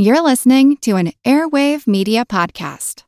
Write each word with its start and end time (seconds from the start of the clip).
You're 0.00 0.22
listening 0.22 0.76
to 0.82 0.94
an 0.94 1.10
Airwave 1.24 1.88
Media 1.88 2.24
Podcast. 2.24 3.02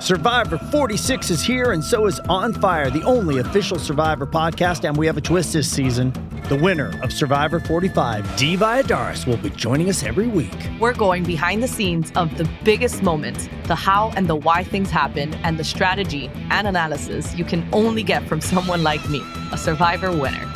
Survivor 0.00 0.56
46 0.56 1.30
is 1.30 1.42
here, 1.42 1.72
and 1.72 1.82
so 1.82 2.06
is 2.06 2.20
On 2.28 2.52
Fire, 2.52 2.90
the 2.90 3.02
only 3.02 3.40
official 3.40 3.76
Survivor 3.76 4.24
podcast. 4.24 4.86
And 4.86 4.96
we 4.96 5.04
have 5.06 5.16
a 5.16 5.20
twist 5.20 5.52
this 5.52 5.68
season. 5.68 6.12
The 6.48 6.54
winner 6.54 6.96
of 7.02 7.12
Survivor 7.12 7.58
45, 7.58 8.36
Dee 8.36 8.56
Valladares, 8.56 9.26
will 9.26 9.36
be 9.38 9.50
joining 9.50 9.88
us 9.88 10.04
every 10.04 10.28
week. 10.28 10.54
We're 10.78 10.94
going 10.94 11.24
behind 11.24 11.60
the 11.60 11.66
scenes 11.66 12.12
of 12.14 12.38
the 12.38 12.48
biggest 12.62 13.02
moments, 13.02 13.48
the 13.64 13.74
how 13.74 14.12
and 14.14 14.28
the 14.28 14.36
why 14.36 14.62
things 14.62 14.90
happen, 14.90 15.34
and 15.42 15.58
the 15.58 15.64
strategy 15.64 16.30
and 16.50 16.68
analysis 16.68 17.34
you 17.34 17.44
can 17.44 17.68
only 17.72 18.04
get 18.04 18.28
from 18.28 18.40
someone 18.40 18.84
like 18.84 19.10
me, 19.10 19.24
a 19.50 19.58
Survivor 19.58 20.12
winner. 20.16 20.55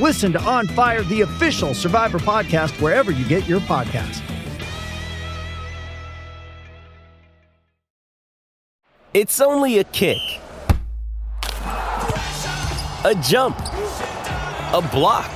Listen 0.00 0.32
to 0.32 0.40
On 0.44 0.66
Fire, 0.66 1.02
the 1.02 1.20
official 1.20 1.74
Survivor 1.74 2.18
podcast, 2.18 2.80
wherever 2.80 3.12
you 3.12 3.22
get 3.28 3.46
your 3.46 3.60
podcast. 3.60 4.22
It's 9.12 9.42
only 9.42 9.78
a 9.78 9.84
kick, 9.84 10.16
a 13.04 13.14
jump, 13.22 13.58
a 13.58 14.88
block. 14.90 15.30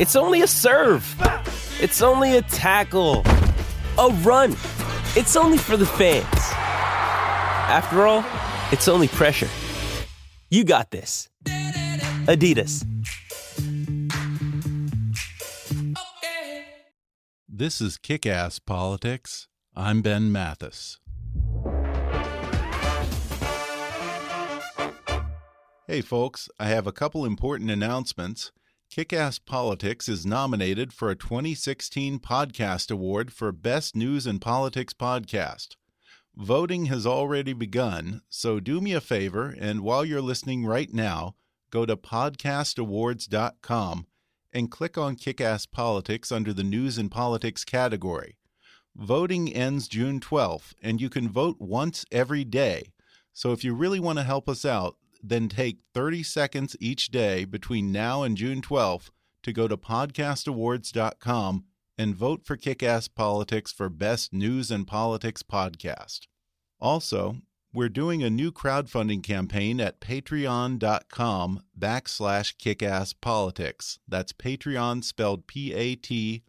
It's 0.00 0.16
only 0.16 0.42
a 0.42 0.48
serve. 0.48 1.06
It's 1.80 2.02
only 2.02 2.38
a 2.38 2.42
tackle, 2.42 3.22
a 3.96 4.08
run. 4.24 4.56
It's 5.14 5.36
only 5.36 5.58
for 5.58 5.76
the 5.76 5.86
fans. 5.86 6.26
After 7.68 8.08
all, 8.08 8.24
it's 8.72 8.88
only 8.88 9.06
pressure. 9.06 9.48
You 10.50 10.64
got 10.64 10.90
this. 10.90 11.28
Adidas. 12.26 12.95
This 17.58 17.80
is 17.80 17.96
Kick 17.96 18.26
Ass 18.26 18.58
Politics. 18.58 19.48
I'm 19.74 20.02
Ben 20.02 20.30
Mathis. 20.30 21.00
Hey, 25.86 26.02
folks, 26.02 26.50
I 26.60 26.66
have 26.66 26.86
a 26.86 26.92
couple 26.92 27.24
important 27.24 27.70
announcements. 27.70 28.52
Kick 28.90 29.14
Ass 29.14 29.38
Politics 29.38 30.06
is 30.06 30.26
nominated 30.26 30.92
for 30.92 31.08
a 31.08 31.16
2016 31.16 32.18
Podcast 32.18 32.90
Award 32.90 33.32
for 33.32 33.52
Best 33.52 33.96
News 33.96 34.26
and 34.26 34.38
Politics 34.38 34.92
Podcast. 34.92 35.76
Voting 36.36 36.84
has 36.86 37.06
already 37.06 37.54
begun, 37.54 38.20
so 38.28 38.60
do 38.60 38.82
me 38.82 38.92
a 38.92 39.00
favor 39.00 39.56
and 39.58 39.80
while 39.80 40.04
you're 40.04 40.20
listening 40.20 40.66
right 40.66 40.92
now, 40.92 41.36
go 41.70 41.86
to 41.86 41.96
podcastawards.com 41.96 44.06
and 44.56 44.70
click 44.70 44.96
on 44.96 45.16
Kickass 45.16 45.70
Politics 45.70 46.32
under 46.32 46.50
the 46.54 46.64
News 46.64 46.96
and 46.96 47.10
Politics 47.10 47.62
category. 47.62 48.38
Voting 48.96 49.52
ends 49.52 49.86
June 49.86 50.18
12th, 50.18 50.72
and 50.82 50.98
you 50.98 51.10
can 51.10 51.28
vote 51.28 51.56
once 51.60 52.06
every 52.10 52.42
day. 52.42 52.94
So 53.34 53.52
if 53.52 53.62
you 53.64 53.74
really 53.74 54.00
want 54.00 54.18
to 54.18 54.24
help 54.24 54.48
us 54.48 54.64
out, 54.64 54.96
then 55.22 55.50
take 55.50 55.80
30 55.92 56.22
seconds 56.22 56.74
each 56.80 57.08
day 57.08 57.44
between 57.44 57.92
now 57.92 58.22
and 58.22 58.34
June 58.34 58.62
12th 58.62 59.10
to 59.42 59.52
go 59.52 59.68
to 59.68 59.76
podcastawards.com 59.76 61.64
and 61.98 62.16
vote 62.16 62.46
for 62.46 62.56
Kickass 62.56 63.14
Politics 63.14 63.72
for 63.72 63.90
Best 63.90 64.32
News 64.32 64.70
and 64.70 64.86
Politics 64.86 65.42
Podcast. 65.42 66.20
Also, 66.80 67.42
we're 67.76 67.90
doing 67.90 68.22
a 68.22 68.30
new 68.30 68.50
crowdfunding 68.50 69.22
campaign 69.22 69.82
at 69.82 70.00
patreon.com 70.00 71.60
backslash 71.78 72.56
kickasspolitics. 72.56 73.98
That's 74.08 74.32
Patreon 74.32 75.04
spelled 75.04 75.46
P-A-T-R-E-O-N. 75.46 76.42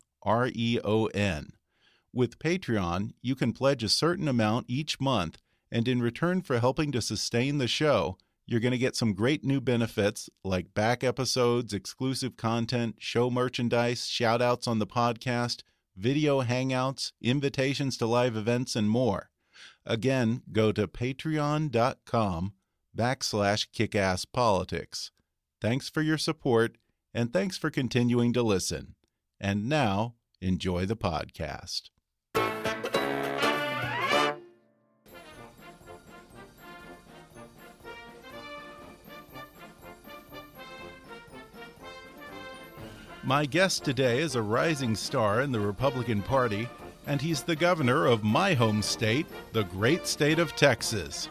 With 2.14 2.40
Patreon, 2.40 3.12
you 3.22 3.36
can 3.36 3.52
pledge 3.52 3.84
a 3.84 3.90
certain 3.90 4.30
amount 4.30 4.68
each 4.70 5.02
month, 5.02 5.42
and 5.70 5.86
in 5.90 6.02
return 6.02 6.42
for 6.44 6.60
helping 6.60 6.94
to 6.94 7.02
sustain 7.02 7.58
the 7.58 7.68
show, 7.68 8.18
you're 8.46 8.62
going 8.62 8.72
to 8.72 8.78
get 8.78 8.96
some 8.96 9.12
great 9.12 9.44
new 9.44 9.60
benefits 9.60 10.30
like 10.46 10.74
back 10.74 11.04
episodes, 11.04 11.74
exclusive 11.74 12.38
content, 12.38 12.96
show 13.00 13.30
merchandise, 13.30 14.08
shout 14.08 14.42
outs 14.42 14.66
on 14.66 14.80
the 14.80 14.88
podcast, 14.88 15.64
video 15.94 16.42
hangouts, 16.42 17.12
invitations 17.22 17.98
to 17.98 18.06
live 18.06 18.38
events, 18.38 18.78
and 18.78 18.90
more. 18.90 19.30
Again, 19.90 20.42
go 20.52 20.74
to 20.74 20.86
patreon.com 20.86 22.54
backslash 22.96 23.68
kickasspolitics. 23.74 25.12
Thanks 25.62 25.88
for 25.88 26.02
your 26.02 26.18
support, 26.18 26.78
and 27.14 27.32
thanks 27.32 27.58
for 27.58 27.70
continuing 27.70 28.34
to 28.34 28.44
listen. 28.44 28.96
And 29.40 29.70
now, 29.70 30.16
enjoy 30.42 30.86
the 30.86 30.98
podcast. 30.98 31.84
My 43.24 43.46
guest 43.46 43.86
today 43.86 44.20
is 44.20 44.36
a 44.36 44.42
rising 44.42 44.96
star 44.96 45.42
in 45.42 45.54
the 45.54 45.60
Republican 45.62 46.22
Party 46.22 46.68
and 47.08 47.22
he's 47.22 47.42
the 47.42 47.56
governor 47.56 48.06
of 48.06 48.24
my 48.24 48.54
home 48.54 48.82
state, 48.82 49.26
the 49.54 49.64
great 49.64 50.06
state 50.06 50.38
of 50.38 50.56
Texas. 50.56 51.30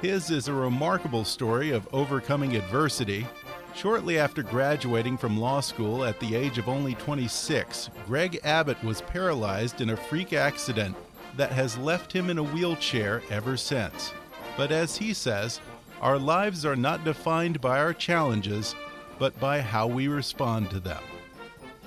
His 0.00 0.30
is 0.30 0.46
a 0.46 0.54
remarkable 0.54 1.24
story 1.24 1.72
of 1.72 1.88
overcoming 1.92 2.56
adversity. 2.56 3.26
Shortly 3.74 4.18
after 4.18 4.42
graduating 4.42 5.18
from 5.18 5.38
law 5.38 5.60
school 5.60 6.04
at 6.04 6.18
the 6.20 6.36
age 6.36 6.56
of 6.56 6.68
only 6.68 6.94
26, 6.94 7.90
Greg 8.06 8.38
Abbott 8.44 8.82
was 8.84 9.02
paralyzed 9.02 9.80
in 9.80 9.90
a 9.90 9.96
freak 9.96 10.32
accident 10.32 10.96
that 11.36 11.50
has 11.50 11.76
left 11.76 12.12
him 12.12 12.30
in 12.30 12.38
a 12.38 12.42
wheelchair 12.42 13.22
ever 13.28 13.56
since. 13.56 14.12
But 14.56 14.70
as 14.70 14.96
he 14.96 15.12
says, 15.12 15.60
our 16.00 16.18
lives 16.18 16.64
are 16.64 16.76
not 16.76 17.04
defined 17.04 17.60
by 17.60 17.80
our 17.80 17.92
challenges, 17.92 18.76
but 19.18 19.38
by 19.40 19.60
how 19.60 19.88
we 19.88 20.06
respond 20.06 20.70
to 20.70 20.80
them. 20.80 21.02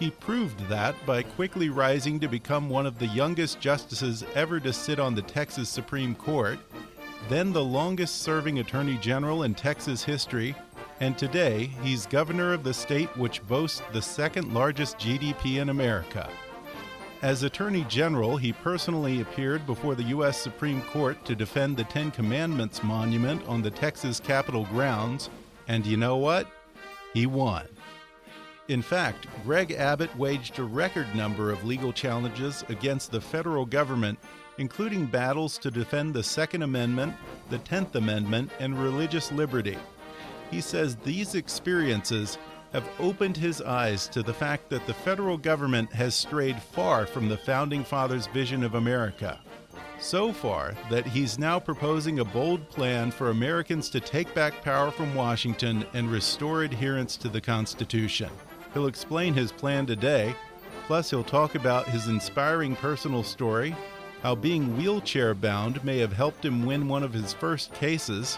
He 0.01 0.09
proved 0.09 0.67
that 0.67 0.95
by 1.05 1.21
quickly 1.21 1.69
rising 1.69 2.19
to 2.21 2.27
become 2.27 2.69
one 2.71 2.87
of 2.87 2.97
the 2.97 3.05
youngest 3.05 3.59
justices 3.59 4.25
ever 4.33 4.59
to 4.59 4.73
sit 4.73 4.99
on 4.99 5.13
the 5.13 5.21
Texas 5.21 5.69
Supreme 5.69 6.15
Court, 6.15 6.57
then 7.29 7.53
the 7.53 7.63
longest 7.63 8.23
serving 8.23 8.57
Attorney 8.57 8.97
General 8.97 9.43
in 9.43 9.53
Texas 9.53 10.03
history, 10.03 10.55
and 11.01 11.19
today 11.19 11.69
he's 11.83 12.07
governor 12.07 12.51
of 12.51 12.63
the 12.63 12.73
state 12.73 13.15
which 13.15 13.45
boasts 13.47 13.83
the 13.93 14.01
second 14.01 14.51
largest 14.55 14.97
GDP 14.97 15.61
in 15.61 15.69
America. 15.69 16.27
As 17.21 17.43
Attorney 17.43 17.85
General, 17.87 18.37
he 18.37 18.53
personally 18.53 19.21
appeared 19.21 19.67
before 19.67 19.93
the 19.93 20.09
U.S. 20.15 20.35
Supreme 20.41 20.81
Court 20.81 21.23
to 21.25 21.35
defend 21.35 21.77
the 21.77 21.83
Ten 21.83 22.09
Commandments 22.09 22.81
monument 22.81 23.47
on 23.47 23.61
the 23.61 23.69
Texas 23.69 24.19
Capitol 24.19 24.65
grounds, 24.65 25.29
and 25.67 25.85
you 25.85 25.95
know 25.95 26.17
what? 26.17 26.47
He 27.13 27.27
won. 27.27 27.67
In 28.71 28.81
fact, 28.81 29.27
Greg 29.43 29.73
Abbott 29.73 30.15
waged 30.17 30.57
a 30.57 30.63
record 30.63 31.13
number 31.13 31.51
of 31.51 31.65
legal 31.65 31.91
challenges 31.91 32.63
against 32.69 33.11
the 33.11 33.19
federal 33.19 33.65
government, 33.65 34.17
including 34.59 35.07
battles 35.07 35.57
to 35.57 35.69
defend 35.69 36.13
the 36.13 36.23
Second 36.23 36.61
Amendment, 36.61 37.13
the 37.49 37.57
Tenth 37.57 37.95
Amendment, 37.95 38.49
and 38.61 38.81
religious 38.81 39.29
liberty. 39.29 39.77
He 40.49 40.61
says 40.61 40.95
these 40.95 41.35
experiences 41.35 42.37
have 42.71 42.87
opened 42.97 43.35
his 43.35 43.61
eyes 43.61 44.07
to 44.07 44.23
the 44.23 44.33
fact 44.33 44.69
that 44.69 44.87
the 44.87 44.93
federal 44.93 45.37
government 45.37 45.91
has 45.91 46.15
strayed 46.15 46.61
far 46.61 47.05
from 47.05 47.27
the 47.27 47.39
Founding 47.39 47.83
Fathers' 47.83 48.27
vision 48.27 48.63
of 48.63 48.75
America. 48.75 49.41
So 49.99 50.31
far 50.31 50.75
that 50.89 51.05
he's 51.05 51.37
now 51.37 51.59
proposing 51.59 52.19
a 52.19 52.25
bold 52.25 52.69
plan 52.69 53.11
for 53.11 53.31
Americans 53.31 53.89
to 53.89 53.99
take 53.99 54.33
back 54.33 54.63
power 54.63 54.91
from 54.91 55.13
Washington 55.13 55.85
and 55.93 56.09
restore 56.09 56.63
adherence 56.63 57.17
to 57.17 57.27
the 57.27 57.41
Constitution. 57.41 58.29
He'll 58.73 58.87
explain 58.87 59.33
his 59.33 59.51
plan 59.51 59.85
today, 59.85 60.33
plus, 60.87 61.09
he'll 61.09 61.23
talk 61.23 61.55
about 61.55 61.87
his 61.87 62.07
inspiring 62.07 62.75
personal 62.75 63.23
story, 63.23 63.75
how 64.21 64.35
being 64.35 64.77
wheelchair 64.77 65.33
bound 65.33 65.83
may 65.83 65.97
have 65.97 66.13
helped 66.13 66.45
him 66.45 66.65
win 66.65 66.87
one 66.87 67.03
of 67.03 67.13
his 67.13 67.33
first 67.33 67.73
cases, 67.73 68.37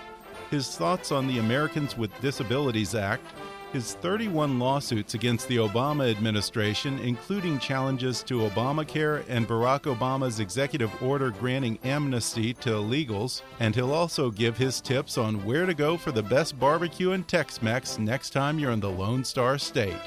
his 0.50 0.76
thoughts 0.76 1.12
on 1.12 1.28
the 1.28 1.40
Americans 1.40 1.98
with 1.98 2.20
Disabilities 2.22 2.96
Act, 2.96 3.26
his 3.74 3.96
31 3.96 4.60
lawsuits 4.60 5.16
against 5.16 5.48
the 5.48 5.58
Obama 5.58 6.10
administration, 6.10 7.00
including 7.00 7.58
challenges 7.58 8.22
to 8.22 8.42
Obamacare 8.42 9.26
and 9.28 9.48
Barack 9.48 9.82
Obama's 9.82 10.40
executive 10.40 10.92
order 11.02 11.32
granting 11.32 11.80
amnesty 11.84 12.54
to 12.54 12.70
illegals, 12.70 13.42
and 13.60 13.74
he'll 13.74 13.92
also 13.92 14.30
give 14.30 14.58
his 14.58 14.80
tips 14.80 15.18
on 15.18 15.44
where 15.44 15.66
to 15.66 15.74
go 15.74 15.98
for 15.98 16.12
the 16.12 16.22
best 16.22 16.60
barbecue 16.60 17.12
and 17.12 17.28
Tex 17.28 17.64
Mex 17.64 17.98
next 17.98 18.30
time 18.30 18.60
you're 18.60 18.72
in 18.72 18.80
the 18.80 18.90
Lone 18.90 19.24
Star 19.24 19.58
State. 19.58 19.98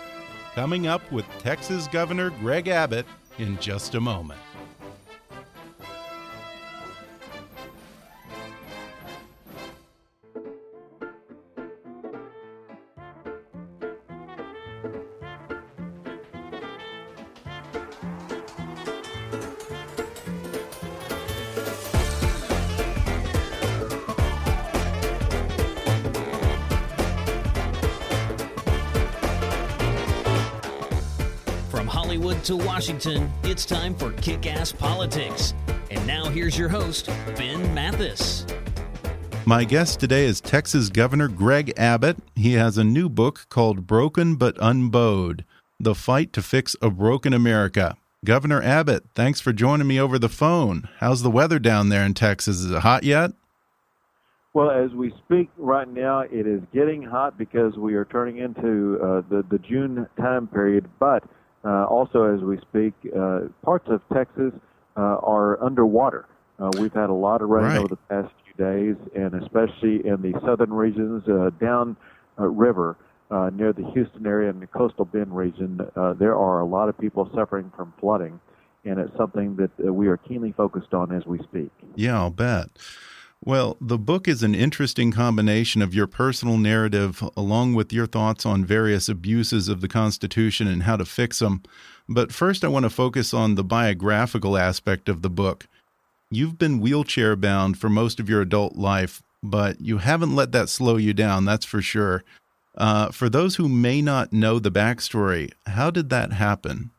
Coming 0.56 0.86
up 0.86 1.12
with 1.12 1.26
Texas 1.38 1.86
Governor 1.86 2.30
Greg 2.30 2.68
Abbott 2.68 3.04
in 3.36 3.58
just 3.58 3.94
a 3.94 4.00
moment. 4.00 4.40
Hollywood 31.96 32.44
to 32.44 32.56
Washington, 32.56 33.32
it's 33.42 33.64
time 33.64 33.94
for 33.94 34.12
Kick 34.12 34.46
Ass 34.46 34.70
Politics. 34.70 35.54
And 35.90 36.06
now 36.06 36.28
here's 36.28 36.58
your 36.58 36.68
host, 36.68 37.06
Ben 37.38 37.72
Mathis. 37.72 38.44
My 39.46 39.64
guest 39.64 39.98
today 39.98 40.26
is 40.26 40.42
Texas 40.42 40.90
Governor 40.90 41.28
Greg 41.28 41.72
Abbott. 41.78 42.18
He 42.34 42.52
has 42.52 42.76
a 42.76 42.84
new 42.84 43.08
book 43.08 43.46
called 43.48 43.86
Broken 43.86 44.36
but 44.36 44.58
Unbowed 44.60 45.46
The 45.80 45.94
Fight 45.94 46.34
to 46.34 46.42
Fix 46.42 46.76
a 46.82 46.90
Broken 46.90 47.32
America. 47.32 47.96
Governor 48.26 48.62
Abbott, 48.62 49.04
thanks 49.14 49.40
for 49.40 49.54
joining 49.54 49.86
me 49.86 49.98
over 49.98 50.18
the 50.18 50.28
phone. 50.28 50.90
How's 50.98 51.22
the 51.22 51.30
weather 51.30 51.58
down 51.58 51.88
there 51.88 52.04
in 52.04 52.12
Texas? 52.12 52.58
Is 52.58 52.72
it 52.72 52.80
hot 52.80 53.04
yet? 53.04 53.30
Well, 54.52 54.70
as 54.70 54.90
we 54.92 55.14
speak 55.24 55.48
right 55.56 55.88
now, 55.88 56.20
it 56.20 56.46
is 56.46 56.60
getting 56.74 57.02
hot 57.02 57.38
because 57.38 57.74
we 57.78 57.94
are 57.94 58.04
turning 58.04 58.36
into 58.36 58.98
uh, 59.02 59.22
the 59.30 59.44
the 59.50 59.58
June 59.58 60.06
time 60.18 60.46
period. 60.46 60.88
But 60.98 61.24
also, 61.66 62.34
as 62.34 62.40
we 62.42 62.58
speak, 62.58 62.94
uh, 63.16 63.40
parts 63.64 63.88
of 63.88 64.00
Texas 64.12 64.52
uh, 64.96 65.00
are 65.00 65.62
underwater. 65.62 66.26
Uh, 66.58 66.70
we've 66.80 66.92
had 66.92 67.10
a 67.10 67.14
lot 67.14 67.42
of 67.42 67.48
rain 67.50 67.64
Right. 67.64 67.78
over 67.78 67.88
the 67.88 67.96
past 68.08 68.32
few 68.44 68.64
days, 68.64 68.96
and 69.14 69.34
especially 69.42 70.06
in 70.06 70.22
the 70.22 70.32
southern 70.44 70.72
regions, 70.72 71.28
uh, 71.28 71.50
down 71.60 71.96
uh, 72.38 72.44
river 72.44 72.96
uh, 73.30 73.50
near 73.52 73.72
the 73.72 73.84
Houston 73.92 74.26
area 74.26 74.48
and 74.50 74.62
the 74.62 74.66
coastal 74.66 75.04
Bend 75.04 75.36
region, 75.36 75.80
uh, 75.96 76.12
there 76.14 76.36
are 76.36 76.60
a 76.60 76.64
lot 76.64 76.88
of 76.88 76.98
people 76.98 77.28
suffering 77.34 77.72
from 77.76 77.92
flooding, 78.00 78.40
and 78.84 78.98
it's 78.98 79.14
something 79.16 79.56
that 79.56 79.70
uh, 79.84 79.92
we 79.92 80.06
are 80.08 80.16
keenly 80.16 80.52
focused 80.52 80.94
on 80.94 81.12
as 81.12 81.26
we 81.26 81.38
speak. 81.42 81.70
Yeah, 81.94 82.16
I'll 82.16 82.30
bet. 82.30 82.68
Well, 83.46 83.76
the 83.80 83.96
book 83.96 84.26
is 84.26 84.42
an 84.42 84.56
interesting 84.56 85.12
combination 85.12 85.80
of 85.80 85.94
your 85.94 86.08
personal 86.08 86.58
narrative 86.58 87.22
along 87.36 87.74
with 87.74 87.92
your 87.92 88.08
thoughts 88.08 88.44
on 88.44 88.64
various 88.64 89.08
abuses 89.08 89.68
of 89.68 89.80
the 89.80 89.86
Constitution 89.86 90.66
and 90.66 90.82
how 90.82 90.96
to 90.96 91.04
fix 91.04 91.38
them. 91.38 91.62
But 92.08 92.32
first, 92.32 92.64
I 92.64 92.68
want 92.68 92.86
to 92.86 92.90
focus 92.90 93.32
on 93.32 93.54
the 93.54 93.62
biographical 93.62 94.58
aspect 94.58 95.08
of 95.08 95.22
the 95.22 95.30
book. 95.30 95.68
You've 96.28 96.58
been 96.58 96.80
wheelchair 96.80 97.36
bound 97.36 97.78
for 97.78 97.88
most 97.88 98.18
of 98.18 98.28
your 98.28 98.40
adult 98.40 98.74
life, 98.74 99.22
but 99.44 99.80
you 99.80 99.98
haven't 99.98 100.34
let 100.34 100.50
that 100.50 100.68
slow 100.68 100.96
you 100.96 101.14
down, 101.14 101.44
that's 101.44 101.64
for 101.64 101.80
sure. 101.80 102.24
Uh, 102.76 103.12
for 103.12 103.28
those 103.28 103.54
who 103.54 103.68
may 103.68 104.02
not 104.02 104.32
know 104.32 104.58
the 104.58 104.72
backstory, 104.72 105.52
how 105.66 105.92
did 105.92 106.10
that 106.10 106.32
happen? 106.32 106.90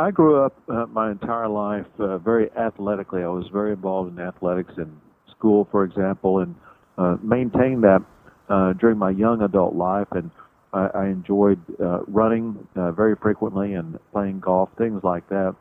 I 0.00 0.10
grew 0.10 0.42
up 0.42 0.56
uh, 0.66 0.86
my 0.86 1.10
entire 1.10 1.46
life 1.46 1.84
uh, 1.98 2.16
very 2.16 2.50
athletically. 2.52 3.22
I 3.22 3.28
was 3.28 3.44
very 3.52 3.72
involved 3.72 4.10
in 4.10 4.24
athletics 4.24 4.72
in 4.78 4.90
school, 5.30 5.68
for 5.70 5.84
example, 5.84 6.38
and 6.38 6.54
uh, 6.96 7.18
maintained 7.22 7.84
that 7.84 8.02
uh, 8.48 8.72
during 8.80 8.96
my 8.96 9.10
young 9.10 9.42
adult 9.42 9.74
life. 9.74 10.06
And 10.12 10.30
I, 10.72 10.86
I 10.94 11.06
enjoyed 11.08 11.60
uh, 11.78 12.00
running 12.04 12.66
uh, 12.76 12.92
very 12.92 13.14
frequently 13.14 13.74
and 13.74 13.98
playing 14.10 14.40
golf, 14.40 14.70
things 14.78 15.02
like 15.04 15.28
that. 15.28 15.54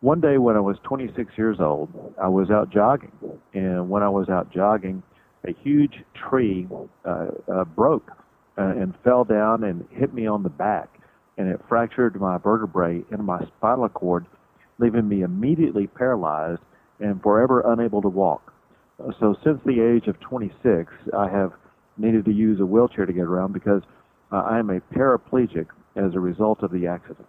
One 0.00 0.20
day 0.20 0.38
when 0.38 0.56
I 0.56 0.60
was 0.60 0.76
26 0.82 1.30
years 1.38 1.58
old, 1.60 1.90
I 2.20 2.26
was 2.26 2.50
out 2.50 2.72
jogging, 2.72 3.12
and 3.54 3.88
when 3.88 4.02
I 4.02 4.08
was 4.08 4.28
out 4.28 4.52
jogging, 4.52 5.00
a 5.46 5.52
huge 5.62 6.02
tree 6.28 6.66
uh, 7.04 7.26
uh, 7.46 7.64
broke 7.66 8.10
uh, 8.58 8.62
and 8.62 8.94
fell 9.04 9.22
down 9.22 9.62
and 9.62 9.86
hit 9.92 10.12
me 10.12 10.26
on 10.26 10.42
the 10.42 10.48
back 10.48 10.88
and 11.40 11.48
it 11.48 11.58
fractured 11.70 12.20
my 12.20 12.36
vertebrae 12.36 13.02
in 13.10 13.24
my 13.24 13.42
spinal 13.46 13.88
cord, 13.88 14.26
leaving 14.78 15.08
me 15.08 15.22
immediately 15.22 15.86
paralyzed 15.86 16.60
and 17.00 17.22
forever 17.22 17.62
unable 17.72 18.02
to 18.02 18.10
walk. 18.10 18.52
So, 19.18 19.34
since 19.42 19.58
the 19.64 19.80
age 19.80 20.06
of 20.06 20.20
26, 20.20 20.92
I 21.16 21.30
have 21.30 21.52
needed 21.96 22.26
to 22.26 22.30
use 22.30 22.60
a 22.60 22.66
wheelchair 22.66 23.06
to 23.06 23.12
get 23.14 23.22
around 23.22 23.54
because 23.54 23.80
uh, 24.30 24.36
I 24.36 24.58
am 24.58 24.68
a 24.68 24.80
paraplegic 24.94 25.68
as 25.96 26.14
a 26.14 26.20
result 26.20 26.62
of 26.62 26.72
the 26.72 26.86
accident. 26.86 27.26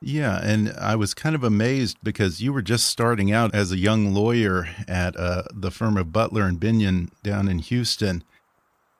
Yeah, 0.00 0.38
and 0.40 0.72
I 0.78 0.94
was 0.94 1.12
kind 1.12 1.34
of 1.34 1.42
amazed 1.42 1.98
because 2.04 2.40
you 2.40 2.52
were 2.52 2.62
just 2.62 2.86
starting 2.86 3.32
out 3.32 3.52
as 3.52 3.72
a 3.72 3.78
young 3.78 4.14
lawyer 4.14 4.68
at 4.86 5.16
uh, 5.16 5.42
the 5.52 5.72
firm 5.72 5.96
of 5.96 6.12
Butler 6.12 6.42
and 6.42 6.60
Binion 6.60 7.10
down 7.24 7.48
in 7.48 7.58
Houston. 7.58 8.22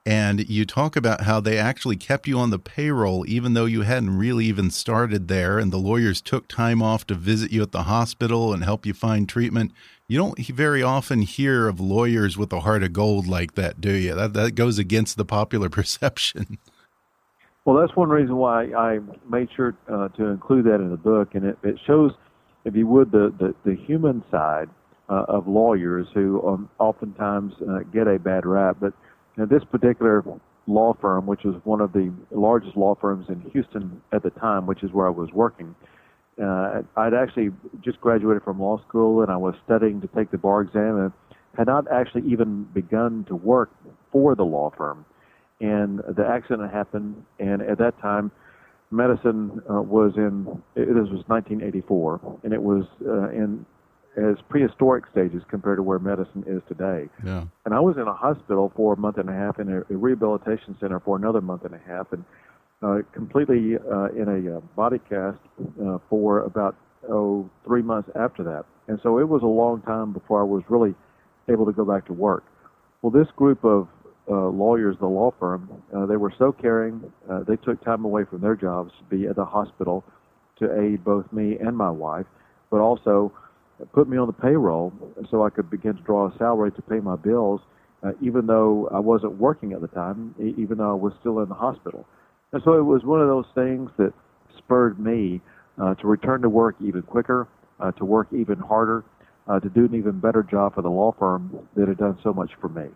And 0.08 0.48
you 0.48 0.64
talk 0.64 0.96
about 0.96 1.24
how 1.24 1.38
they 1.38 1.58
actually 1.58 1.96
kept 1.96 2.26
you 2.26 2.38
on 2.38 2.48
the 2.48 2.58
payroll 2.58 3.26
even 3.28 3.52
though 3.52 3.66
you 3.66 3.82
hadn't 3.82 4.16
really 4.16 4.46
even 4.46 4.70
started 4.70 5.28
there. 5.28 5.58
And 5.58 5.70
the 5.70 5.76
lawyers 5.76 6.22
took 6.22 6.48
time 6.48 6.80
off 6.80 7.06
to 7.08 7.14
visit 7.14 7.52
you 7.52 7.60
at 7.60 7.72
the 7.72 7.82
hospital 7.82 8.54
and 8.54 8.64
help 8.64 8.86
you 8.86 8.94
find 8.94 9.28
treatment. 9.28 9.70
You 10.06 10.16
don't 10.16 10.38
very 10.38 10.82
often 10.82 11.20
hear 11.20 11.68
of 11.68 11.78
lawyers 11.78 12.38
with 12.38 12.50
a 12.54 12.60
heart 12.60 12.82
of 12.82 12.94
gold 12.94 13.26
like 13.26 13.54
that, 13.56 13.82
do 13.82 13.92
you? 13.92 14.14
That, 14.14 14.32
that 14.32 14.54
goes 14.54 14.78
against 14.78 15.18
the 15.18 15.26
popular 15.26 15.68
perception. 15.78 16.56
Well, 17.66 17.76
that's 17.76 17.94
one 17.94 18.08
reason 18.08 18.36
why 18.36 18.72
I 18.72 19.00
made 19.28 19.50
sure 19.54 19.76
uh, 19.92 20.08
to 20.08 20.24
include 20.28 20.64
that 20.64 20.76
in 20.76 20.88
the 20.88 20.96
book, 20.96 21.34
and 21.34 21.44
it, 21.44 21.58
it 21.62 21.78
shows, 21.86 22.12
if 22.64 22.74
you 22.74 22.86
would, 22.86 23.12
the 23.12 23.30
the, 23.38 23.54
the 23.70 23.76
human 23.76 24.24
side 24.30 24.70
uh, 25.10 25.26
of 25.28 25.46
lawyers 25.46 26.06
who 26.14 26.42
um, 26.48 26.70
oftentimes 26.78 27.52
uh, 27.68 27.80
get 27.92 28.08
a 28.08 28.18
bad 28.18 28.46
rap. 28.46 28.78
But 28.80 28.94
know, 29.38 29.46
this 29.46 29.64
particular 29.64 30.24
law 30.66 30.94
firm, 31.00 31.26
which 31.26 31.44
was 31.44 31.56
one 31.64 31.80
of 31.80 31.92
the 31.92 32.12
largest 32.30 32.76
law 32.76 32.94
firms 32.94 33.26
in 33.28 33.40
Houston 33.52 34.02
at 34.12 34.22
the 34.22 34.30
time, 34.30 34.66
which 34.66 34.82
is 34.82 34.92
where 34.92 35.06
I 35.06 35.10
was 35.10 35.30
working, 35.32 35.74
uh, 36.42 36.82
I'd 36.96 37.14
actually 37.14 37.50
just 37.82 38.00
graduated 38.00 38.42
from 38.42 38.60
law 38.60 38.80
school, 38.86 39.22
and 39.22 39.30
I 39.30 39.36
was 39.36 39.54
studying 39.64 40.00
to 40.02 40.08
take 40.08 40.30
the 40.30 40.38
bar 40.38 40.60
exam, 40.60 40.98
and 40.98 41.12
had 41.56 41.66
not 41.66 41.90
actually 41.90 42.30
even 42.30 42.64
begun 42.74 43.24
to 43.28 43.34
work 43.34 43.70
for 44.12 44.34
the 44.34 44.44
law 44.44 44.70
firm 44.76 45.04
and 45.60 45.98
the 45.98 46.26
accident 46.26 46.72
happened. 46.72 47.24
And 47.38 47.62
at 47.62 47.78
that 47.78 47.98
time, 48.00 48.30
medicine 48.90 49.62
uh, 49.70 49.82
was 49.82 50.12
in 50.16 50.44
this 50.74 50.86
was 50.86 51.24
1984, 51.26 52.38
and 52.44 52.52
it 52.52 52.62
was 52.62 52.84
uh, 53.06 53.30
in 53.30 53.66
as 54.18 54.36
prehistoric 54.48 55.04
stages 55.10 55.42
compared 55.48 55.78
to 55.78 55.82
where 55.82 55.98
medicine 55.98 56.44
is 56.46 56.60
today. 56.66 57.08
Yeah. 57.24 57.44
And 57.64 57.74
I 57.74 57.80
was 57.80 57.96
in 57.96 58.08
a 58.08 58.14
hospital 58.14 58.72
for 58.74 58.94
a 58.94 58.96
month 58.96 59.18
and 59.18 59.30
a 59.30 59.32
half, 59.32 59.58
in 59.58 59.72
a, 59.72 59.78
a 59.92 59.96
rehabilitation 59.96 60.76
center 60.80 60.98
for 61.00 61.16
another 61.16 61.40
month 61.40 61.64
and 61.64 61.74
a 61.74 61.80
half, 61.86 62.12
and 62.12 62.24
uh, 62.82 62.98
completely 63.12 63.76
uh, 63.76 64.08
in 64.10 64.28
a 64.28 64.58
uh, 64.58 64.60
body 64.76 64.98
cast 65.08 65.38
uh, 65.84 65.98
for 66.08 66.40
about 66.40 66.76
oh 67.08 67.48
three 67.64 67.82
months 67.82 68.10
after 68.16 68.42
that. 68.42 68.64
And 68.88 68.98
so 69.02 69.18
it 69.18 69.28
was 69.28 69.42
a 69.42 69.46
long 69.46 69.82
time 69.82 70.12
before 70.12 70.40
I 70.40 70.44
was 70.44 70.62
really 70.68 70.94
able 71.48 71.66
to 71.66 71.72
go 71.72 71.84
back 71.84 72.06
to 72.06 72.12
work. 72.12 72.44
Well, 73.02 73.10
this 73.10 73.28
group 73.36 73.64
of 73.64 73.88
uh, 74.28 74.48
lawyers, 74.48 74.96
the 75.00 75.06
law 75.06 75.32
firm, 75.38 75.70
uh, 75.94 76.06
they 76.06 76.16
were 76.16 76.32
so 76.38 76.52
caring. 76.52 77.12
Uh, 77.30 77.44
they 77.46 77.56
took 77.56 77.82
time 77.84 78.04
away 78.04 78.24
from 78.24 78.40
their 78.40 78.56
jobs 78.56 78.92
to 78.98 79.16
be 79.16 79.26
at 79.26 79.36
the 79.36 79.44
hospital 79.44 80.04
to 80.58 80.80
aid 80.80 81.04
both 81.04 81.32
me 81.32 81.56
and 81.58 81.76
my 81.76 81.90
wife, 81.90 82.26
but 82.70 82.80
also 82.80 83.32
put 83.92 84.08
me 84.08 84.16
on 84.16 84.26
the 84.26 84.32
payroll 84.32 84.92
so 85.30 85.44
I 85.44 85.50
could 85.50 85.70
begin 85.70 85.96
to 85.96 86.02
draw 86.02 86.28
a 86.28 86.38
salary 86.38 86.72
to 86.72 86.82
pay 86.82 87.00
my 87.00 87.16
bills, 87.16 87.60
uh, 88.02 88.12
even 88.20 88.46
though 88.46 88.88
I 88.92 88.98
wasn't 88.98 89.38
working 89.38 89.72
at 89.72 89.80
the 89.80 89.88
time, 89.88 90.34
even 90.38 90.78
though 90.78 90.90
I 90.90 90.94
was 90.94 91.12
still 91.20 91.40
in 91.40 91.48
the 91.48 91.54
hospital. 91.54 92.06
And 92.52 92.62
so 92.64 92.74
it 92.74 92.82
was 92.82 93.04
one 93.04 93.20
of 93.20 93.28
those 93.28 93.46
things 93.54 93.90
that 93.98 94.12
spurred 94.56 94.98
me 94.98 95.40
uh, 95.80 95.94
to 95.96 96.06
return 96.06 96.42
to 96.42 96.48
work 96.48 96.76
even 96.80 97.02
quicker, 97.02 97.48
uh, 97.80 97.92
to 97.92 98.04
work 98.04 98.28
even 98.32 98.58
harder, 98.58 99.04
uh, 99.48 99.60
to 99.60 99.68
do 99.68 99.84
an 99.84 99.94
even 99.94 100.18
better 100.18 100.42
job 100.42 100.74
for 100.74 100.82
the 100.82 100.90
law 100.90 101.14
firm 101.18 101.68
that 101.74 101.88
had 101.88 101.98
done 101.98 102.18
so 102.22 102.32
much 102.32 102.50
for 102.60 102.68
me. 102.68 102.86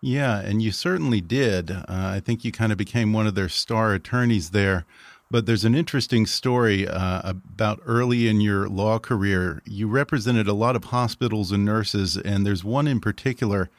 Yeah, 0.00 0.40
and 0.40 0.62
you 0.62 0.72
certainly 0.72 1.20
did. 1.20 1.70
Uh, 1.70 1.84
I 1.88 2.20
think 2.20 2.44
you 2.44 2.52
kind 2.52 2.72
of 2.72 2.78
became 2.78 3.12
one 3.12 3.26
of 3.26 3.34
their 3.34 3.48
star 3.48 3.92
attorneys 3.92 4.50
there. 4.50 4.86
But 5.30 5.46
there's 5.46 5.64
an 5.64 5.76
interesting 5.76 6.26
story 6.26 6.88
uh, 6.88 7.30
about 7.30 7.80
early 7.86 8.26
in 8.26 8.40
your 8.40 8.68
law 8.68 8.98
career. 8.98 9.62
You 9.64 9.86
represented 9.86 10.48
a 10.48 10.54
lot 10.54 10.74
of 10.74 10.84
hospitals 10.84 11.52
and 11.52 11.64
nurses, 11.64 12.16
and 12.16 12.44
there's 12.44 12.64
one 12.64 12.88
in 12.88 12.98
particular, 12.98 13.70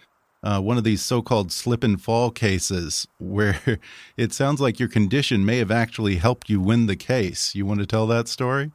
uh, 0.41 0.61
one 0.61 0.77
of 0.77 0.85
these 0.85 1.01
so 1.01 1.21
called 1.21 1.51
slip 1.51 1.83
and 1.83 2.01
fall 2.01 2.31
cases, 2.31 3.05
where 3.19 3.79
it 4.15 4.31
sounds 4.31 4.61
like 4.61 4.79
your 4.79 4.87
condition 4.87 5.45
may 5.45 5.57
have 5.57 5.71
actually 5.71 6.15
helped 6.15 6.49
you 6.49 6.61
win 6.61 6.85
the 6.85 6.95
case. 6.95 7.53
You 7.53 7.65
want 7.65 7.81
to 7.81 7.85
tell 7.85 8.07
that 8.07 8.29
story? 8.29 8.71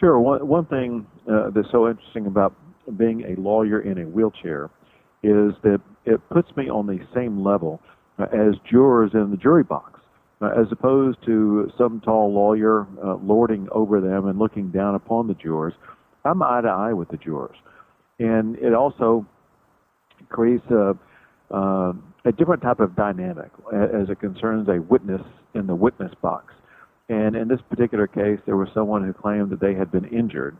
Sure. 0.00 0.18
One, 0.18 0.48
one 0.48 0.66
thing 0.66 1.06
uh, 1.30 1.50
that's 1.50 1.70
so 1.70 1.88
interesting 1.88 2.26
about 2.26 2.52
being 2.96 3.22
a 3.22 3.40
lawyer 3.40 3.80
in 3.80 3.98
a 3.98 4.08
wheelchair 4.08 4.70
is 5.22 5.52
that 5.62 5.80
it 6.04 6.20
puts 6.30 6.48
me 6.56 6.68
on 6.68 6.86
the 6.86 6.98
same 7.14 7.44
level 7.44 7.80
uh, 8.18 8.24
as 8.32 8.54
jurors 8.68 9.12
in 9.14 9.30
the 9.30 9.36
jury 9.36 9.62
box, 9.62 9.99
as 10.46 10.66
opposed 10.70 11.18
to 11.26 11.70
some 11.76 12.00
tall 12.00 12.32
lawyer 12.32 12.86
uh, 13.04 13.16
lording 13.16 13.68
over 13.72 14.00
them 14.00 14.26
and 14.26 14.38
looking 14.38 14.70
down 14.70 14.94
upon 14.94 15.26
the 15.26 15.34
jurors. 15.34 15.74
I'm 16.24 16.42
eye 16.42 16.62
to 16.62 16.68
eye 16.68 16.92
with 16.92 17.08
the 17.08 17.16
jurors, 17.16 17.56
and 18.18 18.56
it 18.56 18.74
also 18.74 19.26
creates 20.28 20.64
a 20.70 20.96
uh, 21.50 21.92
a 22.24 22.32
different 22.32 22.62
type 22.62 22.80
of 22.80 22.94
dynamic 22.94 23.50
as 23.72 24.08
it 24.08 24.20
concerns 24.20 24.68
a 24.68 24.80
witness 24.80 25.22
in 25.54 25.66
the 25.66 25.74
witness 25.74 26.12
box. 26.22 26.54
And 27.08 27.34
in 27.34 27.48
this 27.48 27.60
particular 27.68 28.06
case, 28.06 28.38
there 28.46 28.56
was 28.56 28.68
someone 28.72 29.04
who 29.04 29.12
claimed 29.12 29.50
that 29.50 29.60
they 29.60 29.74
had 29.74 29.90
been 29.90 30.04
injured, 30.04 30.56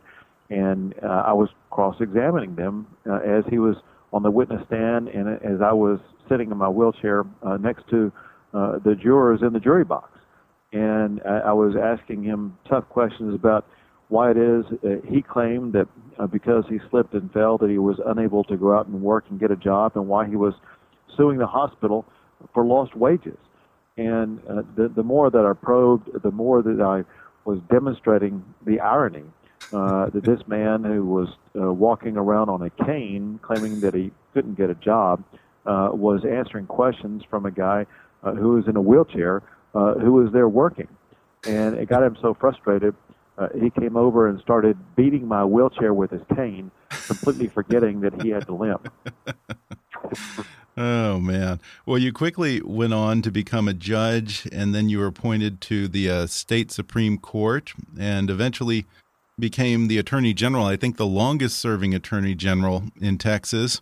and 0.49 0.93
uh, 1.01 1.23
I 1.27 1.33
was 1.33 1.49
cross-examining 1.69 2.55
them 2.55 2.87
uh, 3.09 3.19
as 3.19 3.45
he 3.49 3.57
was 3.57 3.77
on 4.11 4.23
the 4.23 4.31
witness 4.31 4.61
stand, 4.67 5.07
and 5.07 5.29
as 5.29 5.61
I 5.63 5.71
was 5.71 5.99
sitting 6.27 6.51
in 6.51 6.57
my 6.57 6.67
wheelchair 6.67 7.23
uh, 7.43 7.57
next 7.57 7.87
to 7.91 8.11
uh, 8.53 8.79
the 8.79 8.95
jurors 8.95 9.41
in 9.41 9.53
the 9.53 9.59
jury 9.59 9.83
box. 9.83 10.09
and 10.73 11.21
I, 11.25 11.49
I 11.49 11.53
was 11.53 11.75
asking 11.75 12.23
him 12.23 12.57
tough 12.69 12.87
questions 12.89 13.33
about 13.35 13.65
why 14.09 14.31
it 14.31 14.37
is 14.37 14.65
uh, 14.83 15.07
he 15.07 15.21
claimed 15.21 15.73
that 15.73 15.87
uh, 16.19 16.27
because 16.27 16.65
he 16.69 16.79
slipped 16.89 17.13
and 17.13 17.31
fell 17.31 17.57
that 17.57 17.69
he 17.69 17.77
was 17.77 17.99
unable 18.05 18.43
to 18.43 18.57
go 18.57 18.77
out 18.77 18.87
and 18.87 19.01
work 19.01 19.25
and 19.29 19.39
get 19.39 19.51
a 19.51 19.55
job, 19.55 19.93
and 19.95 20.07
why 20.07 20.27
he 20.27 20.35
was 20.35 20.53
suing 21.15 21.37
the 21.37 21.47
hospital 21.47 22.05
for 22.53 22.65
lost 22.65 22.95
wages. 22.95 23.37
And 23.97 24.39
uh, 24.49 24.63
the 24.75 24.89
the 24.89 25.03
more 25.03 25.29
that 25.29 25.45
I 25.45 25.53
probed, 25.53 26.21
the 26.21 26.31
more 26.31 26.61
that 26.61 26.81
I 26.81 27.03
was 27.45 27.59
demonstrating 27.69 28.43
the 28.65 28.79
irony 28.81 29.23
uh, 29.73 30.09
that 30.09 30.23
this 30.23 30.45
man 30.47 30.83
who 30.83 31.05
was 31.05 31.29
uh, 31.59 31.71
walking 31.71 32.17
around 32.17 32.49
on 32.49 32.61
a 32.61 32.69
cane, 32.85 33.39
claiming 33.41 33.79
that 33.81 33.93
he 33.93 34.11
couldn't 34.33 34.57
get 34.57 34.69
a 34.69 34.75
job, 34.75 35.23
uh, 35.65 35.89
was 35.93 36.25
answering 36.25 36.65
questions 36.65 37.23
from 37.29 37.45
a 37.45 37.51
guy 37.51 37.85
uh, 38.23 38.33
who 38.33 38.53
was 38.53 38.67
in 38.67 38.75
a 38.75 38.81
wheelchair 38.81 39.43
uh, 39.73 39.93
who 39.95 40.13
was 40.13 40.31
there 40.31 40.49
working. 40.49 40.87
And 41.45 41.75
it 41.75 41.89
got 41.89 42.03
him 42.03 42.17
so 42.21 42.33
frustrated, 42.33 42.95
uh, 43.37 43.47
he 43.59 43.69
came 43.69 43.97
over 43.97 44.27
and 44.27 44.39
started 44.41 44.77
beating 44.95 45.27
my 45.27 45.43
wheelchair 45.43 45.93
with 45.93 46.11
his 46.11 46.21
cane, 46.35 46.69
completely 47.07 47.47
forgetting 47.47 48.01
that 48.01 48.21
he 48.21 48.29
had 48.29 48.45
to 48.45 48.53
limp. 48.53 48.87
Oh 50.77 51.19
man! 51.19 51.59
Well, 51.85 51.97
you 51.97 52.13
quickly 52.13 52.61
went 52.61 52.93
on 52.93 53.21
to 53.23 53.31
become 53.31 53.67
a 53.67 53.73
judge, 53.73 54.47
and 54.51 54.73
then 54.73 54.87
you 54.87 54.99
were 54.99 55.07
appointed 55.07 55.59
to 55.61 55.87
the 55.87 56.09
uh, 56.09 56.27
state 56.27 56.71
supreme 56.71 57.17
court, 57.17 57.73
and 57.99 58.29
eventually 58.29 58.85
became 59.37 59.87
the 59.87 59.97
attorney 59.97 60.33
general. 60.33 60.65
I 60.65 60.77
think 60.77 60.95
the 60.95 61.05
longest-serving 61.05 61.93
attorney 61.93 62.35
general 62.35 62.83
in 63.01 63.17
Texas. 63.17 63.81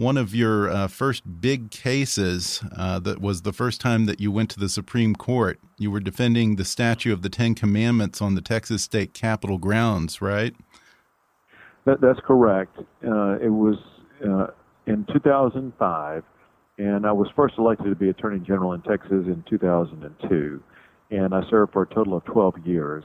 One 0.00 0.16
of 0.16 0.34
your 0.34 0.70
uh, 0.70 0.88
first 0.88 1.42
big 1.42 1.70
cases 1.70 2.64
uh, 2.74 3.00
that 3.00 3.20
was 3.20 3.42
the 3.42 3.52
first 3.52 3.82
time 3.82 4.06
that 4.06 4.18
you 4.18 4.32
went 4.32 4.48
to 4.52 4.58
the 4.58 4.70
Supreme 4.70 5.14
Court. 5.14 5.60
You 5.76 5.90
were 5.90 6.00
defending 6.00 6.56
the 6.56 6.64
statue 6.64 7.12
of 7.12 7.20
the 7.20 7.28
Ten 7.28 7.54
Commandments 7.54 8.22
on 8.22 8.34
the 8.34 8.40
Texas 8.40 8.82
State 8.82 9.12
Capitol 9.12 9.58
grounds, 9.58 10.22
right? 10.22 10.54
That, 11.84 12.00
that's 12.00 12.18
correct. 12.26 12.78
Uh, 13.06 13.36
it 13.42 13.50
was 13.50 13.76
uh, 14.26 14.46
in 14.86 15.04
2005, 15.12 16.24
and 16.78 17.06
I 17.06 17.12
was 17.12 17.28
first 17.36 17.56
elected 17.58 17.90
to 17.90 17.94
be 17.94 18.08
Attorney 18.08 18.38
General 18.38 18.72
in 18.72 18.80
Texas 18.80 19.26
in 19.26 19.44
2002, 19.50 20.62
and 21.10 21.34
I 21.34 21.42
served 21.50 21.74
for 21.74 21.82
a 21.82 21.94
total 21.94 22.16
of 22.16 22.24
12 22.24 22.66
years. 22.66 23.04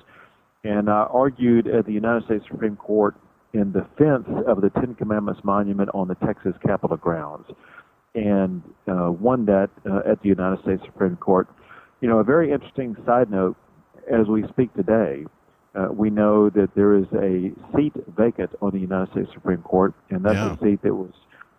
And 0.64 0.90
I 0.90 1.08
argued 1.12 1.68
at 1.68 1.88
the 1.88 1.92
United 1.92 2.24
States 2.24 2.46
Supreme 2.50 2.78
Court 2.78 3.18
in 3.56 3.72
defense 3.72 4.28
of 4.48 4.62
the 4.62 4.70
Ten 4.70 4.96
Commandments 4.96 5.42
monument 5.44 5.90
on 5.94 6.08
the 6.08 6.16
Texas 6.16 6.54
Capitol 6.66 6.98
grounds, 6.98 7.48
and 8.14 8.62
uh, 8.88 9.12
won 9.12 9.46
that 9.46 9.70
uh, 9.90 10.02
at 10.12 10.22
the 10.22 10.30
United 10.30 10.62
States 10.64 10.82
Supreme 10.86 11.16
Court. 11.16 11.48
You 12.02 12.10
know, 12.10 12.20
a 12.20 12.24
very 12.24 12.52
interesting 12.52 12.96
side 13.06 13.32
note 13.32 13.56
as 14.12 14.28
we 14.28 14.44
speak 14.50 14.74
today. 14.76 15.26
Uh, 15.74 15.88
we 15.92 16.10
know 16.10 16.50
that 16.50 16.70
there 16.76 16.96
is 16.96 17.06
a 17.14 17.52
seat 17.76 17.94
vacant 18.18 18.52
on 18.62 18.72
the 18.72 18.80
United 18.80 19.12
States 19.12 19.30
Supreme 19.34 19.62
Court, 19.62 19.94
and 20.10 20.24
that's 20.24 20.36
Yeah. 20.36 20.54
a 20.54 20.58
seat 20.64 20.82
that 20.84 20.94
was 20.96 21.12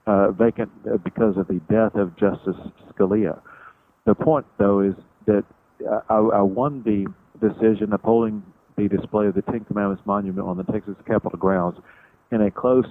uh, 0.06 0.30
vacant 0.32 0.70
because 1.02 1.36
of 1.36 1.48
the 1.48 1.60
death 1.68 1.94
of 1.94 2.14
Justice 2.16 2.56
Scalia. 2.92 3.38
The 4.04 4.14
point, 4.14 4.46
though, 4.58 4.80
is 4.80 4.94
that 5.26 5.44
uh, 5.90 6.00
I, 6.08 6.16
I 6.16 6.42
won 6.42 6.82
the 6.84 7.06
decision 7.46 7.92
upholding 7.92 8.42
the 8.76 8.88
display 8.88 9.26
of 9.26 9.34
the 9.34 9.42
Ten 9.42 9.64
Commandments 9.64 10.02
monument 10.06 10.46
on 10.46 10.56
the 10.56 10.64
Texas 10.64 10.94
Capitol 11.06 11.38
grounds 11.38 11.78
in 12.30 12.42
a 12.42 12.50
close 12.50 12.86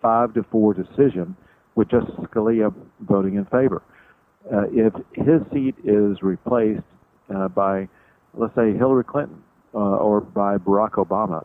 five 0.00 0.34
to 0.34 0.42
four 0.44 0.74
decision, 0.74 1.36
with 1.74 1.88
Justice 1.90 2.14
Scalia 2.16 2.72
voting 3.00 3.34
in 3.34 3.44
favor. 3.46 3.82
Uh, 4.52 4.66
if 4.70 4.92
his 5.12 5.40
seat 5.52 5.74
is 5.84 6.22
replaced 6.22 6.82
uh, 7.34 7.48
by, 7.48 7.88
let's 8.34 8.54
say, 8.54 8.72
Hillary 8.74 9.04
Clinton 9.04 9.42
uh, 9.74 9.78
or 9.78 10.20
by 10.20 10.58
Barack 10.58 10.92
Obama, 10.92 11.44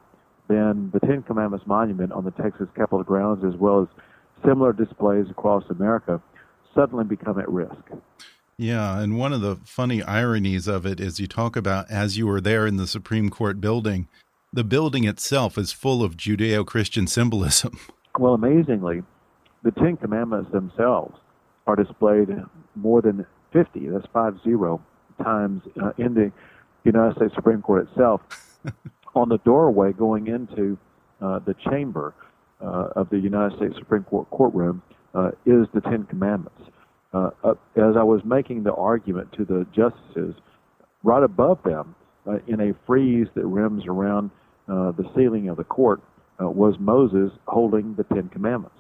then 0.50 0.92
the 0.94 1.00
Ten 1.00 1.24
Commandments 1.24 1.66
monument 1.66 2.12
on 2.12 2.26
the 2.26 2.32
Texas 2.32 2.68
Capitol 2.76 3.04
grounds, 3.04 3.44
as 3.46 3.58
well 3.60 3.82
as 3.82 3.88
similar 4.46 4.74
displays 4.74 5.28
across 5.30 5.64
America, 5.70 6.22
suddenly 6.76 7.06
become 7.06 7.40
at 7.40 7.50
risk. 7.50 7.76
Yeah, 8.60 9.00
and 9.00 9.18
one 9.18 9.32
of 9.32 9.40
the 9.40 9.56
funny 9.64 10.04
ironies 10.04 10.68
of 10.68 10.86
it 10.86 11.00
is 11.00 11.18
you 11.18 11.28
talk 11.28 11.56
about 11.56 11.90
as 11.90 12.18
you 12.18 12.28
were 12.28 12.42
there 12.42 12.68
in 12.68 12.76
the 12.76 12.88
Supreme 12.88 13.30
Court 13.30 13.62
building, 13.62 14.10
the 14.52 14.66
building 14.66 15.06
itself 15.06 15.58
is 15.58 15.72
full 15.72 16.04
of 16.04 16.18
Judeo 16.18 16.66
Christian 16.66 17.08
symbolism. 17.08 17.80
Well, 18.18 18.34
amazingly, 18.34 19.04
the 19.64 19.72
Ten 19.72 19.96
Commandments 19.96 20.52
themselves 20.52 21.16
are 21.68 21.76
displayed 21.78 22.28
more 22.76 23.02
than 23.02 23.26
50, 23.54 23.88
that's 23.88 24.06
five 24.12 24.34
zero, 24.44 24.84
times 25.24 25.62
uh, 25.82 25.92
in 25.98 26.16
the 26.16 26.30
United 26.84 27.16
States 27.16 27.34
Supreme 27.36 27.62
Court 27.62 27.88
itself. 27.88 28.20
On 29.16 29.30
the 29.30 29.38
doorway 29.46 29.94
going 29.94 30.28
into 30.28 30.78
uh, 31.22 31.40
the 31.46 31.56
chamber 31.70 32.14
uh, 32.60 32.90
of 32.98 33.10
the 33.10 33.20
United 33.20 33.56
States 33.58 33.76
Supreme 33.78 34.04
Court 34.04 34.30
courtroom 34.32 34.82
uh, 35.14 35.30
is 35.46 35.68
the 35.74 35.82
Ten 35.82 36.04
Commandments. 36.06 36.60
Uh, 37.12 37.32
as 37.76 37.96
I 37.98 38.04
was 38.04 38.22
making 38.24 38.64
the 38.64 38.74
argument 38.74 39.32
to 39.34 39.46
the 39.46 39.66
justices, 39.74 40.36
right 41.04 41.24
above 41.24 41.62
them, 41.64 41.96
uh, 42.28 42.38
in 42.48 42.60
a 42.62 42.74
frieze 42.86 43.28
that 43.36 43.46
rims 43.46 43.84
around 43.88 44.30
uh, 44.68 44.92
the 44.92 45.10
ceiling 45.16 45.50
of 45.50 45.58
the 45.58 45.64
court, 45.64 46.02
uh, 46.40 46.50
was 46.50 46.76
Moses 46.80 47.32
holding 47.48 47.96
the 47.96 48.04
Ten 48.04 48.30
Commandments. 48.30 48.76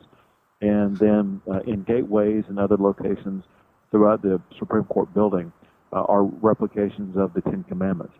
And 0.61 0.95
then 0.97 1.41
uh, 1.49 1.61
in 1.61 1.83
gateways 1.83 2.43
and 2.47 2.59
other 2.59 2.77
locations 2.77 3.43
throughout 3.91 4.21
the 4.21 4.39
Supreme 4.59 4.83
Court 4.83 5.11
building 5.13 5.51
uh, 5.91 6.03
are 6.03 6.23
replications 6.23 7.17
of 7.17 7.33
the 7.33 7.41
Ten 7.41 7.63
Commandments. 7.63 8.13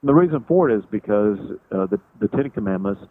And 0.00 0.08
the 0.08 0.14
reason 0.14 0.44
for 0.48 0.68
it 0.68 0.76
is 0.76 0.84
because 0.90 1.38
the, 1.70 2.00
the 2.18 2.28
Ten 2.28 2.50
Commandments 2.50 3.02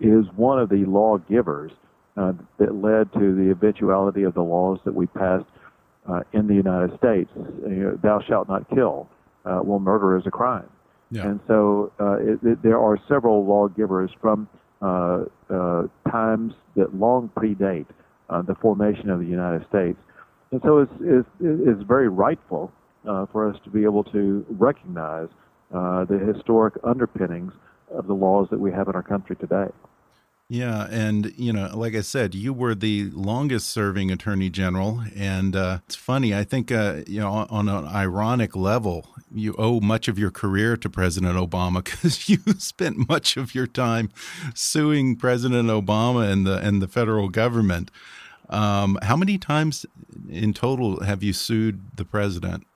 is 0.00 0.24
one 0.34 0.58
of 0.58 0.68
the 0.68 0.84
lawgivers 0.86 1.70
uh, 2.16 2.32
that 2.58 2.74
led 2.74 3.12
to 3.12 3.34
the 3.34 3.50
eventuality 3.50 4.22
of 4.22 4.34
the 4.34 4.42
laws 4.42 4.78
that 4.84 4.94
we 4.94 5.06
passed 5.06 5.46
uh, 6.08 6.20
in 6.32 6.46
the 6.46 6.54
United 6.54 6.96
States. 6.98 7.30
You 7.34 7.68
know, 7.68 7.98
Thou 8.02 8.20
shalt 8.20 8.48
not 8.48 8.68
kill. 8.70 9.08
Uh, 9.44 9.60
well, 9.62 9.78
murder 9.78 10.16
is 10.16 10.26
a 10.26 10.30
crime. 10.30 10.68
Yeah. 11.10 11.26
And 11.26 11.40
so 11.46 11.92
uh, 12.00 12.16
it, 12.18 12.38
it, 12.42 12.62
there 12.62 12.78
are 12.78 12.98
several 13.08 13.44
lawgivers 13.44 14.10
from 14.20 14.48
uh, 14.82 15.24
uh, 15.50 15.82
times 16.10 16.54
that 16.76 16.94
long 16.94 17.30
predate 17.36 17.86
uh, 18.30 18.42
the 18.42 18.54
formation 18.56 19.10
of 19.10 19.20
the 19.20 19.26
United 19.26 19.66
States. 19.68 19.98
And 20.50 20.60
so 20.64 20.78
it's, 20.78 20.92
it's, 21.00 21.28
it's 21.40 21.82
very 21.82 22.08
rightful 22.08 22.72
uh, 23.08 23.26
for 23.26 23.48
us 23.48 23.56
to 23.64 23.70
be 23.70 23.84
able 23.84 24.04
to 24.04 24.44
recognize 24.50 25.28
uh, 25.74 26.04
the 26.04 26.18
historic 26.18 26.74
underpinnings 26.84 27.52
of 27.90 28.06
the 28.06 28.14
laws 28.14 28.48
that 28.50 28.58
we 28.58 28.72
have 28.72 28.88
in 28.88 28.94
our 28.94 29.02
country 29.02 29.36
today. 29.36 29.66
Yeah, 30.48 30.86
and 30.90 31.32
you 31.38 31.54
know, 31.54 31.70
like 31.74 31.94
I 31.94 32.02
said, 32.02 32.34
you 32.34 32.52
were 32.52 32.74
the 32.74 33.10
longest 33.12 33.70
serving 33.70 34.10
attorney 34.10 34.50
general, 34.50 35.02
and 35.16 35.56
uh, 35.56 35.78
it's 35.86 35.94
funny. 35.94 36.34
I 36.34 36.44
think 36.44 36.70
uh, 36.70 37.00
you 37.06 37.20
know, 37.20 37.30
on, 37.32 37.48
on 37.50 37.68
an 37.68 37.86
ironic 37.86 38.54
level, 38.54 39.08
you 39.32 39.54
owe 39.56 39.80
much 39.80 40.06
of 40.06 40.18
your 40.18 40.30
career 40.30 40.76
to 40.76 40.90
President 40.90 41.36
Obama 41.38 41.82
because 41.84 42.28
you 42.28 42.38
spent 42.58 43.08
much 43.08 43.38
of 43.38 43.54
your 43.54 43.66
time 43.66 44.10
suing 44.54 45.16
President 45.16 45.70
Obama 45.70 46.30
and 46.30 46.46
the 46.46 46.58
and 46.58 46.82
the 46.82 46.88
federal 46.88 47.30
government. 47.30 47.90
Um, 48.50 48.98
how 49.02 49.16
many 49.16 49.38
times 49.38 49.86
in 50.28 50.52
total 50.52 51.02
have 51.04 51.22
you 51.22 51.32
sued 51.32 51.96
the 51.96 52.04
president? 52.04 52.66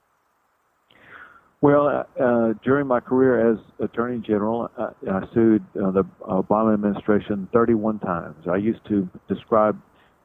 Well, 1.61 2.05
uh, 2.19 2.53
during 2.63 2.87
my 2.87 3.01
career 3.01 3.51
as 3.51 3.59
Attorney 3.79 4.19
General, 4.19 4.71
I, 4.77 5.11
I 5.11 5.21
sued 5.33 5.63
uh, 5.75 5.91
the 5.91 6.03
Obama 6.21 6.73
administration 6.73 7.49
31 7.51 7.99
times. 7.99 8.47
I 8.49 8.55
used 8.55 8.79
to 8.87 9.09
describe 9.27 9.77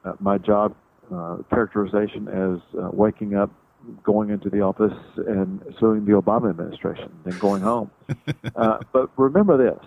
uh, 0.04 0.12
my 0.20 0.38
job 0.38 0.76
uh, 1.12 1.38
characterization 1.50 2.28
as 2.28 2.60
uh, 2.80 2.90
waking 2.92 3.34
up, 3.34 3.50
going 4.04 4.30
into 4.30 4.48
the 4.48 4.60
office, 4.60 4.96
and 5.26 5.60
suing 5.80 6.04
the 6.04 6.12
Obama 6.12 6.50
administration, 6.50 7.10
then 7.24 7.36
going 7.38 7.62
home. 7.62 7.90
uh, 8.56 8.78
but 8.92 9.10
remember 9.18 9.56
this 9.56 9.84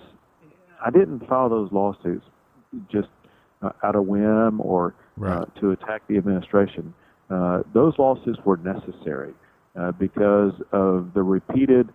I 0.86 0.92
didn't 0.92 1.25
file 1.27 1.48
those 1.50 1.72
lawsuits 1.72 2.25
just 2.92 3.08
uh, 3.62 3.72
out 3.84 3.96
of 3.96 4.06
whim 4.06 4.60
or 4.60 4.94
uh, 4.98 5.04
Right. 5.20 5.56
to 5.62 5.72
attack 5.72 6.04
the 6.08 6.18
administration. 6.18 6.94
Uh, 7.30 7.63
those 7.74 7.94
lawsuits 7.98 8.38
were 8.46 8.58
necessary 8.58 9.34
uh, 9.79 9.91
because 9.93 10.53
of 10.72 11.13
the 11.13 11.22
repeated 11.24 11.89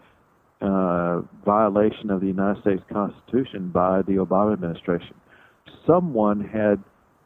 uh, 0.60 1.20
violation 1.44 2.10
of 2.10 2.20
the 2.20 2.26
United 2.26 2.60
States 2.62 2.82
Constitution 2.92 3.70
by 3.70 4.02
the 4.02 4.12
Obama 4.12 4.52
administration. 4.52 5.14
Someone 5.86 6.40
had 6.40 6.82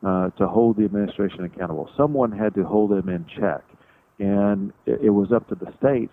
uh, 0.06 0.30
to 0.30 0.46
hold 0.46 0.76
the 0.76 0.84
administration 0.84 1.44
accountable. 1.44 1.90
Someone 1.96 2.32
had 2.32 2.54
to 2.54 2.64
hold 2.64 2.90
them 2.90 3.08
in 3.08 3.26
check, 3.38 3.62
and 4.18 4.72
it, 4.86 5.00
it 5.04 5.10
was 5.10 5.32
up 5.32 5.48
to 5.48 5.54
the 5.54 5.72
states, 5.78 6.12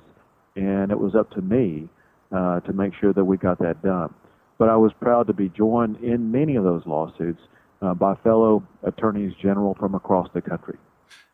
and 0.55 0.91
it 0.91 1.00
was 1.00 1.15
up 1.15 1.31
to 1.31 1.41
me 1.41 1.88
uh, 2.31 2.59
to 2.62 2.73
make 2.73 2.93
sure 3.00 3.13
that 3.13 3.23
we 3.23 3.38
got 3.38 3.59
that 3.59 3.81
done. 3.81 4.13
But 4.57 4.69
I 4.69 4.75
was 4.75 4.91
proud 5.00 5.27
to 5.27 5.33
be 5.33 5.50
joined 5.50 5.97
in 6.03 6.31
many 6.31 6.55
of 6.55 6.63
those 6.63 6.83
lawsuits 6.85 7.39
uh, 7.81 7.93
by 7.93 8.15
fellow 8.23 8.63
attorneys 8.83 9.33
general 9.41 9.75
from 9.79 9.95
across 9.95 10.27
the 10.33 10.41
country. 10.41 10.77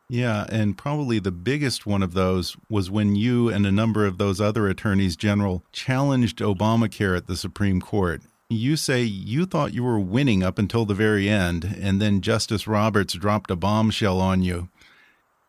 Yeah, 0.09 0.47
and 0.49 0.75
probably 0.75 1.19
the 1.19 1.31
biggest 1.31 1.85
one 1.85 2.01
of 2.01 2.13
those 2.13 2.57
was 2.67 2.89
when 2.89 3.15
you 3.15 3.49
and 3.49 3.65
a 3.67 3.71
number 3.71 4.07
of 4.07 4.17
those 4.17 4.41
other 4.41 4.67
attorneys 4.67 5.15
general 5.15 5.63
challenged 5.71 6.39
Obamacare 6.39 7.15
at 7.15 7.27
the 7.27 7.37
Supreme 7.37 7.79
Court. 7.79 8.23
You 8.49 8.75
say 8.75 9.03
you 9.03 9.45
thought 9.45 9.75
you 9.75 9.83
were 9.83 9.99
winning 9.99 10.41
up 10.41 10.57
until 10.57 10.83
the 10.83 10.95
very 10.95 11.29
end, 11.29 11.77
and 11.79 12.01
then 12.01 12.21
Justice 12.21 12.67
Roberts 12.67 13.13
dropped 13.13 13.51
a 13.51 13.55
bombshell 13.55 14.19
on 14.19 14.41
you. 14.41 14.69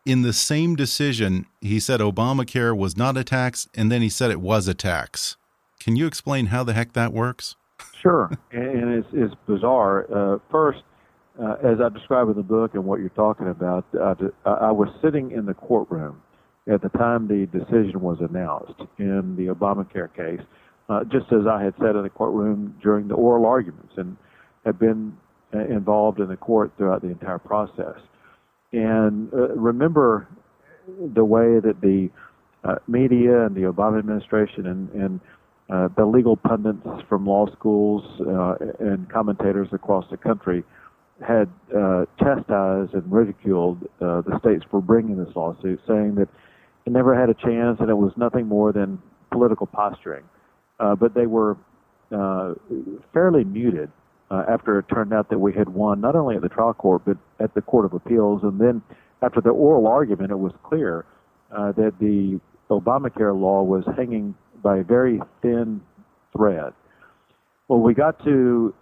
In 0.05 0.21
the 0.21 0.33
same 0.33 0.75
decision, 0.75 1.47
he 1.61 1.79
said 1.79 1.99
Obamacare 1.99 2.77
was 2.77 2.95
not 2.95 3.17
a 3.17 3.23
tax, 3.23 3.67
and 3.73 3.91
then 3.91 4.03
he 4.03 4.09
said 4.09 4.29
it 4.29 4.41
was 4.41 4.67
a 4.67 4.75
tax. 4.75 5.37
Can 5.79 5.95
you 5.95 6.05
explain 6.05 6.47
how 6.47 6.63
the 6.63 6.73
heck 6.73 6.93
that 6.93 7.11
works? 7.11 7.55
Sure, 7.99 8.31
and 8.51 8.93
it's, 8.93 9.07
it's 9.11 9.33
bizarre. 9.47 10.05
Uh, 10.13 10.37
first, 10.51 10.83
uh, 11.41 11.55
as 11.63 11.79
I 11.83 11.89
describe 11.89 12.29
in 12.29 12.35
the 12.35 12.43
book 12.43 12.75
and 12.75 12.85
what 12.85 12.99
you're 12.99 13.09
talking 13.09 13.47
about, 13.47 13.85
uh, 13.99 14.13
I 14.45 14.71
was 14.71 14.89
sitting 15.01 15.31
in 15.31 15.45
the 15.45 15.53
courtroom 15.53 16.21
at 16.71 16.81
the 16.81 16.89
time 16.89 17.27
the 17.27 17.47
decision 17.47 18.01
was 18.01 18.17
announced 18.19 18.79
in 18.99 19.35
the 19.35 19.47
Obamacare 19.47 20.13
case, 20.15 20.45
uh, 20.89 21.03
just 21.05 21.31
as 21.31 21.47
I 21.49 21.63
had 21.63 21.73
said 21.79 21.95
in 21.95 22.03
the 22.03 22.09
courtroom 22.09 22.75
during 22.83 23.07
the 23.07 23.15
oral 23.15 23.45
arguments 23.45 23.93
and 23.97 24.15
had 24.65 24.77
been 24.77 25.17
uh, 25.53 25.59
involved 25.59 26.19
in 26.19 26.27
the 26.27 26.37
court 26.37 26.71
throughout 26.77 27.01
the 27.01 27.09
entire 27.09 27.39
process. 27.39 27.97
And 28.71 29.33
uh, 29.33 29.49
remember 29.55 30.27
the 31.13 31.25
way 31.25 31.59
that 31.59 31.81
the 31.81 32.09
uh, 32.63 32.75
media 32.87 33.45
and 33.45 33.55
the 33.55 33.61
Obama 33.61 33.97
administration 33.97 34.67
and, 34.67 34.89
and 34.91 35.19
uh, 35.71 35.87
the 35.97 36.05
legal 36.05 36.37
pundits 36.37 36.85
from 37.09 37.25
law 37.25 37.47
schools 37.53 38.03
uh, 38.21 38.55
and 38.79 39.09
commentators 39.11 39.69
across 39.71 40.05
the 40.11 40.17
country 40.17 40.63
had 41.21 41.49
uh, 41.75 42.05
chastised 42.19 42.93
and 42.93 43.11
ridiculed 43.11 43.83
uh, 44.01 44.21
the 44.21 44.37
states 44.39 44.65
for 44.69 44.81
bringing 44.81 45.23
this 45.23 45.33
lawsuit, 45.35 45.79
saying 45.87 46.15
that 46.15 46.27
it 46.85 46.91
never 46.91 47.19
had 47.19 47.29
a 47.29 47.33
chance 47.33 47.77
and 47.79 47.89
it 47.89 47.97
was 47.97 48.11
nothing 48.17 48.47
more 48.47 48.71
than 48.71 49.01
political 49.31 49.67
posturing. 49.67 50.23
Uh, 50.79 50.95
but 50.95 51.13
they 51.13 51.27
were 51.27 51.57
uh, 52.11 52.53
fairly 53.13 53.43
muted 53.43 53.91
uh, 54.31 54.43
after 54.49 54.79
it 54.79 54.85
turned 54.93 55.13
out 55.13 55.29
that 55.29 55.37
we 55.37 55.53
had 55.53 55.69
won 55.69 56.01
not 56.01 56.15
only 56.15 56.35
at 56.35 56.41
the 56.41 56.49
trial 56.49 56.73
court 56.73 57.03
but 57.05 57.17
at 57.39 57.53
the 57.53 57.61
Court 57.61 57.85
of 57.85 57.93
Appeals. 57.93 58.41
And 58.43 58.59
then 58.59 58.81
after 59.21 59.41
the 59.41 59.49
oral 59.49 59.87
argument, 59.87 60.31
it 60.31 60.39
was 60.39 60.53
clear 60.63 61.05
uh, 61.55 61.71
that 61.73 61.93
the 61.99 62.39
Obamacare 62.69 63.39
law 63.39 63.61
was 63.61 63.83
hanging 63.95 64.33
by 64.63 64.77
a 64.77 64.83
very 64.83 65.19
thin 65.41 65.81
thread. 66.35 66.73
Well, 67.67 67.79
we 67.79 67.93
got 67.93 68.23
to 68.23 68.73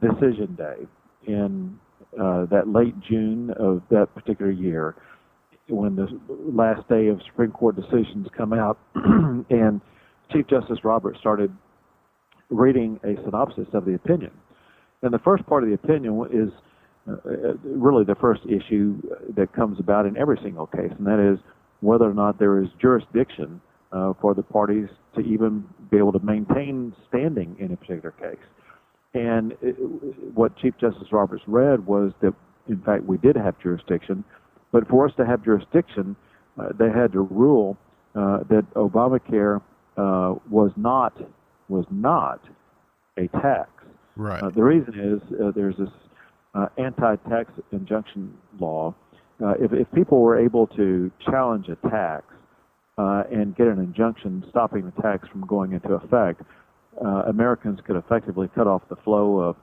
decision 0.00 0.54
day 0.56 0.86
in 1.26 1.78
uh, 2.20 2.46
that 2.46 2.68
late 2.68 2.94
June 3.00 3.50
of 3.58 3.82
that 3.90 4.14
particular 4.14 4.50
year, 4.50 4.94
when 5.68 5.96
the 5.96 6.08
last 6.28 6.86
day 6.88 7.08
of 7.08 7.20
Supreme 7.26 7.52
Court 7.52 7.76
decisions 7.76 8.26
come 8.36 8.52
out, 8.52 8.78
and 8.94 9.80
Chief 10.32 10.46
Justice 10.46 10.78
Roberts 10.84 11.18
started 11.20 11.54
reading 12.50 13.00
a 13.04 13.14
synopsis 13.24 13.66
of 13.72 13.84
the 13.84 13.94
opinion. 13.94 14.30
And 15.02 15.12
the 15.12 15.18
first 15.18 15.46
part 15.46 15.62
of 15.62 15.68
the 15.68 15.74
opinion 15.74 16.26
is 16.32 16.50
uh, 17.08 17.54
really 17.64 18.04
the 18.04 18.14
first 18.14 18.42
issue 18.46 19.00
that 19.36 19.52
comes 19.52 19.80
about 19.80 20.06
in 20.06 20.16
every 20.16 20.38
single 20.42 20.66
case, 20.66 20.92
and 20.96 21.06
that 21.06 21.18
is 21.18 21.38
whether 21.80 22.08
or 22.08 22.14
not 22.14 22.38
there 22.38 22.62
is 22.62 22.68
jurisdiction 22.80 23.60
uh, 23.92 24.12
for 24.20 24.34
the 24.34 24.42
parties 24.42 24.88
to 25.14 25.20
even 25.20 25.64
be 25.90 25.98
able 25.98 26.12
to 26.12 26.20
maintain 26.20 26.94
standing 27.08 27.56
in 27.58 27.72
a 27.72 27.76
particular 27.76 28.12
case. 28.12 28.44
And 29.14 29.52
it, 29.60 29.76
what 30.34 30.56
Chief 30.56 30.74
Justice 30.80 31.08
Roberts 31.12 31.42
read 31.46 31.86
was 31.86 32.12
that, 32.22 32.34
in 32.68 32.80
fact, 32.80 33.04
we 33.04 33.18
did 33.18 33.36
have 33.36 33.58
jurisdiction, 33.60 34.24
but 34.70 34.88
for 34.88 35.06
us 35.06 35.12
to 35.16 35.26
have 35.26 35.44
jurisdiction, 35.44 36.16
uh, 36.58 36.68
they 36.78 36.90
had 36.90 37.12
to 37.12 37.20
rule 37.20 37.76
uh, 38.14 38.38
that 38.48 38.64
Obamacare 38.74 39.60
uh, 39.96 40.34
was 40.50 40.70
not 40.76 41.16
was 41.68 41.86
not 41.90 42.40
a 43.18 43.28
tax. 43.28 43.70
Right. 44.16 44.42
Uh, 44.42 44.50
the 44.50 44.62
reason 44.62 44.98
is 44.98 45.40
uh, 45.40 45.52
there's 45.54 45.76
this 45.76 45.88
uh, 46.54 46.66
anti-tax 46.76 47.50
injunction 47.72 48.36
law. 48.58 48.94
if, 49.40 49.72
if 49.72 49.90
people 49.92 50.20
were 50.20 50.38
able 50.38 50.66
to 50.66 51.10
challenge 51.24 51.68
a 51.68 51.76
tax 51.88 52.24
and 52.98 53.56
get 53.56 53.66
an 53.68 53.78
injunction 53.78 54.44
stopping 54.50 54.84
the 54.84 55.02
tax 55.02 55.26
from 55.28 55.46
going 55.46 55.72
into 55.72 55.94
effect, 55.94 56.42
uh, 57.00 57.22
Americans 57.26 57.80
could 57.86 57.96
effectively 57.96 58.48
cut 58.54 58.66
off 58.66 58.82
the 58.88 58.96
flow 58.96 59.38
of 59.38 59.56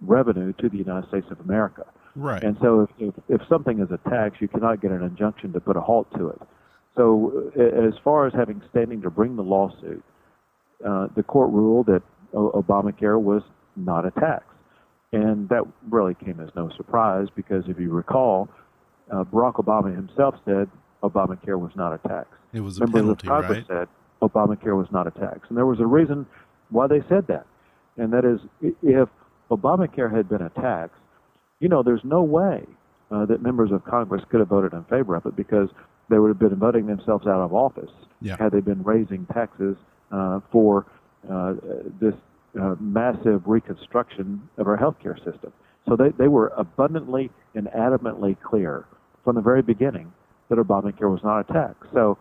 revenue 0.00 0.52
to 0.54 0.68
the 0.68 0.76
United 0.76 1.08
States 1.08 1.26
of 1.30 1.40
America. 1.40 1.84
Right. 2.14 2.42
And 2.42 2.56
so 2.60 2.82
if, 2.82 2.90
if, 2.98 3.14
if 3.28 3.48
something 3.48 3.80
is 3.80 3.88
a 3.90 3.98
tax, 4.08 4.36
you 4.40 4.48
cannot 4.48 4.80
get 4.80 4.90
an 4.90 5.02
injunction 5.02 5.52
to 5.52 5.60
put 5.60 5.76
a 5.76 5.80
halt 5.80 6.08
to 6.16 6.28
it. 6.28 6.40
So 6.96 7.52
as 7.56 7.94
far 8.02 8.26
as 8.26 8.32
having 8.32 8.62
standing 8.70 9.02
to 9.02 9.10
bring 9.10 9.36
the 9.36 9.42
lawsuit, 9.42 10.02
uh, 10.84 11.08
the 11.14 11.22
court 11.22 11.50
ruled 11.50 11.86
that 11.86 12.02
Obamacare 12.32 13.20
was 13.20 13.42
not 13.76 14.06
a 14.06 14.10
tax. 14.12 14.44
And 15.12 15.48
that 15.50 15.62
really 15.90 16.14
came 16.14 16.40
as 16.40 16.48
no 16.56 16.70
surprise 16.76 17.28
because 17.34 17.64
if 17.68 17.78
you 17.78 17.90
recall, 17.90 18.48
uh, 19.10 19.24
Barack 19.24 19.54
Obama 19.54 19.94
himself 19.94 20.34
said 20.44 20.68
Obamacare 21.02 21.58
was 21.58 21.70
not 21.76 21.92
a 21.92 22.08
tax. 22.08 22.28
It 22.52 22.60
was 22.60 22.78
a 22.78 22.80
Members 22.80 23.02
penalty, 23.02 23.28
of 23.28 23.30
Congress 23.30 23.64
right? 23.68 23.80
said 23.80 23.88
Obamacare 24.22 24.76
was 24.76 24.88
not 24.90 25.06
a 25.06 25.10
tax. 25.12 25.40
And 25.48 25.56
there 25.56 25.66
was 25.66 25.80
a 25.80 25.86
reason 25.86 26.26
why 26.70 26.86
they 26.86 27.00
said 27.08 27.26
that. 27.28 27.46
And 27.96 28.12
that 28.12 28.24
is, 28.24 28.40
if 28.82 29.08
Obamacare 29.50 30.14
had 30.14 30.28
been 30.28 30.42
a 30.42 30.50
tax, 30.50 30.92
you 31.60 31.68
know, 31.68 31.82
there's 31.82 32.04
no 32.04 32.22
way 32.22 32.64
uh, 33.10 33.24
that 33.26 33.42
members 33.42 33.70
of 33.72 33.84
Congress 33.84 34.22
could 34.30 34.40
have 34.40 34.48
voted 34.48 34.72
in 34.72 34.84
favor 34.84 35.14
of 35.14 35.24
it 35.26 35.36
because 35.36 35.68
they 36.10 36.18
would 36.18 36.28
have 36.28 36.38
been 36.38 36.56
voting 36.56 36.86
themselves 36.86 37.26
out 37.26 37.40
of 37.40 37.52
office 37.54 37.90
Yeah. 38.20 38.36
had 38.38 38.52
they 38.52 38.60
been 38.60 38.82
raising 38.82 39.26
taxes 39.26 39.76
uh, 40.12 40.40
for 40.52 40.86
uh, 41.30 41.54
this 42.00 42.14
uh, 42.60 42.74
massive 42.80 43.42
reconstruction 43.46 44.48
of 44.58 44.66
our 44.66 44.76
healthcare 44.76 45.16
system. 45.24 45.52
So 45.88 45.96
they, 45.96 46.10
they 46.18 46.28
were 46.28 46.48
abundantly 46.56 47.30
and 47.54 47.68
adamantly 47.68 48.36
clear 48.40 48.84
from 49.24 49.34
the 49.36 49.40
very 49.42 49.62
beginning 49.62 50.12
that 50.48 50.58
Obamacare 50.58 51.10
was 51.10 51.20
not 51.24 51.40
a 51.40 51.52
tax. 51.52 51.86
So 51.92 52.18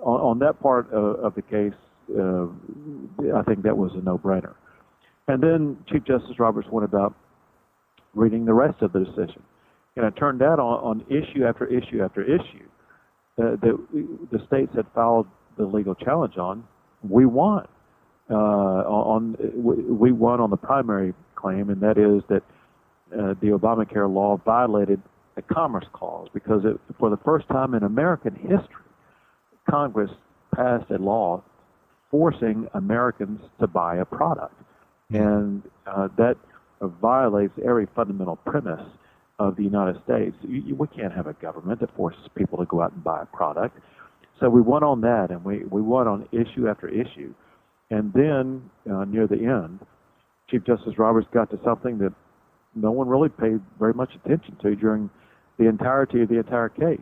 on, 0.00 0.20
on 0.20 0.38
that 0.40 0.60
part 0.60 0.90
of, 0.92 1.16
of 1.20 1.34
the 1.34 1.42
case, 1.42 1.72
uh, 2.10 3.36
I 3.36 3.42
think 3.42 3.62
that 3.62 3.76
was 3.76 3.92
a 3.94 4.02
no-brainer. 4.02 4.54
And 5.28 5.42
then 5.42 5.78
Chief 5.88 6.04
Justice 6.04 6.38
Roberts 6.38 6.68
went 6.70 6.84
about 6.84 7.14
reading 8.14 8.44
the 8.44 8.54
rest 8.54 8.82
of 8.82 8.92
the 8.92 9.00
decision, 9.00 9.42
and 9.96 10.04
it 10.04 10.16
turned 10.16 10.42
out 10.42 10.58
on, 10.58 11.00
on 11.00 11.04
issue 11.08 11.44
after 11.44 11.66
issue 11.66 12.02
after 12.02 12.22
issue 12.22 12.66
uh, 13.38 13.56
that 13.62 13.78
the 14.30 14.38
states 14.46 14.72
had 14.74 14.86
filed 14.94 15.26
the 15.56 15.64
legal 15.64 15.94
challenge 15.94 16.36
on, 16.36 16.64
we 17.08 17.26
won. 17.26 17.66
Uh, 18.30 18.34
on 18.34 19.36
we 19.54 20.12
won 20.12 20.40
on 20.40 20.50
the 20.50 20.56
primary 20.56 21.12
claim, 21.34 21.70
and 21.70 21.80
that 21.80 21.98
is 21.98 22.22
that 22.28 22.42
uh, 23.12 23.34
the 23.40 23.48
Obamacare 23.48 24.12
law 24.12 24.38
violated 24.44 25.02
the 25.34 25.42
Commerce 25.42 25.84
Clause 25.92 26.28
because 26.32 26.62
it, 26.64 26.80
for 26.98 27.10
the 27.10 27.16
first 27.18 27.48
time 27.48 27.74
in 27.74 27.82
American 27.82 28.34
history, 28.34 28.86
Congress 29.68 30.10
passed 30.54 30.90
a 30.90 30.98
law 30.98 31.42
forcing 32.12 32.68
Americans 32.74 33.40
to 33.58 33.66
buy 33.66 33.96
a 33.96 34.04
product. 34.04 34.54
And 35.10 35.62
uh, 35.86 36.08
that 36.16 36.36
violates 36.80 37.54
every 37.66 37.88
fundamental 37.96 38.36
premise 38.36 38.86
of 39.38 39.56
the 39.56 39.64
United 39.64 40.00
States. 40.04 40.36
You, 40.42 40.62
you, 40.62 40.74
we 40.76 40.86
can't 40.88 41.12
have 41.12 41.26
a 41.26 41.32
government 41.32 41.80
that 41.80 41.94
forces 41.96 42.20
people 42.36 42.58
to 42.58 42.66
go 42.66 42.82
out 42.82 42.92
and 42.92 43.02
buy 43.02 43.22
a 43.22 43.26
product. 43.26 43.78
So 44.38 44.48
we 44.48 44.60
won 44.60 44.84
on 44.84 45.00
that, 45.00 45.30
and 45.30 45.44
we, 45.44 45.64
we 45.64 45.82
won 45.82 46.06
on 46.06 46.28
issue 46.32 46.68
after 46.68 46.88
issue. 46.88 47.34
And 47.90 48.12
then, 48.12 48.70
uh, 48.90 49.04
near 49.04 49.26
the 49.26 49.44
end, 49.44 49.80
Chief 50.50 50.64
Justice 50.64 50.98
Roberts 50.98 51.26
got 51.32 51.50
to 51.50 51.58
something 51.64 51.98
that 51.98 52.12
no 52.74 52.90
one 52.90 53.08
really 53.08 53.28
paid 53.28 53.60
very 53.78 53.94
much 53.94 54.10
attention 54.14 54.56
to 54.62 54.76
during 54.76 55.10
the 55.58 55.66
entirety 55.68 56.22
of 56.22 56.28
the 56.28 56.38
entire 56.38 56.68
case. 56.68 57.00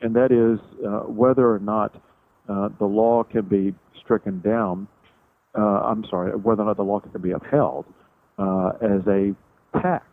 And 0.00 0.14
that 0.14 0.32
is 0.32 0.58
uh, 0.86 1.00
whether 1.10 1.50
or 1.52 1.58
not 1.58 2.00
uh, 2.50 2.68
the 2.78 2.84
law 2.84 3.22
can 3.22 3.42
be 3.42 3.74
stricken 4.02 4.40
down. 4.40 4.88
Uh, 5.56 5.60
I'm 5.60 6.04
sorry, 6.10 6.32
whether 6.36 6.62
or 6.62 6.66
not 6.66 6.76
the 6.76 6.82
law 6.82 7.00
can 7.00 7.20
be 7.20 7.30
upheld 7.30 7.86
uh, 8.38 8.72
as 8.82 9.06
a 9.06 9.34
tax. 9.80 10.04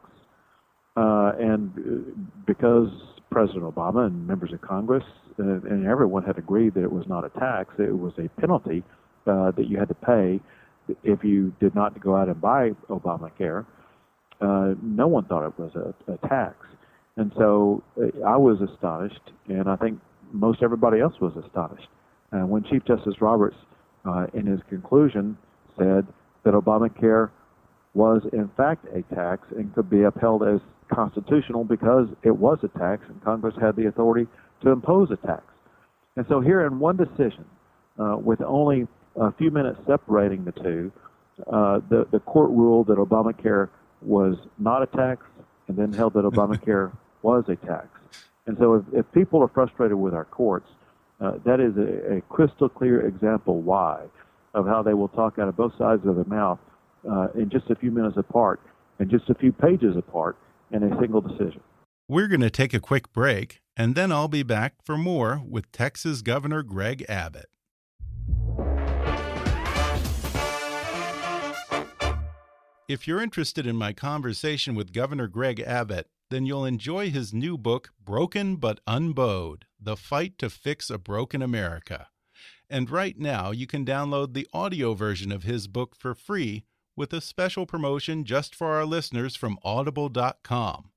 Uh, 0.95 1.31
and 1.39 2.15
because 2.45 2.89
President 3.31 3.63
Obama 3.63 4.07
and 4.07 4.27
members 4.27 4.53
of 4.53 4.61
Congress 4.61 5.03
and, 5.37 5.63
and, 5.63 5.85
everyone 5.85 6.23
had 6.23 6.37
agreed 6.39 6.73
that 6.73 6.83
it 6.83 6.91
was 6.91 7.05
not 7.07 7.23
a 7.23 7.29
tax, 7.39 7.73
it 7.77 7.97
was 7.97 8.13
a 8.17 8.27
penalty 8.39 8.83
that 9.25 9.65
you 9.67 9.77
had 9.77 9.89
to 9.89 9.93
pay 9.93 10.39
if 11.03 11.23
you 11.23 11.53
did 11.59 11.75
not 11.75 11.99
go 12.01 12.15
out 12.15 12.29
and 12.29 12.39
buy 12.39 12.71
Obamacare. 12.89 13.65
No 14.41 15.07
one 15.07 15.25
thought 15.25 15.45
it 15.45 15.59
was 15.59 15.71
a, 15.75 16.13
a 16.13 16.17
tax. 16.29 16.55
And 17.17 17.31
so 17.37 17.83
I 18.25 18.37
was 18.37 18.59
astonished, 18.61 19.31
and 19.49 19.69
I 19.69 19.75
think 19.75 19.99
most 20.31 20.63
everybody 20.63 20.99
else 20.99 21.13
was 21.19 21.33
astonished. 21.35 21.89
Uh, 22.31 22.45
when 22.45 22.63
Chief 22.63 22.83
Justice 22.85 23.21
Roberts, 23.21 23.55
uh, 24.05 24.27
in 24.33 24.45
his 24.45 24.59
conclusion, 24.69 25.37
said 25.77 26.05
that 26.43 26.53
Obamacare 26.53 27.29
was 27.93 28.21
in 28.33 28.49
fact 28.55 28.85
a 28.93 29.01
tax 29.13 29.47
and 29.51 29.73
could 29.73 29.89
be 29.89 30.03
upheld 30.03 30.43
as 30.43 30.59
constitutional 30.93 31.63
because 31.63 32.07
it 32.23 32.35
was 32.35 32.59
a 32.63 32.67
tax, 32.79 33.03
and 33.07 33.21
Congress 33.23 33.55
had 33.59 33.75
the 33.75 33.87
authority 33.87 34.27
to 34.61 34.71
impose 34.71 35.09
a 35.11 35.17
tax. 35.27 35.43
And 36.15 36.25
so, 36.27 36.39
here 36.41 36.65
in 36.65 36.79
one 36.79 36.97
decision, 36.97 37.45
uh, 37.99 38.17
with 38.17 38.41
only 38.41 38.87
a 39.15 39.31
few 39.33 39.51
minutes 39.51 39.79
separating 39.87 40.45
the 40.45 40.51
two, 40.51 40.91
uh, 41.51 41.79
the, 41.89 42.07
the 42.11 42.19
court 42.19 42.49
ruled 42.51 42.87
that 42.87 42.97
Obamacare 42.97 43.69
was 44.01 44.35
not 44.57 44.81
a 44.81 44.87
tax 44.87 45.25
and 45.67 45.77
then 45.77 45.93
held 45.93 46.13
that 46.13 46.23
Obamacare 46.31 46.91
was 47.21 47.45
a 47.47 47.55
tax. 47.55 47.87
And 48.47 48.57
so, 48.57 48.75
if, 48.75 48.83
if 48.93 49.11
people 49.11 49.41
are 49.41 49.47
frustrated 49.47 49.97
with 49.97 50.13
our 50.13 50.25
courts, 50.25 50.69
uh, 51.19 51.33
that 51.45 51.59
is 51.59 51.75
a, 51.77 52.17
a, 52.17 52.21
crystal 52.29 52.69
clear 52.69 53.07
example 53.07 53.61
why 53.61 54.03
of 54.53 54.67
how 54.67 54.83
they 54.83 54.93
will 54.93 55.07
talk 55.07 55.39
out 55.39 55.47
of 55.47 55.57
both 55.57 55.71
sides 55.77 56.05
of 56.05 56.15
their 56.15 56.25
mouth 56.25 56.59
uh, 57.09 57.27
in 57.35 57.49
just 57.49 57.69
a 57.69 57.75
few 57.75 57.91
minutes 57.91 58.17
apart 58.17 58.59
and 58.99 59.09
just 59.09 59.29
a 59.29 59.35
few 59.35 59.51
pages 59.51 59.95
apart 59.97 60.37
in 60.71 60.83
a 60.83 60.99
single 60.99 61.21
decision. 61.21 61.61
We're 62.07 62.27
going 62.27 62.41
to 62.41 62.49
take 62.49 62.73
a 62.73 62.79
quick 62.79 63.11
break, 63.13 63.61
and 63.75 63.95
then 63.95 64.11
I'll 64.11 64.27
be 64.27 64.43
back 64.43 64.75
for 64.83 64.97
more 64.97 65.41
with 65.47 65.71
Texas 65.71 66.21
Governor 66.21 66.63
Greg 66.63 67.03
Abbott. 67.09 67.47
If 72.87 73.07
you're 73.07 73.21
interested 73.21 73.67
in 73.67 73.75
my 73.75 73.91
conversation 73.91 74.73
with 74.73 74.93
Governor 74.93 75.27
Greg 75.27 75.59
Abbott, 75.59 76.07
then 76.29 76.45
you'll 76.45 76.65
enjoy 76.65 77.09
his 77.09 77.33
new 77.33 77.57
book, 77.57 77.89
Broken 78.05 78.55
but 78.55 78.79
Unbowed 78.87 79.66
The 79.79 79.97
Fight 79.97 80.37
to 80.39 80.49
Fix 80.49 80.89
a 80.89 80.97
Broken 80.97 81.41
America. 81.41 82.07
And 82.69 82.89
right 82.89 83.17
now, 83.17 83.51
you 83.51 83.67
can 83.67 83.85
download 83.85 84.33
the 84.33 84.47
audio 84.53 84.93
version 84.93 85.31
of 85.31 85.43
his 85.43 85.67
book 85.67 85.95
for 85.95 86.13
free 86.13 86.63
with 86.95 87.13
a 87.13 87.21
special 87.21 87.65
promotion 87.65 88.25
just 88.25 88.55
for 88.55 88.75
our 88.75 88.85
listeners 88.85 89.35
from 89.35 89.57
audible.com. 89.63 90.91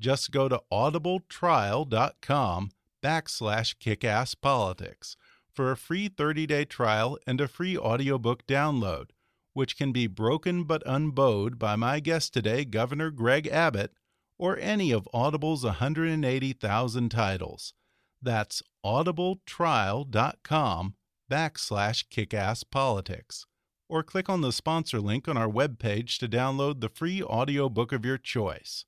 Just 0.00 0.30
go 0.30 0.48
to 0.48 0.62
audibletrial.com 0.72 2.70
backslash 3.02 3.76
kickasspolitics 3.76 5.16
for 5.52 5.70
a 5.70 5.76
free 5.76 6.08
30-day 6.08 6.64
trial 6.64 7.18
and 7.26 7.40
a 7.40 7.48
free 7.48 7.76
audiobook 7.76 8.46
download 8.46 9.10
which 9.54 9.76
can 9.76 9.92
be 9.92 10.06
broken 10.06 10.64
but 10.64 10.82
unbowed 10.86 11.58
by 11.58 11.76
my 11.76 12.00
guest 12.00 12.32
today, 12.32 12.64
Governor 12.64 13.10
Greg 13.10 13.46
Abbott, 13.46 13.92
or 14.38 14.58
any 14.58 14.90
of 14.92 15.08
Audible's 15.12 15.64
180,000 15.64 17.08
titles. 17.10 17.74
That's 18.22 18.62
audibletrial.com 18.84 20.94
backslash 21.30 22.08
kickasspolitics. 22.08 23.46
Or 23.88 24.02
click 24.02 24.28
on 24.28 24.40
the 24.40 24.52
sponsor 24.52 25.00
link 25.00 25.28
on 25.28 25.36
our 25.36 25.48
webpage 25.48 26.18
to 26.18 26.26
download 26.28 26.80
the 26.80 26.88
free 26.88 27.22
audiobook 27.22 27.92
of 27.92 28.04
your 28.04 28.18
choice. 28.18 28.84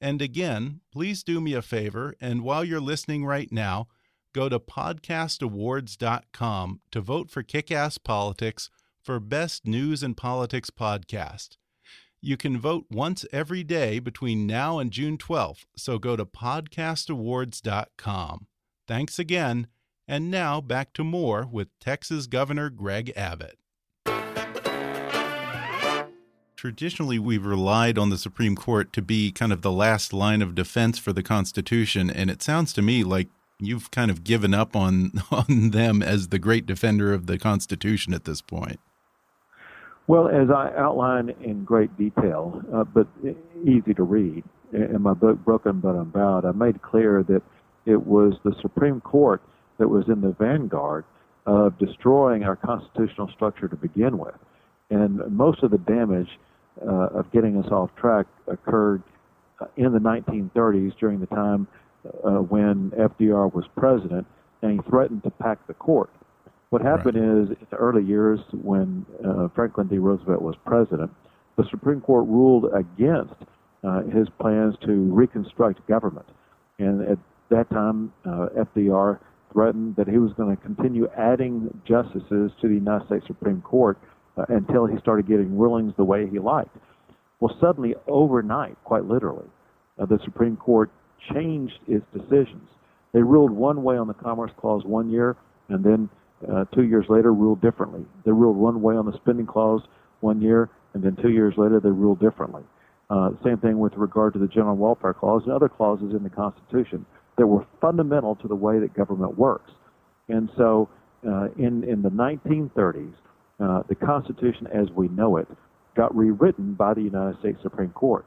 And 0.00 0.22
again, 0.22 0.80
please 0.92 1.24
do 1.24 1.40
me 1.40 1.54
a 1.54 1.62
favor, 1.62 2.14
and 2.20 2.42
while 2.42 2.62
you're 2.64 2.80
listening 2.80 3.24
right 3.24 3.50
now, 3.50 3.88
go 4.32 4.48
to 4.48 4.60
podcastawards.com 4.60 6.80
to 6.90 7.00
vote 7.00 7.30
for 7.30 7.42
Kickass 7.42 7.98
Politics 8.02 8.70
for 9.02 9.18
Best 9.18 9.66
News 9.66 10.04
and 10.04 10.16
Politics 10.16 10.70
Podcast. 10.70 11.56
You 12.20 12.36
can 12.36 12.58
vote 12.58 12.86
once 12.90 13.24
every 13.32 13.64
day 13.64 14.00
between 14.00 14.46
now 14.46 14.78
and 14.78 14.90
June 14.90 15.16
12th, 15.18 15.64
so 15.76 15.98
go 15.98 16.16
to 16.16 16.26
podcastawards.com. 16.26 18.46
Thanks 18.88 19.18
again, 19.18 19.66
and 20.08 20.30
now 20.30 20.62
back 20.62 20.94
to 20.94 21.04
more 21.04 21.46
with 21.52 21.68
Texas 21.78 22.26
Governor 22.26 22.70
Greg 22.70 23.12
Abbott. 23.14 23.58
Traditionally, 26.56 27.18
we've 27.18 27.44
relied 27.44 27.98
on 27.98 28.08
the 28.08 28.16
Supreme 28.16 28.56
Court 28.56 28.90
to 28.94 29.02
be 29.02 29.30
kind 29.30 29.52
of 29.52 29.60
the 29.60 29.70
last 29.70 30.14
line 30.14 30.40
of 30.40 30.54
defense 30.54 30.98
for 30.98 31.12
the 31.12 31.22
Constitution, 31.22 32.08
and 32.08 32.30
it 32.30 32.40
sounds 32.40 32.72
to 32.72 32.80
me 32.80 33.04
like 33.04 33.28
you've 33.60 33.90
kind 33.90 34.10
of 34.10 34.24
given 34.24 34.54
up 34.54 34.74
on 34.74 35.12
on 35.30 35.70
them 35.72 36.02
as 36.02 36.28
the 36.28 36.38
great 36.38 36.64
defender 36.64 37.12
of 37.12 37.26
the 37.26 37.38
Constitution 37.38 38.14
at 38.14 38.24
this 38.24 38.40
point. 38.40 38.80
Well, 40.06 40.28
as 40.28 40.48
I 40.50 40.72
outline 40.78 41.34
in 41.42 41.64
great 41.64 41.94
detail, 41.98 42.62
uh, 42.72 42.84
but 42.84 43.06
easy 43.66 43.92
to 43.92 44.02
read 44.02 44.44
in 44.72 45.02
my 45.02 45.12
book, 45.12 45.44
Broken 45.44 45.80
But 45.80 45.94
Unbowed, 45.94 46.46
I 46.46 46.52
made 46.52 46.80
clear 46.80 47.22
that 47.24 47.42
it 47.88 48.06
was 48.06 48.34
the 48.44 48.54
Supreme 48.60 49.00
Court 49.00 49.42
that 49.78 49.88
was 49.88 50.04
in 50.08 50.20
the 50.20 50.34
vanguard 50.38 51.04
of 51.46 51.78
destroying 51.78 52.44
our 52.44 52.56
constitutional 52.56 53.28
structure 53.34 53.66
to 53.68 53.76
begin 53.76 54.18
with. 54.18 54.34
And 54.90 55.20
most 55.30 55.62
of 55.62 55.70
the 55.70 55.78
damage 55.78 56.28
uh, 56.86 57.18
of 57.18 57.32
getting 57.32 57.56
us 57.56 57.70
off 57.72 57.90
track 57.96 58.26
occurred 58.46 59.02
uh, 59.60 59.66
in 59.76 59.92
the 59.92 59.98
1930s 59.98 60.92
during 60.98 61.20
the 61.20 61.26
time 61.26 61.66
uh, 62.04 62.42
when 62.42 62.90
FDR 62.90 63.52
was 63.52 63.64
president, 63.76 64.26
and 64.62 64.72
he 64.72 64.90
threatened 64.90 65.22
to 65.22 65.30
pack 65.30 65.66
the 65.66 65.74
court. 65.74 66.10
What 66.70 66.82
happened 66.82 67.16
right. 67.16 67.42
is, 67.42 67.56
in 67.58 67.66
the 67.70 67.76
early 67.76 68.04
years 68.04 68.40
when 68.52 69.06
uh, 69.26 69.48
Franklin 69.54 69.88
D. 69.88 69.96
Roosevelt 69.96 70.42
was 70.42 70.54
president, 70.66 71.10
the 71.56 71.64
Supreme 71.70 72.02
Court 72.02 72.26
ruled 72.26 72.66
against 72.74 73.34
uh, 73.82 74.02
his 74.02 74.28
plans 74.38 74.74
to 74.84 74.92
reconstruct 74.92 75.86
government. 75.88 76.26
And 76.78 77.08
at 77.08 77.18
that 77.50 77.70
time, 77.70 78.12
uh, 78.24 78.48
FDR 78.76 79.18
threatened 79.52 79.96
that 79.96 80.08
he 80.08 80.18
was 80.18 80.32
going 80.36 80.54
to 80.54 80.62
continue 80.62 81.08
adding 81.16 81.68
justices 81.86 82.52
to 82.60 82.68
the 82.68 82.74
United 82.74 83.06
States 83.06 83.24
Supreme 83.26 83.62
Court 83.62 83.98
uh, 84.36 84.44
until 84.48 84.86
he 84.86 84.98
started 84.98 85.26
getting 85.26 85.56
rulings 85.56 85.94
the 85.96 86.04
way 86.04 86.28
he 86.28 86.38
liked. 86.38 86.76
Well, 87.40 87.54
suddenly, 87.60 87.94
overnight, 88.06 88.76
quite 88.84 89.04
literally, 89.04 89.46
uh, 89.98 90.06
the 90.06 90.18
Supreme 90.24 90.56
Court 90.56 90.90
changed 91.32 91.78
its 91.86 92.04
decisions. 92.12 92.68
They 93.12 93.22
ruled 93.22 93.50
one 93.50 93.82
way 93.82 93.96
on 93.96 94.06
the 94.06 94.14
Commerce 94.14 94.50
Clause 94.58 94.82
one 94.84 95.10
year, 95.10 95.36
and 95.68 95.84
then 95.84 96.08
uh, 96.52 96.64
two 96.74 96.84
years 96.84 97.06
later 97.08 97.32
ruled 97.32 97.60
differently. 97.60 98.04
They 98.24 98.32
ruled 98.32 98.56
one 98.56 98.82
way 98.82 98.94
on 98.94 99.06
the 99.06 99.16
spending 99.22 99.46
clause 99.46 99.82
one 100.20 100.40
year, 100.40 100.68
and 100.94 101.02
then 101.02 101.16
two 101.22 101.30
years 101.30 101.54
later 101.56 101.80
they 101.80 101.90
ruled 101.90 102.20
differently. 102.20 102.62
Uh, 103.10 103.30
same 103.42 103.58
thing 103.58 103.78
with 103.78 103.94
regard 103.96 104.34
to 104.34 104.38
the 104.38 104.46
general 104.48 104.76
welfare 104.76 105.14
clause 105.14 105.42
and 105.44 105.52
other 105.52 105.68
clauses 105.68 106.14
in 106.14 106.22
the 106.22 106.30
Constitution 106.30 107.06
that 107.38 107.46
were 107.46 107.64
fundamental 107.80 108.34
to 108.36 108.48
the 108.48 108.54
way 108.54 108.78
that 108.80 108.92
government 108.94 109.38
works. 109.38 109.70
And 110.28 110.50
so, 110.56 110.88
uh, 111.26 111.48
in 111.56 111.84
in 111.84 112.02
the 112.02 112.10
1930s, 112.10 113.14
uh, 113.60 113.82
the 113.88 113.94
Constitution 113.94 114.66
as 114.72 114.88
we 114.94 115.08
know 115.08 115.36
it 115.38 115.48
got 115.96 116.14
rewritten 116.14 116.74
by 116.74 116.94
the 116.94 117.00
United 117.00 117.38
States 117.40 117.58
Supreme 117.62 117.90
Court. 117.90 118.26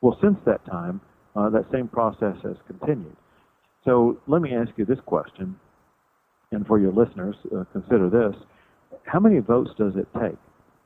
Well, 0.00 0.18
since 0.22 0.38
that 0.46 0.64
time, 0.66 1.00
uh, 1.36 1.50
that 1.50 1.66
same 1.70 1.88
process 1.88 2.36
has 2.42 2.56
continued. 2.66 3.16
So 3.84 4.18
let 4.26 4.42
me 4.42 4.54
ask 4.54 4.70
you 4.76 4.84
this 4.84 4.98
question: 5.04 5.56
and 6.52 6.66
for 6.66 6.78
your 6.78 6.92
listeners, 6.92 7.36
uh, 7.54 7.64
consider 7.72 8.08
this. 8.08 8.34
How 9.04 9.20
many 9.20 9.40
votes 9.40 9.70
does 9.76 9.94
it 9.96 10.08
take 10.20 10.38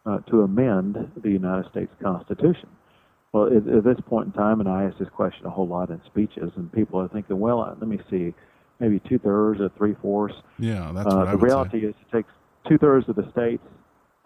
uh, 0.07 0.19
to 0.31 0.43
amend 0.43 0.97
the 1.23 1.31
United 1.31 1.71
States 1.71 1.93
Constitution? 2.03 2.69
Well, 3.33 3.47
at, 3.47 3.67
at, 3.69 3.85
this 3.85 3.99
point 4.07 4.27
in 4.27 4.33
time, 4.33 4.61
and 4.61 4.69
I 4.69 4.85
ask 4.85 4.99
this 4.99 5.09
question 5.09 5.47
a 5.47 5.51
whole 5.51 5.69
lot 5.69 5.91
in 5.91 6.01
speeches, 6.07 6.51
and 6.57 6.73
people 6.73 7.01
are 7.01 7.09
thinking, 7.09 7.39
well, 7.39 7.61
uh, 7.61 7.75
let 7.79 7.89
me 7.89 8.01
see, 8.11 8.35
maybe 8.81 9.01
two 9.09 9.19
thirds 9.19 9.61
or 9.61 9.71
three 9.79 9.95
fourths. 10.03 10.35
Yeah, 10.59 10.91
that's 10.93 11.07
what 11.07 11.29
uh, 11.29 11.31
The 11.31 11.39
reality 11.39 11.83
say. 11.83 11.87
is 11.89 11.95
it 12.01 12.17
takes 12.17 12.31
two 12.69 12.79
thirds 12.79 13.09
of 13.09 13.17
the 13.17 13.31
states, 13.31 13.63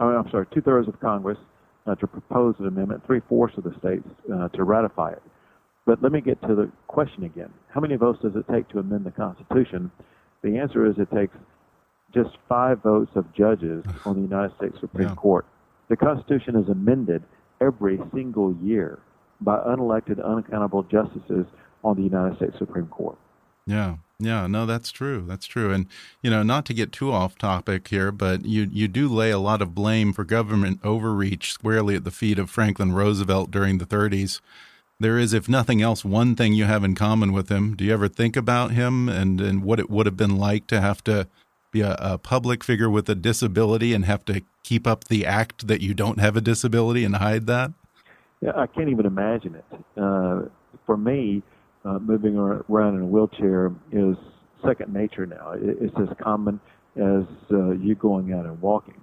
I 0.01 0.07
mean, 0.07 0.17
I'm 0.17 0.31
sorry, 0.31 0.47
two 0.53 0.63
thirds 0.63 0.89
of 0.89 0.99
Congress 1.01 1.39
uh, 1.87 1.95
to 1.97 2.07
propose 2.07 2.55
an 2.59 2.67
amendment, 2.67 3.05
three 3.07 3.21
fourths 3.29 3.57
of 3.59 3.65
the 3.65 3.75
states 3.79 4.09
uh, 4.33 4.49
to 4.49 4.65
ratify 4.65 5.13
it. 5.13 5.23
But 5.87 6.03
let 6.03 6.13
me 6.13 6.21
get 6.21 6.41
to 6.43 6.55
the 6.55 6.71
question 6.87 7.25
again. 7.25 7.53
How 7.69 7.81
many 7.81 7.97
votes 7.97 8.21
does 8.23 8.35
it 8.37 8.47
take 8.51 8.69
to 8.71 8.79
amend 8.79 9.05
the 9.05 9.11
Constitution? 9.11 9.91
The 10.43 10.57
answer 10.57 10.87
is 10.87 10.97
it 10.99 11.11
takes 11.15 11.37
just 12.15 12.31
five 12.49 12.83
votes 12.83 13.11
of 13.17 13.31
judges 13.35 13.85
on 14.07 14.17
the 14.17 14.23
United 14.23 14.57
States 14.57 14.77
Supreme 14.81 15.09
yeah. 15.09 15.15
Court. 15.15 15.47
The 15.89 15.97
Constitution 15.97 16.57
is 16.57 16.69
amended 16.71 17.23
every 17.61 18.01
single 18.13 18.55
year 18.63 18.99
by 19.41 19.59
unelected, 19.59 20.25
unaccountable 20.25 20.85
justices 20.85 21.47
on 21.83 21.97
the 21.97 22.03
United 22.03 22.37
States 22.37 22.59
Supreme 22.59 22.87
Court. 22.87 23.19
Yeah, 23.67 23.97
yeah, 24.19 24.47
no, 24.47 24.67
that's 24.67 24.91
true. 24.91 25.25
That's 25.27 25.47
true. 25.47 25.73
And 25.73 25.87
you 26.23 26.31
know, 26.31 26.43
not 26.43 26.67
to 26.67 26.75
get 26.75 26.93
too 26.93 27.13
off 27.13 27.39
topic 27.39 27.89
here, 27.89 28.13
but 28.13 28.45
you 28.45 28.69
you 28.71 28.89
do 28.89 29.09
lay 29.09 29.31
a 29.31 29.39
lot 29.39 29.63
of 29.63 29.75
blame 29.75 30.13
for 30.13 30.25
government 30.25 30.81
overreach 30.85 31.53
squarely 31.53 31.95
at 31.95 32.05
the 32.05 32.11
feet 32.11 32.39
of 32.39 32.51
Franklin 32.51 32.93
Roosevelt 32.93 33.51
during 33.51 33.79
the 33.79 33.87
30s 33.87 34.41
there 35.01 35.19
is, 35.19 35.33
if 35.33 35.49
nothing 35.49 35.83
else, 35.83 36.05
one 36.05 36.37
thing 36.37 36.53
you 36.53 36.65
have 36.65 36.85
in 36.85 36.95
common 36.95 37.33
with 37.33 37.49
him. 37.49 37.75
Do 37.75 37.85
you 37.85 37.93
ever 37.93 38.09
think 38.09 38.37
about 38.37 38.71
him 38.71 39.09
and, 39.09 39.41
and 39.41 39.63
what 39.65 39.81
it 39.81 39.91
would 39.91 40.07
have 40.07 40.17
been 40.17 40.39
like 40.39 40.67
to 40.69 40.81
have 40.81 41.03
to 41.05 41.27
be 41.75 41.81
a, 41.83 41.97
a, 41.99 42.17
public 42.17 42.63
figure 42.65 42.89
with 42.89 43.09
a 43.09 43.15
disability 43.15 43.93
and 43.93 44.05
have 44.05 44.25
to 44.25 44.43
keep 44.63 44.87
up 44.87 45.05
the 45.05 45.27
act 45.27 45.67
that 45.67 45.83
you 45.83 45.93
don't 45.93 46.21
have 46.21 46.37
a 46.37 46.41
disability 46.41 47.05
and 47.05 47.17
hide 47.17 47.47
that? 47.49 47.73
Yeah, 48.41 48.53
I 48.57 48.67
can't 48.67 48.89
even 48.89 49.05
imagine 49.05 49.57
it. 49.57 49.65
Uh, 49.97 50.43
for 50.87 50.97
me, 50.97 51.43
uh, 51.85 51.99
moving 51.99 52.37
around 52.37 52.95
in 52.95 53.03
a 53.03 53.07
wheelchair 53.07 53.73
is 53.93 54.17
second 54.65 54.95
nature 54.95 55.27
now. 55.27 55.55
It's 55.57 55.95
as 55.99 56.09
common 56.23 56.61
as 56.97 57.25
uh, 57.51 57.73
you 57.73 57.95
going 57.97 58.33
out 58.33 58.47
and 58.47 58.61
walking. 58.63 59.01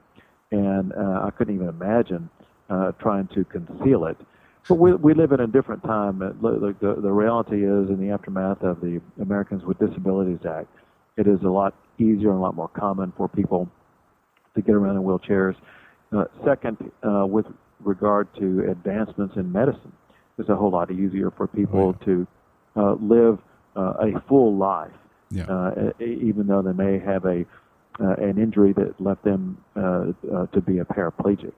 And 0.52 0.94
uh, 0.94 1.26
I 1.26 1.30
couldn't 1.38 1.54
even 1.54 1.68
imagine 1.68 2.30
uh, 2.70 2.94
trying 2.94 3.28
to 3.36 3.44
conceal 3.44 4.06
it 4.06 4.18
But 4.68 4.76
we, 4.76 4.94
we 4.94 5.14
live 5.14 5.34
in 5.34 5.42
a 5.42 5.48
different 5.48 5.84
time. 5.84 6.20
The, 6.20 6.76
the, 6.80 7.02
the 7.02 7.12
reality 7.12 7.66
is, 7.66 7.90
in 7.90 8.00
the 8.00 8.14
aftermath 8.14 8.64
of 8.64 8.80
the 8.80 9.02
Americans 9.20 9.64
with 9.64 9.78
Disabilities 9.80 10.46
Act, 10.50 10.70
it 11.18 11.28
is 11.28 11.42
a 11.44 11.50
lot 11.50 11.76
easier 12.02 12.30
and 12.30 12.38
a 12.40 12.42
lot 12.42 12.56
more 12.56 12.68
common 12.68 13.14
for 13.18 13.28
people 13.28 13.70
to 14.56 14.62
get 14.62 14.76
around 14.76 14.96
in 14.98 15.04
wheelchairs. 15.04 15.56
Uh, 16.12 16.26
second, 16.46 16.78
uh, 17.08 17.26
with 17.26 17.46
regard 17.84 18.28
to 18.36 18.70
advancements 18.70 19.36
in 19.38 19.52
medicine, 19.52 19.92
it's 20.38 20.50
a 20.50 20.56
whole 20.56 20.72
lot 20.72 20.92
easier 20.92 21.32
for 21.32 21.48
people 21.48 21.96
Oh, 22.00 22.06
to 22.06 22.28
uh, 22.76 22.94
live 22.94 23.40
uh, 23.76 23.94
a 24.02 24.22
full 24.28 24.56
life, 24.58 24.92
Yeah. 25.30 25.46
uh, 25.46 25.92
even 26.00 26.48
though 26.48 26.62
they 26.62 26.74
may 26.74 27.00
have 27.00 27.26
a 27.26 27.46
uh, 28.00 28.14
an 28.20 28.38
injury 28.42 28.72
that 28.74 29.00
left 29.02 29.22
them 29.24 29.58
uh, 29.76 29.82
uh, 30.34 30.46
to 30.48 30.62
be 30.62 30.80
a 30.80 30.86
paraplegic. 30.86 31.52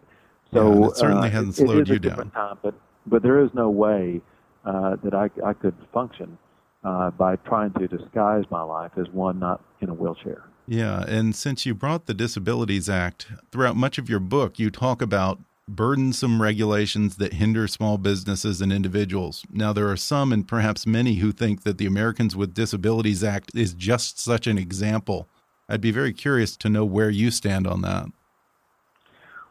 So 0.51 0.73
Yeah, 0.81 0.87
it 0.87 0.95
certainly 0.97 1.29
hasn't 1.29 1.59
it- 1.59 1.61
it 1.61 1.65
slowed 1.67 1.89
a 1.89 1.93
you 1.93 1.99
down. 1.99 2.31
Time, 2.31 2.57
but 2.63 2.73
but 3.05 3.21
there 3.21 3.39
is 3.39 3.53
no 3.53 3.69
way 3.69 4.19
uh, 4.65 4.95
that 5.03 5.13
I, 5.13 5.29
I 5.45 5.53
could 5.53 5.75
function 5.93 6.37
uh, 6.83 7.11
by 7.11 7.35
trying 7.37 7.73
to 7.73 7.87
disguise 7.87 8.43
my 8.49 8.61
life 8.61 8.91
as 8.97 9.07
one 9.09 9.39
not 9.39 9.61
in 9.81 9.89
a 9.89 9.93
wheelchair. 9.93 10.43
Yeah, 10.67 11.03
and 11.07 11.35
since 11.35 11.65
you 11.65 11.73
brought 11.73 12.05
the 12.05 12.13
Disabilities 12.13 12.89
Act, 12.89 13.27
throughout 13.51 13.75
much 13.75 13.97
of 13.97 14.09
your 14.09 14.19
book, 14.19 14.59
you 14.59 14.69
talk 14.69 15.01
about 15.01 15.39
burdensome 15.67 16.41
regulations 16.41 17.17
that 17.17 17.33
hinder 17.33 17.67
small 17.67 17.97
businesses 17.97 18.61
and 18.61 18.71
individuals. 18.71 19.45
Now, 19.51 19.73
there 19.73 19.89
are 19.89 19.97
some, 19.97 20.31
and 20.31 20.47
perhaps 20.47 20.85
many, 20.85 21.15
who 21.15 21.31
think 21.31 21.63
that 21.63 21.77
the 21.77 21.85
Americans 21.85 22.35
with 22.35 22.53
Disabilities 22.53 23.23
Act 23.23 23.51
is 23.55 23.73
just 23.73 24.19
such 24.19 24.47
an 24.47 24.57
example. 24.57 25.27
I'd 25.67 25.81
be 25.81 25.91
very 25.91 26.13
curious 26.13 26.57
to 26.57 26.69
know 26.69 26.85
where 26.85 27.09
you 27.09 27.31
stand 27.31 27.65
on 27.67 27.81
that. 27.81 28.07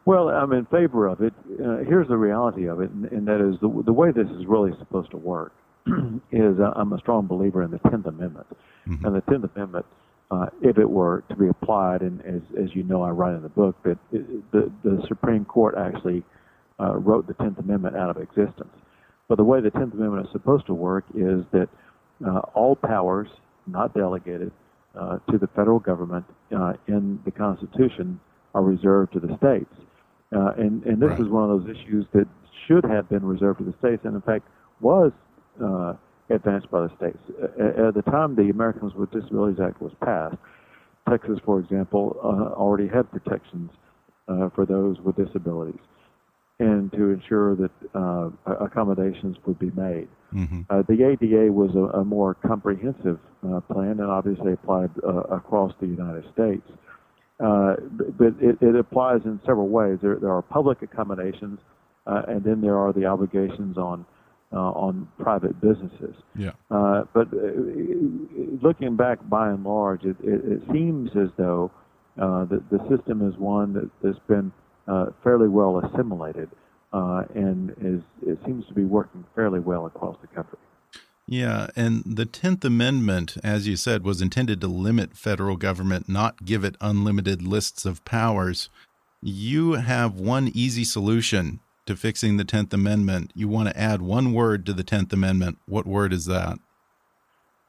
Well, 0.05 0.29
I'm 0.29 0.51
in 0.51 0.65
favor 0.65 1.07
of 1.07 1.21
it. 1.21 1.33
Uh, 1.63 1.77
here's 1.77 2.07
the 2.07 2.17
reality 2.17 2.67
of 2.67 2.81
it, 2.81 2.91
and, 2.91 3.05
and 3.05 3.27
that 3.27 3.41
is 3.41 3.59
the, 3.61 3.83
the 3.85 3.93
way 3.93 4.11
this 4.11 4.27
is 4.27 4.45
really 4.45 4.71
supposed 4.79 5.11
to 5.11 5.17
work 5.17 5.53
is 6.31 6.59
uh, 6.59 6.71
I'm 6.75 6.93
a 6.93 6.99
strong 6.99 7.27
believer 7.27 7.63
in 7.63 7.71
the 7.71 7.79
Tenth 7.89 8.05
Amendment. 8.05 8.47
And 9.05 9.15
the 9.15 9.21
Tenth 9.21 9.45
Amendment, 9.55 9.85
uh, 10.31 10.47
if 10.61 10.77
it 10.77 10.89
were 10.89 11.23
to 11.29 11.35
be 11.35 11.47
applied, 11.47 12.01
and 12.01 12.21
as, 12.25 12.41
as 12.61 12.75
you 12.75 12.83
know, 12.83 13.01
I 13.01 13.09
write 13.11 13.35
in 13.35 13.43
the 13.43 13.49
book 13.49 13.75
that 13.83 13.97
it, 14.11 14.51
the, 14.51 14.71
the 14.83 15.01
Supreme 15.07 15.45
Court 15.45 15.75
actually 15.77 16.23
uh, 16.79 16.95
wrote 16.97 17.27
the 17.27 17.33
Tenth 17.35 17.59
Amendment 17.59 17.95
out 17.95 18.09
of 18.09 18.17
existence. 18.17 18.73
But 19.29 19.37
the 19.37 19.43
way 19.43 19.61
the 19.61 19.71
Tenth 19.71 19.93
Amendment 19.93 20.25
is 20.27 20.31
supposed 20.31 20.65
to 20.67 20.73
work 20.73 21.05
is 21.15 21.45
that 21.51 21.69
uh, 22.25 22.39
all 22.53 22.75
powers 22.75 23.27
not 23.67 23.93
delegated 23.93 24.51
uh, 24.99 25.17
to 25.31 25.37
the 25.37 25.47
federal 25.47 25.79
government 25.79 26.25
uh, 26.55 26.73
in 26.87 27.19
the 27.25 27.31
Constitution 27.31 28.19
are 28.53 28.63
reserved 28.63 29.13
to 29.13 29.19
the 29.19 29.35
states. 29.37 29.73
Uh, 30.35 30.51
and, 30.57 30.83
and 30.83 31.01
this 31.01 31.09
Right. 31.11 31.21
is 31.21 31.27
one 31.29 31.49
of 31.49 31.63
those 31.63 31.69
issues 31.75 32.05
that 32.13 32.27
should 32.67 32.83
have 32.85 33.07
been 33.09 33.25
reserved 33.25 33.59
to 33.59 33.65
the 33.65 33.73
states, 33.79 34.03
and 34.05 34.15
in 34.15 34.21
fact 34.21 34.47
was 34.81 35.11
uh, 35.61 35.93
advanced 36.29 36.69
by 36.71 36.81
the 36.81 36.91
states. 36.97 37.19
At 37.87 37.93
the 37.93 38.03
time 38.09 38.35
the 38.35 38.49
Americans 38.49 38.93
with 38.95 39.11
Disabilities 39.11 39.59
Act 39.59 39.81
was 39.81 39.91
passed, 40.03 40.37
Texas, 41.09 41.39
for 41.45 41.59
example, 41.59 42.15
uh, 42.23 42.53
already 42.57 42.87
had 42.87 43.11
protections 43.11 43.69
uh, 44.27 44.49
for 44.55 44.65
those 44.65 44.99
with 45.01 45.15
disabilities, 45.17 45.81
and 46.59 46.91
to 46.93 47.11
ensure 47.11 47.55
that 47.55 47.71
uh, 47.93 48.29
accommodations 48.61 49.35
would 49.45 49.59
be 49.59 49.71
made. 49.75 50.07
hmm 50.31 50.61
Uh, 50.69 50.81
the 50.87 51.03
ADA 51.03 51.51
was 51.51 51.75
a, 51.75 51.99
a 51.99 52.05
more 52.05 52.35
comprehensive 52.35 53.19
uh, 53.45 53.59
plan 53.71 53.99
and 53.99 54.09
obviously 54.09 54.53
applied 54.53 54.89
uh, 55.03 55.23
across 55.39 55.73
the 55.81 55.87
United 55.87 56.23
States. 56.33 56.67
Uh, 57.39 57.75
but 57.97 58.17
but 58.17 58.33
it, 58.39 58.55
it 58.61 58.75
applies 58.75 59.21
in 59.25 59.39
several 59.45 59.67
ways. 59.67 59.97
There, 60.01 60.15
there 60.15 60.31
are 60.31 60.41
public 60.41 60.81
accommodations, 60.81 61.59
uh, 62.07 62.21
and 62.27 62.43
then 62.43 62.61
there 62.61 62.77
are 62.77 62.93
the 62.93 63.05
obligations 63.05 63.77
on 63.77 64.05
uh, 64.53 64.57
on 64.57 65.07
private 65.19 65.59
businesses. 65.59 66.15
Yeah. 66.35 66.51
Uh, 66.69 67.03
but 67.13 67.27
uh, 67.33 67.51
looking 68.61 68.95
back, 68.95 69.17
by 69.27 69.49
and 69.49 69.63
large, 69.63 70.03
it, 70.03 70.15
it, 70.23 70.41
it 70.45 70.61
seems 70.71 71.09
as 71.15 71.29
though 71.37 71.71
uh, 72.21 72.45
the, 72.45 72.63
the 72.71 72.79
system 72.95 73.27
is 73.27 73.35
one 73.37 73.73
that, 73.73 73.89
that's 74.01 74.19
been 74.27 74.51
uh, 74.87 75.07
fairly 75.23 75.47
well 75.47 75.79
assimilated, 75.79 76.49
uh, 76.91 77.23
and 77.33 77.71
is 77.81 78.01
it 78.21 78.37
seems 78.45 78.65
to 78.67 78.73
be 78.73 78.83
working 78.83 79.25
fairly 79.33 79.59
well 79.59 79.85
across 79.85 80.17
the 80.21 80.27
country. 80.27 80.59
Yeah, 81.25 81.67
and 81.75 82.03
the 82.05 82.25
10th 82.25 82.65
Amendment, 82.65 83.37
as 83.43 83.65
you 83.65 83.77
said, 83.77 84.03
was 84.03 84.21
intended 84.21 84.59
to 84.59 84.67
limit 84.67 85.15
federal 85.15 85.55
government, 85.55 86.09
not 86.09 86.43
give 86.43 86.65
it 86.65 86.75
unlimited 86.81 87.41
lists 87.41 87.85
of 87.85 88.03
powers. 88.03 88.69
You 89.21 89.73
have 89.73 90.19
one 90.19 90.51
easy 90.53 90.83
solution 90.83 91.61
to 91.85 91.95
fixing 91.95 92.37
the 92.37 92.45
10th 92.45 92.73
Amendment. 92.73 93.31
You 93.35 93.47
want 93.47 93.69
to 93.69 93.77
add 93.77 94.01
one 94.01 94.33
word 94.33 94.65
to 94.67 94.73
the 94.73 94.83
10th 94.83 95.13
Amendment. 95.13 95.57
What 95.65 95.85
word 95.85 96.13
is 96.13 96.25
that? 96.25 96.59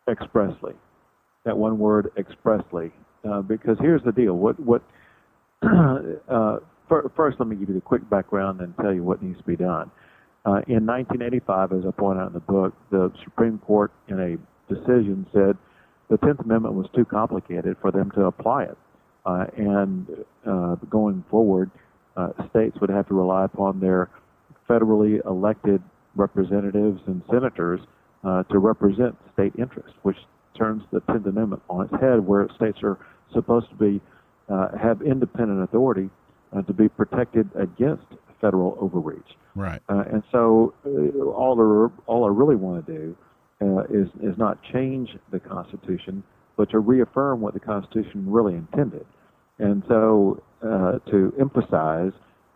expressly. 0.09 0.75
That 1.45 1.57
one 1.57 1.79
word, 1.79 2.11
expressly. 2.17 2.93
Uh, 3.29 3.43
because 3.43 3.77
here's 3.81 4.03
the 4.05 4.13
deal. 4.13 4.35
What 4.35 4.59
what? 4.61 4.83
uh, 5.63 6.57
fir- 6.89 7.11
first, 7.17 7.39
let 7.39 7.49
me 7.49 7.57
give 7.57 7.69
you 7.69 7.75
the 7.75 7.81
quick 7.81 8.09
background 8.11 8.61
and 8.61 8.77
tell 8.77 8.93
you 8.93 9.03
what 9.03 9.23
needs 9.23 9.39
to 9.39 9.45
be 9.45 9.57
done. 9.57 9.91
Uh, 10.47 10.61
in 10.69 10.85
1985, 10.85 11.73
as 11.73 11.85
I 11.89 11.91
point 11.91 12.19
out 12.19 12.29
in 12.29 12.33
the 12.35 12.41
book, 12.41 12.75
the 12.91 13.11
Supreme 13.25 13.59
Court, 13.59 13.93
in 14.09 14.21
a 14.21 14.73
decision, 14.73 15.27
said 15.33 15.57
the 16.11 16.19
Tenth 16.19 16.41
Amendment 16.41 16.75
was 16.75 16.87
too 16.95 17.07
complicated 17.07 17.79
for 17.81 17.91
them 17.91 18.11
to 18.11 18.27
apply 18.27 18.65
it, 18.65 18.79
uh, 19.25 19.47
and 19.57 20.07
uh, 20.47 20.75
going 20.91 21.25
forward, 21.31 21.71
uh, 22.17 22.29
states 22.51 22.77
would 22.81 22.91
have 22.91 23.07
to 23.09 23.15
rely 23.15 23.45
upon 23.45 23.81
their 23.81 24.11
federally 24.69 25.25
elected 25.27 25.83
representatives 26.17 27.01
and 27.07 27.23
senators 27.31 27.81
uh, 28.25 28.43
to 28.45 28.59
represent 28.59 29.17
state 29.33 29.53
interests, 29.59 29.97
which 30.03 30.17
turns 30.57 30.83
the 30.93 31.01
Tenth 31.01 31.27
Amendment 31.27 31.63
on 31.69 31.85
its 31.85 31.95
head, 32.01 32.21
where 32.21 32.49
states 32.57 32.79
are 32.83 32.99
supposed 33.33 33.69
to 33.71 33.75
be 33.75 34.01
uh, 34.49 34.69
have 34.77 35.03
independent 35.03 35.63
authority 35.63 36.09
uh, 36.55 36.63
to 36.63 36.73
be 36.73 36.89
protected 36.89 37.49
against 37.55 38.05
federal 38.41 38.77
overreach. 38.81 39.37
Right. 39.55 39.81
Uh, 39.89 40.05
and 40.13 40.23
so, 40.31 40.75
uh, 40.87 41.25
all 41.31 41.59
I, 41.61 42.11
all 42.11 42.25
I 42.25 42.29
really 42.29 42.57
want 42.57 42.87
to 42.87 42.93
do 42.93 43.17
uh, 43.63 43.85
is 43.85 44.09
is 44.23 44.37
not 44.37 44.59
change 44.73 45.11
the 45.31 45.41
Constitution, 45.41 46.23
but 46.57 46.71
to 46.71 46.79
reaffirm 46.79 47.41
what 47.41 47.55
the 47.55 47.61
Constitution 47.61 48.25
really 48.31 48.55
intended. 48.55 49.07
And 49.59 49.83
so, 49.89 50.43
uh, 50.65 50.99
to 51.11 51.33
emphasize 51.39 52.13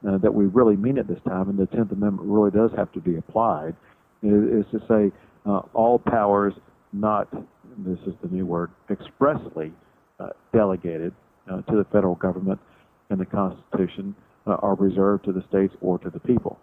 uh, 0.08 0.16
that 0.18 0.32
we 0.32 0.46
really 0.46 0.76
mean 0.76 0.96
it 0.96 1.08
this 1.08 1.18
time, 1.26 1.48
and 1.48 1.58
the 1.58 1.66
Tenth 1.66 1.92
Amendment 1.92 2.28
really 2.28 2.50
does 2.50 2.70
have 2.76 2.90
to 2.92 3.00
be 3.00 3.16
applied, 3.16 3.74
is, 4.22 4.64
is 4.64 4.64
to 4.72 4.80
say 4.88 5.14
uh, 5.44 5.60
all 5.74 5.98
powers 5.98 6.54
not 6.92 7.28
this 7.78 7.98
is 8.06 8.14
the 8.22 8.28
new 8.28 8.46
word 8.46 8.70
expressly 8.90 9.72
uh, 10.20 10.28
delegated 10.54 11.12
uh, 11.50 11.60
to 11.62 11.76
the 11.76 11.84
federal 11.92 12.14
government 12.14 12.58
in 13.10 13.18
the 13.18 13.26
Constitution 13.26 14.14
are 14.46 14.76
reserved 14.76 15.26
to 15.26 15.32
the 15.32 15.44
states 15.46 15.74
or 15.82 15.98
to 15.98 16.08
the 16.08 16.18
people. 16.20 16.58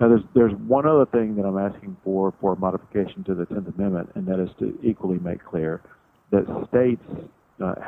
Now, 0.00 0.08
there's 0.08 0.22
there's 0.34 0.52
one 0.66 0.84
other 0.84 1.06
thing 1.06 1.36
that 1.36 1.44
I'm 1.44 1.58
asking 1.58 1.96
for 2.02 2.34
for 2.40 2.56
modification 2.56 3.22
to 3.24 3.34
the 3.36 3.46
Tenth 3.46 3.68
Amendment, 3.68 4.10
and 4.16 4.26
that 4.26 4.40
is 4.40 4.48
to 4.58 4.76
equally 4.82 5.20
make 5.20 5.44
clear 5.44 5.80
that 6.32 6.44
states 6.68 7.04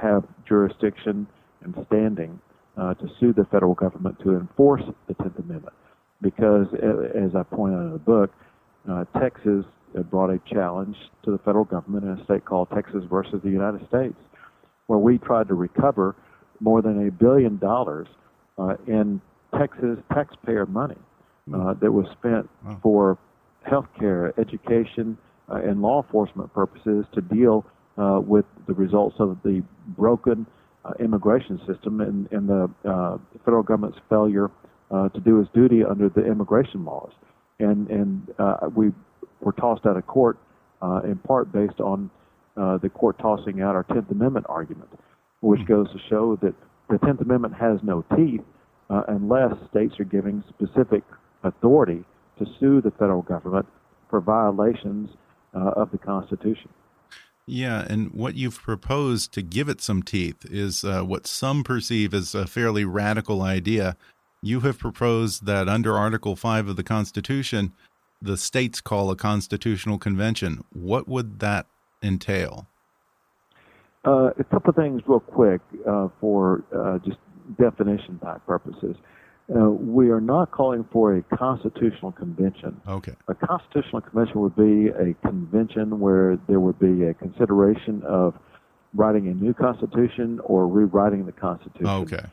have 0.00 0.22
jurisdiction 0.46 1.26
and 1.64 1.74
standing 1.88 2.38
uh, 2.76 2.94
to 2.94 3.08
sue 3.20 3.32
the 3.32 3.44
federal 3.46 3.74
government 3.74 4.18
to 4.24 4.30
enforce 4.36 4.82
the 5.08 5.14
Tenth 5.14 5.38
Amendment, 5.38 5.74
because 6.20 6.66
as 7.14 7.34
I 7.36 7.42
point 7.42 7.74
out 7.74 7.82
in 7.86 7.92
the 7.92 7.98
book, 7.98 8.30
uh, 8.90 9.04
Texas 9.20 9.64
uh, 9.96 10.02
brought 10.02 10.30
a 10.30 10.40
challenge 10.52 10.96
to 11.24 11.30
the 11.30 11.38
federal 11.38 11.64
government 11.64 12.04
in 12.04 12.18
a 12.18 12.24
state 12.24 12.44
called 12.44 12.68
Texas 12.74 13.04
versus 13.10 13.40
the 13.44 13.50
United 13.50 13.86
States, 13.88 14.16
where 14.86 14.98
we 14.98 15.18
tried 15.18 15.48
to 15.48 15.54
recover 15.54 16.16
more 16.60 16.80
than 16.82 17.06
a 17.06 17.10
billion 17.10 17.58
dollars 17.58 18.08
uh, 18.58 18.74
in 18.86 19.20
Texas 19.58 19.98
taxpayer 20.12 20.66
money 20.66 20.96
uh, 21.54 21.74
that 21.74 21.92
was 21.92 22.06
spent 22.18 22.48
Wow. 22.64 22.78
for 22.82 23.18
health 23.64 23.86
care, 23.98 24.32
education, 24.40 25.16
uh, 25.50 25.56
and 25.56 25.82
law 25.82 26.02
enforcement 26.02 26.52
purposes 26.54 27.04
to 27.14 27.20
deal 27.20 27.64
uh, 27.98 28.20
with 28.24 28.44
the 28.66 28.72
results 28.74 29.16
of 29.18 29.38
the 29.44 29.62
broken 29.98 30.46
uh, 30.84 30.92
immigration 31.00 31.60
system 31.66 32.00
and, 32.00 32.30
and 32.32 32.48
the 32.48 32.70
uh, 32.88 33.18
federal 33.44 33.62
government's 33.62 33.98
failure 34.08 34.50
uh, 34.90 35.08
to 35.10 35.20
do 35.20 35.40
its 35.40 35.50
duty 35.54 35.84
under 35.84 36.08
the 36.08 36.24
immigration 36.24 36.84
laws. 36.84 37.12
And, 37.58 37.88
and 37.88 38.34
uh, 38.38 38.68
we 38.74 38.92
were 39.40 39.52
tossed 39.52 39.86
out 39.86 39.96
of 39.96 40.06
court 40.06 40.38
uh, 40.82 41.00
in 41.04 41.16
part 41.16 41.52
based 41.52 41.80
on 41.80 42.10
uh, 42.56 42.78
the 42.78 42.88
court 42.88 43.18
tossing 43.18 43.62
out 43.62 43.74
our 43.74 43.84
10th 43.84 44.10
Amendment 44.10 44.46
argument, 44.48 44.90
which 45.40 45.64
goes 45.66 45.90
to 45.92 45.98
show 46.10 46.36
that 46.42 46.54
the 46.90 46.96
10th 46.96 47.22
Amendment 47.22 47.54
has 47.54 47.78
no 47.82 48.04
teeth 48.16 48.42
uh, 48.90 49.02
unless 49.08 49.52
states 49.70 49.94
are 49.98 50.04
giving 50.04 50.42
specific 50.48 51.02
authority 51.44 52.04
to 52.38 52.46
sue 52.60 52.80
the 52.80 52.90
federal 52.92 53.22
government 53.22 53.66
for 54.10 54.20
violations 54.20 55.08
uh, 55.54 55.70
of 55.76 55.90
the 55.90 55.98
Constitution. 55.98 56.68
Yeah, 57.46 57.84
and 57.88 58.12
what 58.12 58.36
you've 58.36 58.60
proposed 58.60 59.32
to 59.32 59.42
give 59.42 59.68
it 59.68 59.80
some 59.80 60.02
teeth 60.02 60.44
is 60.44 60.84
uh, 60.84 61.02
what 61.02 61.26
some 61.26 61.64
perceive 61.64 62.14
as 62.14 62.34
a 62.34 62.46
fairly 62.46 62.84
radical 62.84 63.42
idea. 63.42 63.96
You 64.42 64.60
have 64.60 64.78
proposed 64.78 65.46
that 65.46 65.68
under 65.68 65.96
Article 65.96 66.36
5 66.36 66.68
of 66.68 66.76
the 66.76 66.84
Constitution, 66.84 67.72
the 68.20 68.36
states 68.36 68.80
call 68.80 69.10
a 69.10 69.16
constitutional 69.16 69.98
convention. 69.98 70.64
What 70.72 71.08
would 71.08 71.40
that 71.40 71.66
entail? 72.02 72.68
Uh, 74.04 74.30
a 74.38 74.44
couple 74.44 74.70
of 74.70 74.76
things, 74.76 75.02
real 75.06 75.20
quick, 75.20 75.60
uh, 75.88 76.08
for 76.20 76.64
uh, 76.76 76.98
just 76.98 77.18
definition 77.60 78.18
type 78.20 78.44
purposes. 78.46 78.96
Uh, 79.54 79.70
we 79.70 80.10
are 80.10 80.20
not 80.20 80.50
calling 80.50 80.84
for 80.92 81.16
a 81.16 81.22
constitutional 81.36 82.12
convention. 82.12 82.80
Okay. 82.88 83.14
A 83.28 83.34
constitutional 83.34 84.00
convention 84.00 84.40
would 84.40 84.56
be 84.56 84.88
a 84.88 85.14
convention 85.26 86.00
where 86.00 86.38
there 86.48 86.60
would 86.60 86.78
be 86.78 87.04
a 87.04 87.14
consideration 87.14 88.02
of 88.06 88.34
writing 88.94 89.28
a 89.28 89.34
new 89.34 89.52
constitution 89.52 90.40
or 90.44 90.66
rewriting 90.66 91.26
the 91.26 91.32
constitution. 91.32 91.86
Okay. 91.86 92.24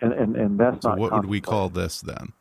And 0.00 0.12
and, 0.12 0.36
and 0.36 0.58
that's 0.58 0.82
so 0.82 0.90
not. 0.90 0.98
what 0.98 1.12
would 1.12 1.26
we 1.26 1.40
call 1.40 1.68
this 1.68 2.00
then? 2.00 2.32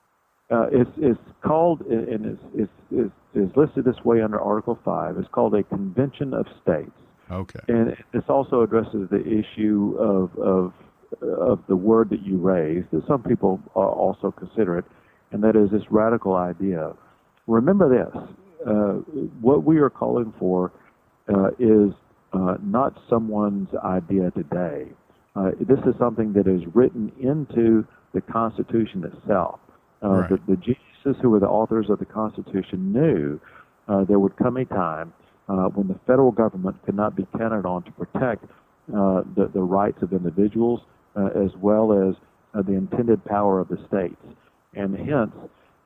Uh, 0.50 0.68
it's 0.72 0.92
it's 0.98 1.20
called 1.42 1.82
and 1.82 2.26
it's, 2.26 2.44
it's, 2.54 2.72
it's, 2.92 3.12
it's 3.34 3.58
listed 3.58 3.86
this 3.86 4.04
way 4.04 4.22
under 4.22 4.40
Article 4.40 4.80
Five. 4.84 5.18
It's 5.18 5.30
called 5.30 5.56
a 5.56 5.64
convention 5.64 6.34
of 6.34 6.46
states. 6.62 6.92
Okay. 7.32 7.60
And 7.68 7.96
this 8.12 8.24
also 8.28 8.62
addresses 8.62 9.10
the 9.10 9.24
issue 9.26 9.96
of 10.00 10.38
of 10.38 10.74
of 11.22 11.60
the 11.68 11.76
word 11.76 12.10
that 12.10 12.24
you 12.24 12.38
raised 12.38 12.89
that 12.91 13.06
some 13.08 13.24
people 13.24 13.60
also 13.74 14.32
consider 14.32 14.78
it, 14.78 14.86
and 15.32 15.44
that 15.44 15.56
is 15.56 15.70
this 15.72 15.84
radical 15.89 16.36
idea. 16.36 16.94
Remember 17.48 17.89
this: 17.89 18.24
uh, 18.65 18.94
what 19.41 19.63
we 19.63 19.78
are 19.80 19.89
calling 19.89 20.34
for 20.39 20.72
uh, 21.30 21.50
is 21.60 21.94
uh, 22.34 22.58
not 22.63 23.00
someone's 23.10 23.70
idea 23.84 24.32
today. 24.32 24.88
Uh, 25.36 25.52
this 25.60 25.80
is 25.86 25.94
something 26.00 26.34
that 26.34 26.48
is 26.48 26.62
written 26.74 27.12
into 27.20 27.86
the 28.13 28.22
Constitution 28.22 29.04
itself. 29.04 29.60
Uh, 30.04 30.10
right. 30.10 30.30
the, 30.30 30.39
the 30.48 30.56
geniuses 30.58 31.22
who 31.22 31.30
were 31.30 31.39
the 31.39 31.48
authors 31.48 31.89
of 31.89 32.00
the 32.00 32.06
Constitution 32.06 32.94
knew 32.94 33.39
uh, 33.88 34.04
there 34.06 34.20
would 34.20 34.36
come 34.38 34.58
a 34.58 34.65
time 34.65 35.13
when 35.48 35.88
the 35.88 36.00
federal 36.08 36.32
government 36.32 36.76
could 36.86 36.96
not 36.96 37.15
be 37.15 37.28
counted 37.38 37.65
on 37.65 37.84
to 37.84 37.91
protect 37.91 38.46
the, 38.88 39.50
the 39.54 39.62
rights 39.62 40.02
of 40.02 40.12
individuals 40.12 40.82
uh, 41.15 41.28
as 41.28 41.51
well 41.62 42.10
as 42.10 42.15
uh, 42.54 42.62
the 42.62 42.73
intended 42.73 43.23
power 43.25 43.60
of 43.60 43.67
the 43.67 43.78
states. 43.88 44.21
And 44.73 44.95
hence, 44.95 45.32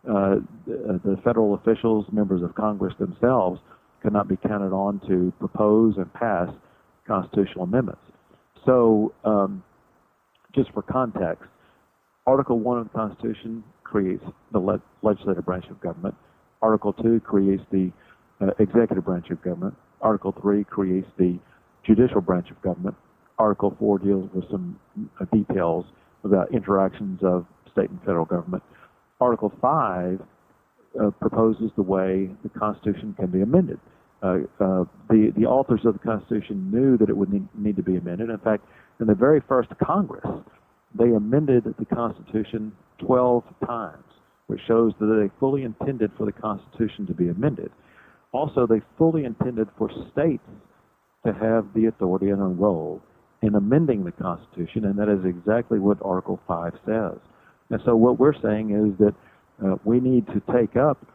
uh, 0.10 0.36
the, 0.66 1.00
the 1.04 1.18
federal 1.24 1.56
officials, 1.56 2.06
members 2.12 2.42
of 2.42 2.56
Congress 2.56 2.94
themselves, 3.00 3.60
cannot 4.02 4.28
be 4.28 4.38
counted 4.38 4.74
on 4.74 5.02
to 5.08 5.34
propose 5.40 5.96
and 5.98 6.12
pass 6.14 6.50
constitutional 7.06 7.64
amendments. 7.66 8.02
So, 8.66 9.14
um, 9.26 9.64
just 10.56 10.72
for 10.74 10.82
context, 10.82 11.44
Article 12.26 12.60
1 12.60 12.78
of 12.80 12.84
the 12.86 12.90
Constitution 12.98 13.64
creates 13.84 14.24
the 14.52 14.60
le- 14.60 14.82
legislative 15.02 15.46
branch 15.46 15.66
of 15.70 15.80
government. 15.82 16.16
Article 16.62 16.94
2 16.94 17.20
creates 17.22 17.64
the 17.72 17.92
uh, 18.42 18.48
executive 18.60 19.06
branch 19.06 19.30
of 19.30 19.42
government. 19.42 19.76
Article 20.02 20.34
3 20.42 20.64
creates 20.64 21.08
the 21.18 21.40
judicial 21.86 22.22
branch 22.22 22.50
of 22.52 22.62
government. 22.62 22.96
Article 23.40 23.76
4 23.80 24.00
deals 24.00 24.30
with 24.34 24.44
some 24.52 24.78
uh, 25.20 25.26
details 25.34 25.86
about 26.24 26.54
interactions 26.54 27.20
of 27.24 27.46
state 27.72 27.90
and 27.90 28.00
federal 28.02 28.26
government. 28.26 28.62
Article 29.22 29.52
5 29.62 30.20
uh, 31.00 31.10
proposes 31.22 31.72
the 31.76 31.82
way 31.82 32.30
the 32.44 32.50
Constitution 32.50 33.16
can 33.18 33.28
be 33.28 33.42
amended. 33.42 33.80
Uh, 34.22 34.40
uh, 34.60 34.84
the, 35.10 35.32
the 35.38 35.46
authors 35.46 35.82
of 35.86 35.94
the 35.94 36.00
Constitution 36.00 36.70
knew 36.70 36.98
that 36.98 37.10
it 37.10 37.16
would 37.16 37.32
need, 37.32 37.48
need, 37.56 37.78
to 37.78 37.84
be 37.84 37.96
amended. 37.96 38.30
In 38.30 38.38
fact, 38.40 38.66
in 39.00 39.08
the 39.08 39.16
very 39.16 39.42
first 39.48 39.70
Congress, 39.82 40.28
they 40.94 41.10
amended 41.12 41.64
the 41.64 41.86
Constitution 41.86 42.74
12 43.00 43.44
times, 43.66 44.04
which 44.48 44.60
shows 44.68 44.92
that 45.00 45.06
they 45.06 45.32
fully 45.40 45.64
intended 45.64 46.12
for 46.18 46.26
the 46.26 46.34
Constitution 46.34 47.08
to 47.08 47.14
be 47.14 47.30
amended. 47.30 47.72
Also, 48.34 48.68
they 48.68 48.82
fully 48.98 49.24
intended 49.24 49.70
for 49.78 49.90
states 50.12 50.44
to 51.26 51.32
have 51.34 51.66
the 51.74 51.86
authority 51.86 52.30
and 52.30 52.42
a 52.42 52.46
role 52.46 53.02
in 53.42 53.56
amending 53.56 54.04
the 54.04 54.12
Constitution, 54.12 54.86
and 54.86 54.98
that 55.00 55.10
is 55.10 55.24
exactly 55.26 55.80
what 55.80 55.98
Article 56.02 56.40
5 56.48 56.74
says. 56.86 57.18
And 57.70 57.82
so 57.86 57.96
what 57.96 58.20
we're 58.20 58.40
saying 58.42 58.72
is 58.72 58.98
that 59.00 59.14
uh, 59.64 59.76
we 59.84 60.00
need 60.00 60.28
to 60.28 60.42
take 60.54 60.76
up 60.76 61.06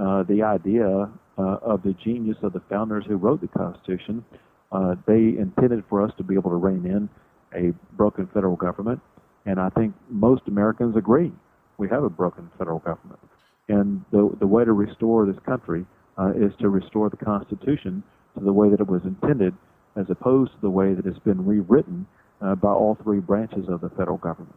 uh, 0.00 0.22
the 0.24 0.42
idea 0.42 1.08
uh, 1.38 1.56
of 1.62 1.82
the 1.82 1.94
genius 2.04 2.36
of 2.42 2.52
the 2.52 2.60
founders 2.68 3.04
who 3.06 3.16
wrote 3.16 3.40
the 3.40 3.48
Constitution. 3.48 4.24
Uh, 4.72 4.94
they 5.06 5.36
intended 5.38 5.84
for 5.88 6.02
us 6.02 6.12
to 6.18 6.22
be 6.22 6.34
able 6.34 6.50
to 6.50 6.56
rein 6.56 6.84
in 6.86 7.08
a 7.54 7.72
broken 7.96 8.28
federal 8.32 8.56
government, 8.56 9.00
and 9.46 9.58
I 9.58 9.70
think 9.70 9.94
most 10.08 10.42
Americans 10.46 10.96
agree 10.96 11.32
we 11.78 11.88
have 11.88 12.04
a 12.04 12.10
broken 12.10 12.50
federal 12.58 12.78
government. 12.78 13.18
And 13.68 14.04
the, 14.12 14.30
the 14.38 14.46
way 14.46 14.64
to 14.64 14.72
restore 14.72 15.26
this 15.26 15.40
country 15.46 15.86
uh, 16.18 16.32
is 16.36 16.52
to 16.60 16.68
restore 16.68 17.08
the 17.08 17.16
Constitution 17.16 18.02
to 18.38 18.44
the 18.44 18.52
way 18.52 18.68
that 18.68 18.80
it 18.80 18.86
was 18.86 19.02
intended 19.04 19.54
as 19.96 20.06
opposed 20.08 20.52
to 20.52 20.60
the 20.60 20.70
way 20.70 20.94
that 20.94 21.06
it's 21.06 21.18
been 21.18 21.44
rewritten 21.44 22.06
uh, 22.40 22.54
by 22.54 22.70
all 22.70 22.96
three 23.02 23.20
branches 23.20 23.68
of 23.68 23.80
the 23.80 23.90
federal 23.90 24.18
government. 24.18 24.54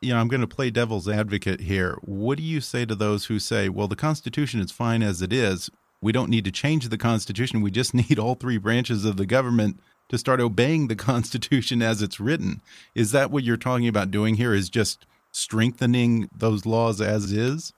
You 0.00 0.14
know, 0.14 0.20
I'm 0.20 0.28
going 0.28 0.40
to 0.40 0.48
play 0.48 0.70
devil's 0.70 1.08
advocate 1.08 1.60
here. 1.60 1.98
What 2.02 2.38
do 2.38 2.44
you 2.44 2.60
say 2.60 2.84
to 2.86 2.94
those 2.94 3.26
who 3.26 3.38
say, 3.38 3.68
well, 3.68 3.86
the 3.86 3.96
Constitution 3.96 4.60
is 4.60 4.72
fine 4.72 5.02
as 5.02 5.22
it 5.22 5.32
is? 5.32 5.70
We 6.00 6.10
don't 6.10 6.30
need 6.30 6.44
to 6.44 6.50
change 6.50 6.88
the 6.88 6.98
Constitution. 6.98 7.60
We 7.60 7.70
just 7.70 7.94
need 8.10 8.18
all 8.18 8.34
three 8.34 8.58
branches 8.58 9.04
of 9.04 9.16
the 9.16 9.26
government 9.26 9.78
to 10.08 10.18
start 10.18 10.40
obeying 10.40 10.88
the 10.88 10.96
Constitution 11.10 11.82
as 11.82 12.02
it's 12.02 12.18
written. 12.18 12.60
Is 12.94 13.12
that 13.12 13.30
what 13.30 13.44
you're 13.44 13.56
talking 13.56 13.88
about 13.88 14.10
doing 14.10 14.34
here? 14.34 14.52
Is 14.52 14.68
just 14.68 15.06
strengthening 15.30 16.28
those 16.36 16.66
laws 16.66 17.00
as 17.00 17.32
is? 17.32 17.72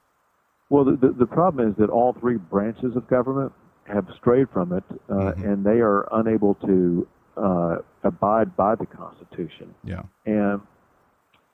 Well, 0.71 0.85
the, 0.85 0.97
the, 0.97 1.13
the 1.13 1.27
problem 1.27 1.69
is 1.69 1.77
that 1.77 1.91
all 1.91 2.15
three 2.15 2.37
branches 2.37 2.97
of 2.97 3.07
government 3.07 3.53
have 3.87 4.07
strayed 4.17 4.49
from 4.51 4.73
it, 4.73 4.85
uh, 4.91 5.13
mm-hmm. 5.13 5.45
and 5.45 5.65
they 5.65 5.81
are 5.81 6.09
unable 6.13 6.55
to 6.57 7.07
uh, 7.37 7.77
abide 8.03 8.57
by 8.57 8.75
the 8.75 8.87
Constitution. 8.87 9.75
Yeah. 9.85 10.03
And 10.27 10.61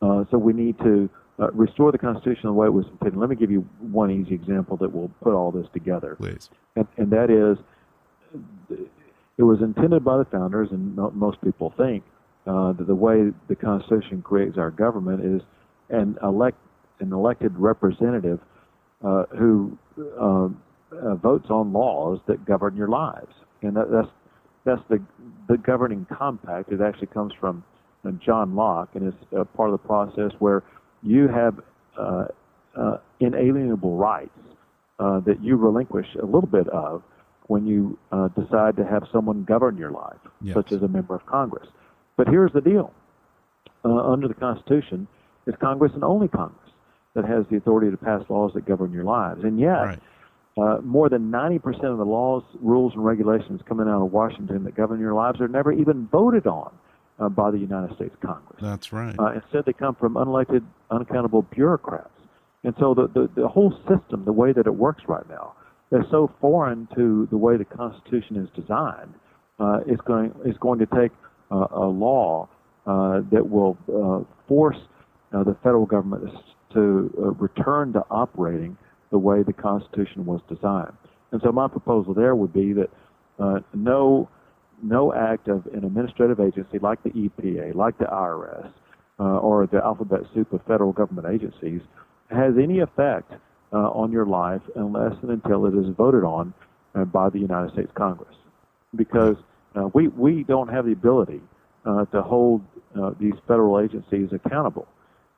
uh, 0.02 0.24
so 0.30 0.38
we 0.38 0.52
need 0.52 0.78
to 0.78 1.10
uh, 1.38 1.50
restore 1.52 1.90
the 1.92 1.98
Constitution 1.98 2.42
the 2.44 2.52
way 2.52 2.66
it 2.66 2.72
was 2.72 2.86
intended. 2.86 3.18
Let 3.18 3.30
me 3.30 3.36
give 3.36 3.50
you 3.50 3.60
one 3.80 4.10
easy 4.10 4.34
example 4.34 4.76
that 4.78 4.92
will 4.92 5.10
put 5.22 5.34
all 5.34 5.50
this 5.50 5.66
together. 5.72 6.16
Please. 6.16 6.50
And, 6.76 6.86
and 6.96 7.10
that 7.10 7.30
is, 7.30 7.58
it 9.38 9.42
was 9.42 9.60
intended 9.60 10.04
by 10.04 10.18
the 10.18 10.26
founders, 10.26 10.68
and 10.70 10.96
most 11.14 11.40
people 11.42 11.72
think 11.76 12.04
uh, 12.46 12.72
that 12.72 12.86
the 12.86 12.94
way 12.94 13.32
the 13.48 13.56
Constitution 13.56 14.22
creates 14.22 14.58
our 14.58 14.70
government 14.70 15.24
is 15.24 15.42
an 15.88 16.18
elect 16.22 16.58
an 17.00 17.12
elected 17.14 17.52
representative 17.56 18.38
uh, 19.02 19.24
who 19.38 19.78
uh, 20.92 21.14
votes 21.14 21.46
on 21.50 21.72
laws 21.72 22.20
that 22.26 22.44
govern 22.44 22.76
your 22.76 22.88
lives, 22.88 23.32
and 23.62 23.76
that, 23.76 23.90
that's 23.90 24.08
that's 24.64 24.82
the 24.88 25.00
the 25.48 25.56
governing 25.58 26.06
compact. 26.12 26.72
It 26.72 26.80
actually 26.80 27.08
comes 27.08 27.32
from 27.38 27.64
uh, 28.04 28.10
John 28.24 28.54
Locke, 28.54 28.90
and 28.94 29.08
it's 29.08 29.34
uh, 29.36 29.44
part 29.44 29.70
of 29.70 29.80
the 29.80 29.86
process 29.86 30.32
where 30.38 30.62
you 31.02 31.28
have 31.28 31.60
uh, 31.98 32.26
uh, 32.76 32.96
inalienable 33.20 33.96
rights 33.96 34.38
uh, 34.98 35.20
that 35.20 35.42
you 35.42 35.56
relinquish 35.56 36.06
a 36.20 36.24
little 36.24 36.48
bit 36.48 36.68
of 36.68 37.02
when 37.46 37.66
you 37.66 37.98
decide 38.36 38.76
to 38.76 38.84
have 38.84 39.02
someone 39.12 39.42
govern 39.42 39.76
your 39.76 39.90
life, 39.90 40.20
yes. 40.40 40.54
such 40.54 40.70
as 40.70 40.82
a 40.82 40.88
member 40.88 41.16
of 41.16 41.26
Congress. 41.26 41.66
But 42.16 42.28
here's 42.28 42.52
the 42.52 42.60
deal: 42.60 42.92
under 43.84 44.28
the 44.28 44.34
Constitution, 44.34 45.08
it's 45.46 45.56
Congress 45.60 45.92
and 45.94 46.04
only 46.04 46.28
Congress 46.28 46.70
that 47.14 47.24
has 47.24 47.44
the 47.50 47.56
authority 47.56 47.90
to 47.90 47.96
pass 47.96 48.22
laws 48.28 48.52
that 48.54 48.66
govern 48.66 48.92
your 48.92 49.04
lives, 49.04 49.42
and 49.44 49.58
yet. 49.58 49.68
Right 49.68 49.98
uh, 50.60 50.80
more 50.82 51.08
than 51.08 51.30
90% 51.30 51.84
of 51.84 51.98
the 51.98 52.04
laws, 52.04 52.42
rules, 52.60 52.92
and 52.94 53.04
regulations 53.04 53.60
coming 53.66 53.88
out 53.88 54.04
of 54.04 54.12
Washington 54.12 54.64
that 54.64 54.74
govern 54.74 55.00
your 55.00 55.14
lives 55.14 55.40
are 55.40 55.48
never 55.48 55.72
even 55.72 56.06
voted 56.08 56.46
on 56.46 56.72
uh, 57.18 57.28
by 57.28 57.50
the 57.50 57.58
United 57.58 57.94
States 57.96 58.14
Congress. 58.20 58.58
That's 58.60 58.92
right. 58.92 59.18
Uh, 59.18 59.32
instead, 59.32 59.64
they 59.64 59.72
come 59.72 59.94
from 59.94 60.14
unelected, 60.14 60.64
unaccountable 60.90 61.42
bureaucrats. 61.42 62.10
And 62.64 62.74
so 62.78 62.94
the, 62.94 63.08
the, 63.08 63.30
the 63.40 63.48
whole 63.48 63.72
system, 63.88 64.24
the 64.24 64.32
way 64.32 64.52
that 64.52 64.66
it 64.66 64.74
works 64.74 65.04
right 65.08 65.28
now, 65.28 65.54
is 65.92 66.04
so 66.10 66.30
foreign 66.40 66.88
to 66.94 67.26
the 67.30 67.36
way 67.36 67.56
the 67.56 67.64
Constitution 67.64 68.36
is 68.36 68.48
designed. 68.54 69.14
Uh, 69.58 69.80
it's 69.86 70.00
going 70.02 70.32
it's 70.44 70.58
going 70.58 70.78
to 70.78 70.86
take 70.86 71.10
uh, 71.50 71.66
a 71.72 71.84
law 71.84 72.48
uh, 72.86 73.20
that 73.30 73.48
will 73.48 73.76
uh, 73.88 74.24
force 74.46 74.78
uh, 75.32 75.42
the 75.42 75.54
federal 75.62 75.86
government 75.86 76.30
to 76.72 77.12
uh, 77.18 77.30
return 77.32 77.92
to 77.92 78.04
operating 78.10 78.76
the 79.10 79.18
way 79.18 79.42
the 79.42 79.52
Constitution 79.52 80.24
was 80.24 80.40
designed. 80.48 80.96
And 81.32 81.40
so 81.42 81.52
my 81.52 81.68
proposal 81.68 82.14
there 82.14 82.34
would 82.34 82.52
be 82.52 82.72
that 82.74 82.90
uh, 83.38 83.60
no 83.74 84.28
no 84.82 85.12
act 85.12 85.48
of 85.48 85.66
an 85.66 85.84
administrative 85.84 86.40
agency 86.40 86.78
like 86.78 87.02
the 87.02 87.10
EPA, 87.10 87.74
like 87.74 87.98
the 87.98 88.06
IRS, 88.06 88.70
uh, 89.18 89.22
or 89.22 89.66
the 89.66 89.76
alphabet 89.76 90.20
soup 90.32 90.52
of 90.52 90.62
federal 90.66 90.92
government 90.92 91.28
agencies 91.28 91.82
has 92.30 92.54
any 92.60 92.78
effect 92.78 93.32
uh, 93.72 93.76
on 93.76 94.10
your 94.10 94.24
life 94.24 94.62
unless 94.76 95.12
and 95.22 95.30
until 95.30 95.66
it 95.66 95.74
is 95.74 95.94
voted 95.96 96.24
on 96.24 96.54
uh, 96.94 97.04
by 97.04 97.28
the 97.28 97.38
United 97.38 97.72
States 97.72 97.90
Congress. 97.94 98.34
Because 98.96 99.36
uh, 99.76 99.88
we, 99.92 100.08
we 100.08 100.44
don't 100.44 100.68
have 100.68 100.86
the 100.86 100.92
ability 100.92 101.40
uh, 101.84 102.04
to 102.06 102.22
hold 102.22 102.62
these 103.20 103.34
federal 103.46 103.78
agencies 103.80 104.30
accountable 104.32 104.88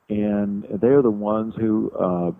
and 0.09 0.65
they're 0.81 1.01
the 1.01 1.09
ones 1.09 1.53
who 1.57 1.91
uh, 1.91 2.31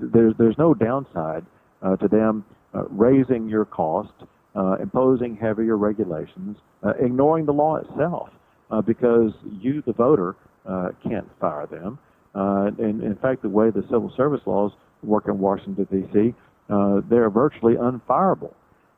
there's 0.00 0.34
there's 0.38 0.58
no 0.58 0.74
downside 0.74 1.44
uh, 1.82 1.96
to 1.96 2.08
them 2.08 2.44
uh, 2.74 2.84
raising 2.88 3.48
your 3.48 3.64
cost, 3.64 4.12
uh, 4.56 4.76
imposing 4.80 5.36
heavier 5.36 5.76
regulations, 5.76 6.56
uh, 6.82 6.92
ignoring 7.00 7.46
the 7.46 7.52
law 7.52 7.76
itself, 7.76 8.30
uh, 8.70 8.80
because 8.80 9.32
you, 9.60 9.82
the 9.86 9.92
voter, 9.92 10.36
can't 11.02 11.28
fire 11.40 11.66
them. 11.66 11.98
and 12.34 13.02
in 13.02 13.16
fact, 13.20 13.42
the 13.42 13.48
way 13.48 13.70
the 13.70 13.82
civil 13.82 14.12
service 14.16 14.40
laws 14.46 14.72
work 15.02 15.26
in 15.26 15.38
Washington 15.38 15.86
D.C., 15.90 16.34
they're 17.10 17.30
virtually 17.30 17.74
unfireable. 17.74 18.54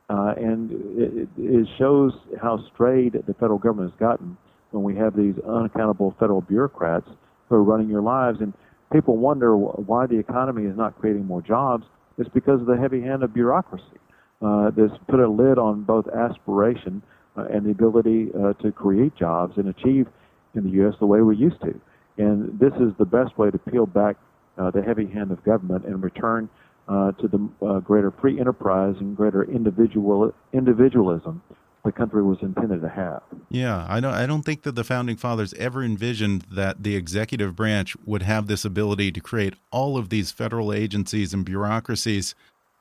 and 0.08 0.70
it, 0.98 1.28
it 1.38 1.68
shows 1.78 2.12
how 2.40 2.62
strayed 2.72 3.14
the 3.14 3.34
federal 3.34 3.58
government 3.58 3.90
has 3.90 3.98
gotten 3.98 4.36
when 4.70 4.84
we 4.84 4.94
have 4.96 5.16
these 5.16 5.34
unaccountable 5.48 6.14
federal 6.18 6.42
bureaucrats 6.42 7.08
who 7.56 7.62
running 7.62 7.88
your 7.88 8.02
lives. 8.02 8.40
And 8.40 8.52
people 8.92 9.16
wonder 9.16 9.56
why 9.56 10.06
the 10.06 10.18
economy 10.18 10.66
is 10.66 10.76
not 10.76 10.98
creating 11.00 11.26
more 11.26 11.42
jobs. 11.42 11.84
It's 12.18 12.30
because 12.30 12.60
of 12.60 12.66
the 12.66 12.76
heavy 12.76 13.00
hand 13.00 13.22
of 13.22 13.34
bureaucracy 13.34 13.98
uh, 14.42 14.70
that's 14.76 14.92
put 15.08 15.20
a 15.20 15.28
lid 15.28 15.58
on 15.58 15.82
both 15.82 16.06
aspiration 16.08 17.02
uh, 17.36 17.44
and 17.44 17.66
the 17.66 17.70
ability 17.70 18.28
uh, 18.34 18.52
to 18.62 18.70
create 18.72 19.16
jobs 19.16 19.56
and 19.56 19.68
achieve 19.68 20.06
in 20.54 20.64
the 20.64 20.70
U.S. 20.70 20.94
the 21.00 21.06
way 21.06 21.20
we 21.20 21.36
used 21.36 21.60
to. 21.62 21.80
And 22.18 22.58
this 22.58 22.72
is 22.74 22.92
the 22.98 23.04
best 23.04 23.36
way 23.38 23.50
to 23.50 23.58
peel 23.58 23.86
back 23.86 24.16
uh, 24.56 24.70
the 24.70 24.82
heavy 24.82 25.06
hand 25.06 25.32
of 25.32 25.42
government 25.44 25.84
and 25.84 26.02
return 26.02 26.48
uh, 26.86 27.12
to 27.12 27.28
the 27.28 27.66
uh, 27.66 27.80
greater 27.80 28.12
free 28.20 28.38
enterprise 28.38 28.94
and 29.00 29.16
greater 29.16 29.42
individual 29.44 30.32
individualism 30.52 31.42
the 31.84 31.92
country 31.92 32.22
was 32.22 32.38
intended 32.40 32.80
to 32.80 32.88
have. 32.88 33.22
Yeah, 33.50 33.86
I 33.88 34.00
don't 34.00 34.14
I 34.14 34.26
don't 34.26 34.42
think 34.42 34.62
that 34.62 34.74
the 34.74 34.84
founding 34.84 35.16
fathers 35.16 35.52
ever 35.54 35.84
envisioned 35.84 36.42
that 36.50 36.82
the 36.82 36.96
executive 36.96 37.54
branch 37.54 37.96
would 38.04 38.22
have 38.22 38.46
this 38.46 38.64
ability 38.64 39.12
to 39.12 39.20
create 39.20 39.54
all 39.70 39.96
of 39.96 40.08
these 40.08 40.32
federal 40.32 40.72
agencies 40.72 41.34
and 41.34 41.44
bureaucracies 41.44 42.34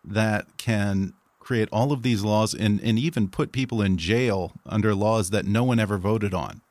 that 0.06 0.58
can 0.58 1.14
create 1.40 1.68
all 1.72 1.92
of 1.92 2.04
these 2.04 2.24
laws 2.24 2.54
and, 2.54 2.80
and 2.82 2.98
even 2.98 3.28
put 3.28 3.52
people 3.52 3.82
in 3.82 3.98
jail 3.98 4.54
under 4.66 4.96
laws 4.96 5.30
that 5.32 5.46
no 5.46 5.64
one 5.66 5.80
ever 5.80 5.98
voted 5.98 6.34
on. 6.34 6.62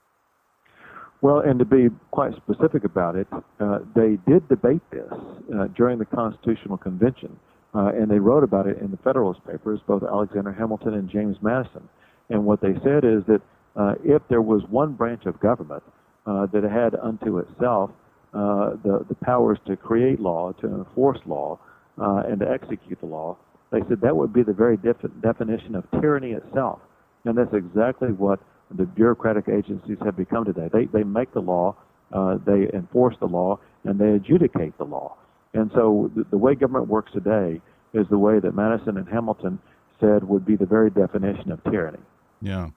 Well, 1.20 1.40
and 1.40 1.58
to 1.58 1.64
be 1.66 1.88
quite 2.10 2.34
specific 2.36 2.84
about 2.84 3.14
it, 3.14 3.28
uh, 3.60 3.80
they 3.94 4.18
did 4.26 4.48
debate 4.48 4.80
this 4.90 5.12
uh, 5.54 5.68
during 5.76 5.98
the 5.98 6.06
Constitutional 6.06 6.78
Convention, 6.78 7.38
uh, 7.74 7.92
and 7.94 8.10
they 8.10 8.18
wrote 8.18 8.42
about 8.42 8.66
it 8.66 8.78
in 8.78 8.90
the 8.90 8.96
Federalist 8.96 9.40
Papers, 9.46 9.78
both 9.86 10.02
Alexander 10.02 10.52
Hamilton 10.52 10.94
and 10.94 11.08
James 11.08 11.36
Madison. 11.42 11.88
And 12.32 12.44
what 12.44 12.60
they 12.60 12.74
said 12.82 13.04
is 13.04 13.22
that 13.26 13.40
uh, 13.76 13.94
if 14.04 14.22
there 14.28 14.42
was 14.42 14.62
one 14.68 14.92
branch 14.92 15.26
of 15.26 15.38
government 15.40 15.82
uh, 16.26 16.46
that 16.46 16.62
had 16.62 16.94
unto 16.94 17.38
itself 17.38 17.90
uh, 18.32 18.70
the, 18.82 19.04
the 19.08 19.14
powers 19.22 19.58
to 19.66 19.76
create 19.76 20.20
law, 20.20 20.52
to 20.52 20.66
enforce 20.66 21.18
law, 21.26 21.58
uh, 22.00 22.22
and 22.26 22.40
to 22.40 22.50
execute 22.50 22.98
the 23.00 23.06
law, 23.06 23.36
they 23.70 23.80
said 23.88 24.00
that 24.00 24.16
would 24.16 24.32
be 24.32 24.42
the 24.42 24.52
very 24.52 24.76
def- 24.76 24.96
definition 25.22 25.74
of 25.74 25.84
tyranny 26.00 26.32
itself. 26.32 26.78
And 27.24 27.36
that's 27.36 27.52
exactly 27.52 28.08
what 28.08 28.40
the 28.74 28.84
bureaucratic 28.84 29.48
agencies 29.48 29.98
have 30.04 30.16
become 30.16 30.44
today. 30.44 30.68
They, 30.72 30.86
they 30.86 31.04
make 31.04 31.32
the 31.32 31.40
law, 31.40 31.76
uh, 32.12 32.38
they 32.46 32.68
enforce 32.72 33.16
the 33.20 33.26
law, 33.26 33.58
and 33.84 33.98
they 33.98 34.12
adjudicate 34.12 34.76
the 34.78 34.84
law. 34.84 35.16
And 35.54 35.70
so 35.74 36.10
the, 36.16 36.24
the 36.30 36.38
way 36.38 36.54
government 36.54 36.88
works 36.88 37.12
today 37.12 37.60
is 37.92 38.06
the 38.08 38.18
way 38.18 38.40
that 38.40 38.54
Madison 38.54 38.96
and 38.96 39.08
Hamilton 39.08 39.58
said 40.00 40.24
would 40.24 40.46
be 40.46 40.56
the 40.56 40.66
very 40.66 40.90
definition 40.90 41.52
of 41.52 41.62
tyranny. 41.64 41.98
Yeah. 42.42 42.70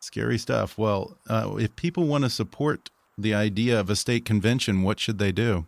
Scary 0.00 0.38
stuff. 0.38 0.78
Well, 0.78 1.18
uh, 1.28 1.56
if 1.58 1.76
people 1.76 2.06
want 2.06 2.24
to 2.24 2.30
support 2.30 2.90
the 3.18 3.34
idea 3.34 3.78
of 3.78 3.90
a 3.90 3.96
state 3.96 4.24
convention, 4.24 4.82
what 4.82 4.98
should 4.98 5.18
they 5.18 5.32
do? 5.32 5.66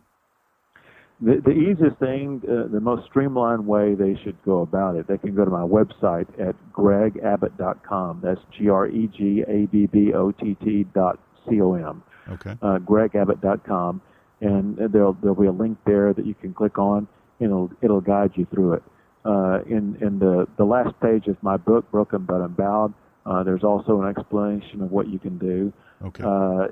The, 1.21 1.41
the 1.45 1.51
easiest 1.51 1.97
thing, 1.97 2.41
uh, 2.43 2.67
the 2.71 2.81
most 2.81 3.05
streamlined 3.05 3.65
way 3.65 3.95
they 3.95 4.19
should 4.23 4.35
go 4.43 4.61
about 4.61 4.97
it, 4.97 5.07
they 5.07 5.17
can 5.17 5.33
go 5.33 5.45
to 5.45 5.51
my 5.51 5.61
website 5.61 6.27
at 6.39 6.55
gregabbott.com. 6.73 8.19
That's 8.21 8.41
G 8.57 8.67
R 8.67 8.87
E 8.87 9.09
G 9.15 9.43
A 9.47 9.65
B 9.67 9.85
B 9.85 10.13
O 10.13 10.31
T 10.31 10.57
T 10.63 10.85
dot 10.93 11.19
C 11.47 11.61
O 11.61 11.75
M. 11.75 12.03
Okay. 12.29 12.57
Uh, 12.61 12.79
gregabbott.com. 12.79 14.01
And 14.41 14.77
there'll, 14.77 15.13
there'll 15.13 15.35
be 15.35 15.47
a 15.47 15.51
link 15.51 15.77
there 15.85 16.13
that 16.13 16.25
you 16.25 16.33
can 16.33 16.53
click 16.53 16.77
on, 16.77 17.07
and 17.39 17.49
it'll, 17.49 17.71
it'll 17.81 18.01
guide 18.01 18.31
you 18.35 18.45
through 18.53 18.73
it. 18.73 18.83
Uh, 19.23 19.61
in 19.65 19.97
in 20.01 20.19
the, 20.19 20.47
the 20.57 20.65
last 20.65 20.93
page 20.99 21.27
of 21.27 21.41
my 21.41 21.57
book, 21.57 21.89
Broken 21.89 22.25
But 22.25 22.41
Unbowed, 22.41 22.93
uh, 23.25 23.43
there's 23.43 23.63
also 23.63 24.01
an 24.01 24.07
explanation 24.07 24.81
of 24.81 24.91
what 24.91 25.07
you 25.07 25.19
can 25.19 25.37
do. 25.37 25.73
Okay. 26.03 26.23
Uh, 26.23 26.67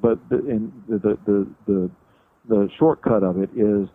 but 0.00 0.18
the, 0.30 0.38
in 0.48 0.72
the, 0.88 0.98
the, 0.98 1.18
the, 1.26 1.46
the, 1.66 1.90
the 2.48 2.68
shortcut 2.78 3.22
of 3.22 3.38
it 3.38 3.50
is 3.54 3.88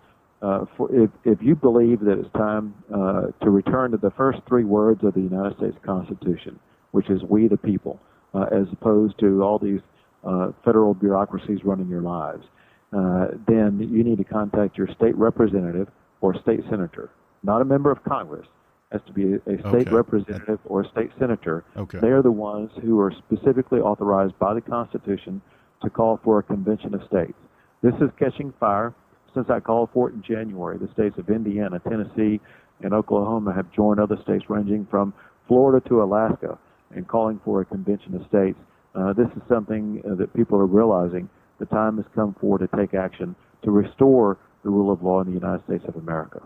uh, 0.44 0.66
for 0.76 0.94
if, 0.94 1.10
if 1.24 1.40
you 1.42 1.56
believe 1.56 2.02
that 2.02 2.20
it's 2.20 2.32
time 2.34 2.76
uh, 2.94 3.28
to 3.42 3.50
return 3.50 3.92
to 3.92 3.98
the 3.98 4.12
first 4.12 4.40
three 4.48 4.66
words 4.66 5.02
of 5.04 5.14
the 5.14 5.22
United 5.22 5.58
States 5.58 5.78
Constitution, 5.86 6.60
which 6.92 7.10
is 7.10 7.22
we 7.30 7.48
the 7.48 7.58
people, 7.58 8.00
uh, 8.34 8.46
as 8.52 8.68
opposed 8.74 9.18
to 9.20 9.42
all 9.42 9.58
these 9.58 9.80
uh, 10.26 10.52
federal 10.66 10.94
bureaucracies 10.94 11.60
running 11.64 11.88
your 11.88 12.02
lives, 12.02 12.46
uh, 12.92 13.28
then 13.48 13.80
you 13.80 14.04
need 14.04 14.18
to 14.18 14.24
contact 14.24 14.78
your 14.78 14.88
state 14.96 15.16
representative 15.16 15.88
or 16.22 16.40
state 16.42 16.60
senator, 16.70 17.10
not 17.42 17.62
a 17.62 17.66
member 17.66 17.90
of 17.90 18.04
Congress, 18.04 18.46
has 18.94 19.02
to 19.08 19.12
be 19.12 19.34
a, 19.34 19.58
state 19.60 19.88
okay. 19.88 19.90
representative 19.90 20.60
or 20.66 20.82
a 20.82 20.90
state 20.90 21.10
senator. 21.20 21.66
Okay. 21.76 21.98
They 22.00 22.10
are 22.10 22.22
the 22.22 22.32
ones 22.32 22.70
who 22.82 23.00
are 23.00 23.12
specifically 23.12 23.80
authorized 23.80 24.38
by 24.40 24.54
the 24.54 24.62
Constitution 24.62 25.42
to 25.82 25.90
call 25.90 26.22
for 26.24 26.40
a 26.40 26.44
convention 26.44 26.94
of 26.94 27.02
states. 27.08 27.38
This 27.82 27.96
is 27.96 28.10
catching 28.18 28.54
fire. 28.60 28.94
Since 29.34 29.50
I 29.50 29.60
called 29.60 29.90
for 29.94 30.10
it 30.10 30.14
in 30.14 30.22
January, 30.22 30.78
the 30.78 30.92
states 30.94 31.18
of 31.18 31.28
Indiana, 31.30 31.80
Tennessee, 31.80 32.40
and 32.82 32.94
Oklahoma 32.94 33.52
have 33.54 33.72
joined 33.72 34.00
other 34.00 34.18
states 34.22 34.46
ranging 34.48 34.88
from 34.90 35.12
Florida 35.48 35.86
to 35.90 36.04
Alaska 36.04 36.58
in 36.96 37.04
calling 37.06 37.42
for 37.44 37.62
a 37.62 37.66
convention 37.66 38.16
of 38.16 38.22
states. 38.28 38.60
Uh, 38.94 39.12
this 39.14 39.28
is 39.36 39.42
something 39.50 40.04
uh, 40.06 40.14
that 40.16 40.34
people 40.36 40.60
are 40.60 40.68
realizing. 40.68 41.28
The 41.60 41.66
time 41.66 41.98
has 41.98 42.06
come 42.14 42.36
for 42.40 42.60
to 42.60 42.68
take 42.78 42.94
action 42.94 43.36
to 43.64 43.72
restore 43.72 44.38
the 44.64 44.70
rule 44.70 44.94
of 44.94 45.02
law 45.02 45.22
in 45.22 45.28
the 45.28 45.34
United 45.34 45.64
States 45.66 45.84
of 45.88 45.96
America. 45.96 46.42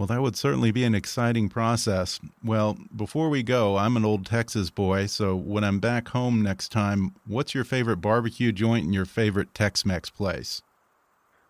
Well, 0.00 0.06
that 0.06 0.22
would 0.22 0.34
certainly 0.34 0.70
be 0.70 0.84
an 0.84 0.94
exciting 0.94 1.50
process. 1.50 2.20
Well, 2.42 2.78
before 2.96 3.28
we 3.28 3.42
go, 3.42 3.76
I'm 3.76 3.98
an 3.98 4.04
old 4.06 4.24
Texas 4.24 4.70
boy, 4.70 5.04
so 5.04 5.36
when 5.36 5.62
I'm 5.62 5.78
back 5.78 6.08
home 6.08 6.40
next 6.40 6.72
time, 6.72 7.14
what's 7.26 7.54
your 7.54 7.64
favorite 7.64 7.98
barbecue 7.98 8.50
joint 8.50 8.86
and 8.86 8.94
your 8.94 9.04
favorite 9.04 9.52
Tex 9.52 9.84
Mex 9.84 10.08
place? 10.08 10.62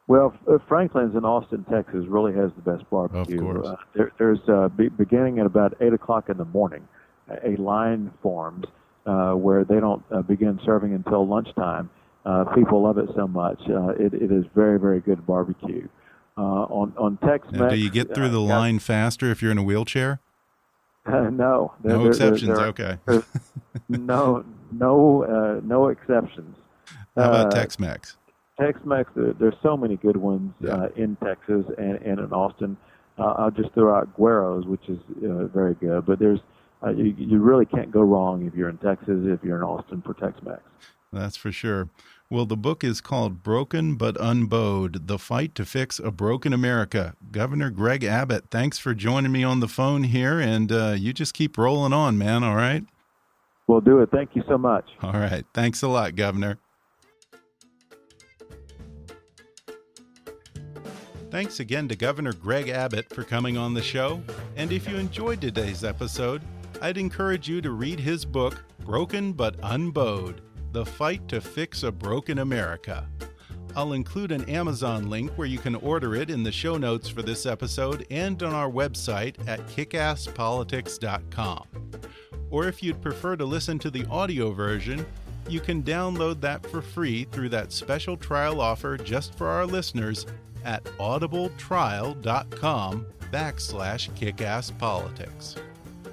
Well, 0.09 0.35
uh, 0.51 0.59
Franklin's 0.67 1.15
in 1.15 1.25
Austin, 1.25 1.65
Texas, 1.71 2.07
really 2.09 2.33
has 2.33 2.51
the 2.57 2.63
best 2.63 2.91
barbecue. 2.91 3.37
Of 3.37 3.41
course. 3.41 3.69
Uh, 3.69 3.77
there, 3.95 4.13
there's 4.19 4.41
uh, 4.49 4.67
be, 4.67 4.89
beginning 4.89 5.39
at 5.39 5.47
about 5.47 5.77
eight 5.81 5.93
o'clock 5.93 6.29
in 6.29 6.37
the 6.37 6.45
morning, 6.45 6.89
a 7.45 7.55
line 7.55 8.11
forms 8.21 8.65
uh, 9.07 9.31
where 9.35 9.63
they 9.63 9.79
don't 9.79 10.03
uh, 10.11 10.23
begin 10.23 10.59
serving 10.65 10.93
until 10.93 11.25
lunchtime. 11.25 11.89
Uh, 12.27 12.47
people 12.57 12.83
love 12.83 12.99
it 12.99 13.11
so 13.15 13.29
much. 13.29 13.61
Uh, 13.71 13.91
it, 13.91 14.13
it 14.13 14.33
is 14.33 14.45
very, 14.57 14.81
very 14.81 14.99
good 14.99 15.25
barbecue. 15.25 15.87
Uh, 16.41 16.65
on 16.71 16.95
on 16.97 17.19
Tex 17.19 17.47
Mex. 17.53 17.75
Do 17.75 17.79
you 17.79 17.91
get 17.91 18.15
through 18.15 18.31
the 18.31 18.41
uh, 18.41 18.45
line 18.45 18.79
faster 18.79 19.31
if 19.31 19.43
you're 19.43 19.53
in 19.53 19.59
a 19.59 19.63
wheelchair? 19.63 20.21
Uh, 21.05 21.21
no, 21.31 21.75
there, 21.83 21.93
no 21.93 22.05
there, 22.05 22.13
exceptions. 22.13 22.57
There, 22.57 22.67
okay. 22.69 22.99
no, 23.91 24.43
no, 24.73 25.25
uh, 25.25 25.61
no 25.63 25.89
exceptions. 25.89 26.57
How 27.15 27.29
about 27.29 27.51
Tex-Mex? 27.51 28.17
Tex-Mex. 28.59 29.11
there's 29.15 29.55
so 29.63 29.77
many 29.77 29.97
good 29.99 30.17
ones 30.17 30.55
yeah. 30.61 30.87
in 30.97 31.17
Texas 31.17 31.67
and, 31.77 31.97
and 31.97 32.19
in 32.21 32.33
Austin. 32.33 32.79
I'll 33.19 33.51
just 33.51 33.75
throw 33.75 33.95
out 33.95 34.17
Guero's, 34.17 34.65
which 34.65 34.89
is 34.89 34.99
very 35.19 35.75
good. 35.75 36.07
But 36.07 36.21
there's 36.21 36.41
you, 36.97 37.15
you 37.19 37.39
really 37.39 37.67
can't 37.67 37.91
go 37.91 38.01
wrong 38.01 38.47
if 38.47 38.55
you're 38.55 38.71
in 38.71 38.79
Texas, 38.79 39.19
if 39.25 39.45
you're 39.45 39.59
in 39.59 39.63
Austin 39.63 40.01
for 40.01 40.15
Tex-Mex. 40.15 40.63
That's 41.13 41.37
for 41.37 41.53
sure. 41.53 41.91
Well, 42.33 42.47
the 42.47 42.57
book 42.57 42.85
is 42.85 43.01
called 43.01 43.43
Broken 43.43 43.97
but 43.97 44.17
Unbowed 44.21 45.09
The 45.09 45.19
Fight 45.19 45.53
to 45.57 45.65
Fix 45.65 45.99
a 45.99 46.13
Broken 46.13 46.53
America. 46.53 47.17
Governor 47.33 47.71
Greg 47.71 48.05
Abbott, 48.05 48.45
thanks 48.53 48.79
for 48.79 48.95
joining 48.95 49.33
me 49.33 49.43
on 49.43 49.59
the 49.59 49.67
phone 49.67 50.05
here. 50.05 50.39
And 50.39 50.71
uh, 50.71 50.95
you 50.97 51.13
just 51.13 51.35
keep 51.35 51.59
rolling 51.59 51.93
on, 51.93 52.17
man. 52.17 52.45
All 52.45 52.55
right. 52.55 52.85
We'll 53.67 53.81
do 53.81 53.99
it. 53.99 54.13
Thank 54.13 54.37
you 54.37 54.45
so 54.47 54.57
much. 54.57 54.85
All 55.03 55.11
right. 55.13 55.45
Thanks 55.53 55.83
a 55.83 55.89
lot, 55.89 56.15
Governor. 56.15 56.59
Thanks 61.33 61.59
again 61.59 61.89
to 61.89 61.97
Governor 61.97 62.33
Greg 62.33 62.69
Abbott 62.69 63.13
for 63.13 63.25
coming 63.25 63.59
on 63.59 63.75
the 63.75 63.83
show. 63.83 64.23
And 64.55 64.71
if 64.71 64.89
you 64.89 64.97
enjoyed 64.99 65.41
today's 65.41 65.83
episode, 65.83 66.43
I'd 66.81 66.97
encourage 66.97 67.49
you 67.49 67.61
to 67.61 67.73
read 67.73 67.99
his 67.99 68.25
book, 68.25 68.63
Broken 68.85 69.33
but 69.33 69.57
Unbowed 69.65 70.43
the 70.73 70.85
Fight 70.85 71.27
to 71.29 71.41
Fix 71.41 71.83
a 71.83 71.93
Broken 71.93 72.39
America. 72.39 73.09
I'll 73.77 73.93
include 73.93 74.33
an 74.33 74.49
Amazon 74.49 75.09
link 75.09 75.31
where 75.33 75.47
you 75.47 75.59
can 75.59 75.77
order 75.77 76.15
it 76.15 76.31
in 76.31 76.43
the 76.43 76.53
show 76.53 76.77
notes 76.77 77.09
for 77.09 77.23
this 77.23 77.47
episode 77.47 78.07
and 78.11 78.43
on 78.43 78.53
our 78.53 78.71
website 78.71 79.37
at 79.47 79.65
kickasspolitics.com. 79.69 81.67
Or 82.51 82.67
if 82.67 82.83
you'd 82.83 83.01
prefer 83.01 83.37
to 83.37 83.45
listen 83.45 83.79
to 83.79 83.91
the 83.91 84.05
audio 84.07 84.51
version, 84.51 85.07
you 85.49 85.61
can 85.61 85.83
download 85.83 86.41
that 86.41 86.67
for 86.67 86.83
free 86.83 87.25
through 87.25 87.49
that 87.51 87.73
special 87.73 88.17
trial 88.17 88.61
offer 88.61 88.97
just 88.97 89.39
for 89.39 89.49
our 89.49 89.67
listeners 89.67 90.27
at 90.65 90.85
audibletrial.com 90.85 93.07
backslash 93.33 94.11
kickasspolitics. 94.13 95.57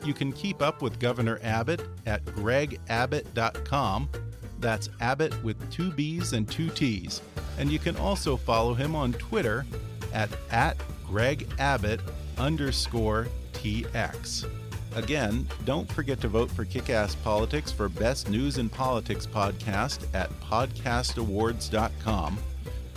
You 0.05 0.14
can 0.14 0.32
keep 0.32 0.62
up 0.62 0.82
with 0.82 0.99
Governor 0.99 1.39
Abbott 1.43 1.82
at 2.05 2.24
gregabbott.com. 2.26 4.10
That's 4.60 4.89
Abbott 4.99 5.41
with 5.43 5.72
two 5.72 5.91
B's 5.91 6.34
and 6.34 6.49
two 6.49 6.70
T's. 6.70 7.22
And 7.58 7.72
you 7.72 7.80
can 7.80 7.95
also 7.97 8.38
follow 8.38 8.74
him 8.74 8.95
on 8.95 9.14
Twitter 9.14 9.66
at, 10.14 10.30
at 10.51 10.78
Greg 11.05 11.47
Abbott 11.60 11.99
underscore 12.38 13.28
TX. 13.53 14.49
Again, 14.95 15.47
don't 15.66 15.91
forget 15.91 16.22
to 16.22 16.28
vote 16.28 16.49
for 16.49 16.66
Kickass 16.66 17.16
Politics 17.24 17.72
for 17.72 17.88
Best 17.89 18.30
News 18.30 18.58
and 18.58 18.72
Politics 18.72 19.28
podcast 19.28 20.08
at 20.14 20.32
podcastawards.com. 20.41 22.38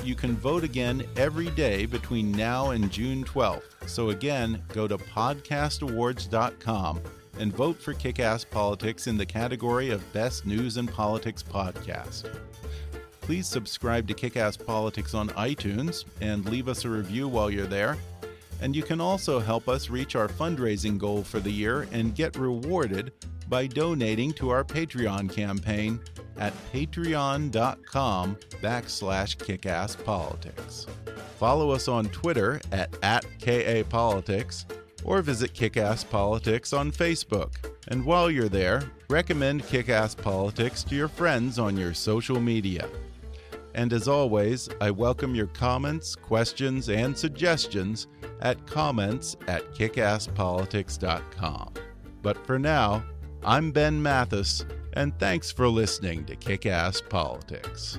You 0.03 0.15
can 0.15 0.35
vote 0.37 0.65
again 0.65 1.05
every 1.17 1.51
day 1.51 1.85
between 1.85 2.33
now 2.33 2.71
and 2.71 2.91
June 2.91 3.23
12th. 3.25 3.87
So 3.87 4.09
again, 4.11 4.63
go 4.73 4.89
to 4.89 4.97
podcastawards.com 4.97 7.01
and 7.41 7.57
vote 7.57 7.81
for 7.81 7.95
Kickass 7.95 8.49
Politics 8.49 9.07
in 9.07 9.17
the 9.17 9.25
category 9.25 9.91
of 9.91 10.13
Best 10.13 10.45
News 10.45 10.77
and 10.77 10.93
Politics 10.93 11.43
podcast. 11.43 12.31
Please 13.23 13.47
subscribe 13.47 14.07
to 14.09 14.15
Kickass 14.15 14.65
Politics 14.65 15.15
on 15.15 15.31
iTunes 15.31 16.05
and 16.21 16.45
leave 16.45 16.69
us 16.69 16.85
a 16.85 16.91
review 16.91 17.29
while 17.29 17.51
you're 17.51 17.67
there. 17.67 17.97
And 18.61 18.77
you 18.77 18.83
can 18.83 19.01
also 19.01 19.41
help 19.41 19.69
us 19.69 19.89
reach 19.89 20.17
our 20.17 20.29
fundraising 20.29 20.99
goal 20.99 21.23
for 21.25 21.41
the 21.41 21.51
year 21.51 21.89
and 21.93 22.15
get 22.15 22.37
rewarded 22.37 23.13
by 23.49 23.67
donating 23.67 24.33
to 24.35 24.51
our 24.51 24.63
Patreon 24.63 25.33
campaign 25.33 25.99
at 26.37 26.53
patreon.com 26.73 28.37
backslash 28.63 29.37
kickasspolitics. 29.39 30.87
Follow 31.39 31.71
us 31.71 31.89
on 31.89 32.05
Twitter 32.11 32.61
at, 32.71 32.95
at 33.03 33.25
KAPolitics 33.39 34.67
or 35.05 35.23
visit 35.23 35.55
Kickass 35.55 36.09
Politics 36.09 36.73
on 36.73 36.93
Facebook. 36.93 37.55
And 37.89 38.05
while 38.05 38.31
you're 38.31 38.49
there, 38.49 38.83
recommend 39.09 39.65
Kickass 39.65 40.17
Politics 40.17 40.85
to 40.85 40.95
your 40.95 41.09
friends 41.09 41.59
on 41.59 41.77
your 41.77 41.95
social 41.95 42.39
media. 42.41 42.89
And 43.75 43.93
as 43.93 44.09
always, 44.09 44.69
I 44.81 44.91
welcome 44.91 45.35
your 45.35 45.49
comments, 45.49 46.17
questions, 46.17 46.89
and 46.89 47.15
suggestions 47.17 48.09
at 48.41 48.67
comments 48.67 49.37
at 49.47 49.73
kickasspolitics.com. 49.75 51.75
But 52.23 52.47
for 52.47 52.59
now, 52.59 53.05
I'm 53.45 53.71
Ben 53.71 54.03
Mathis, 54.03 54.65
and 54.95 55.17
thanks 55.19 55.51
for 55.51 55.69
listening 55.69 56.25
to 56.27 56.37
Kickass 56.37 57.09
Politics. 57.09 57.99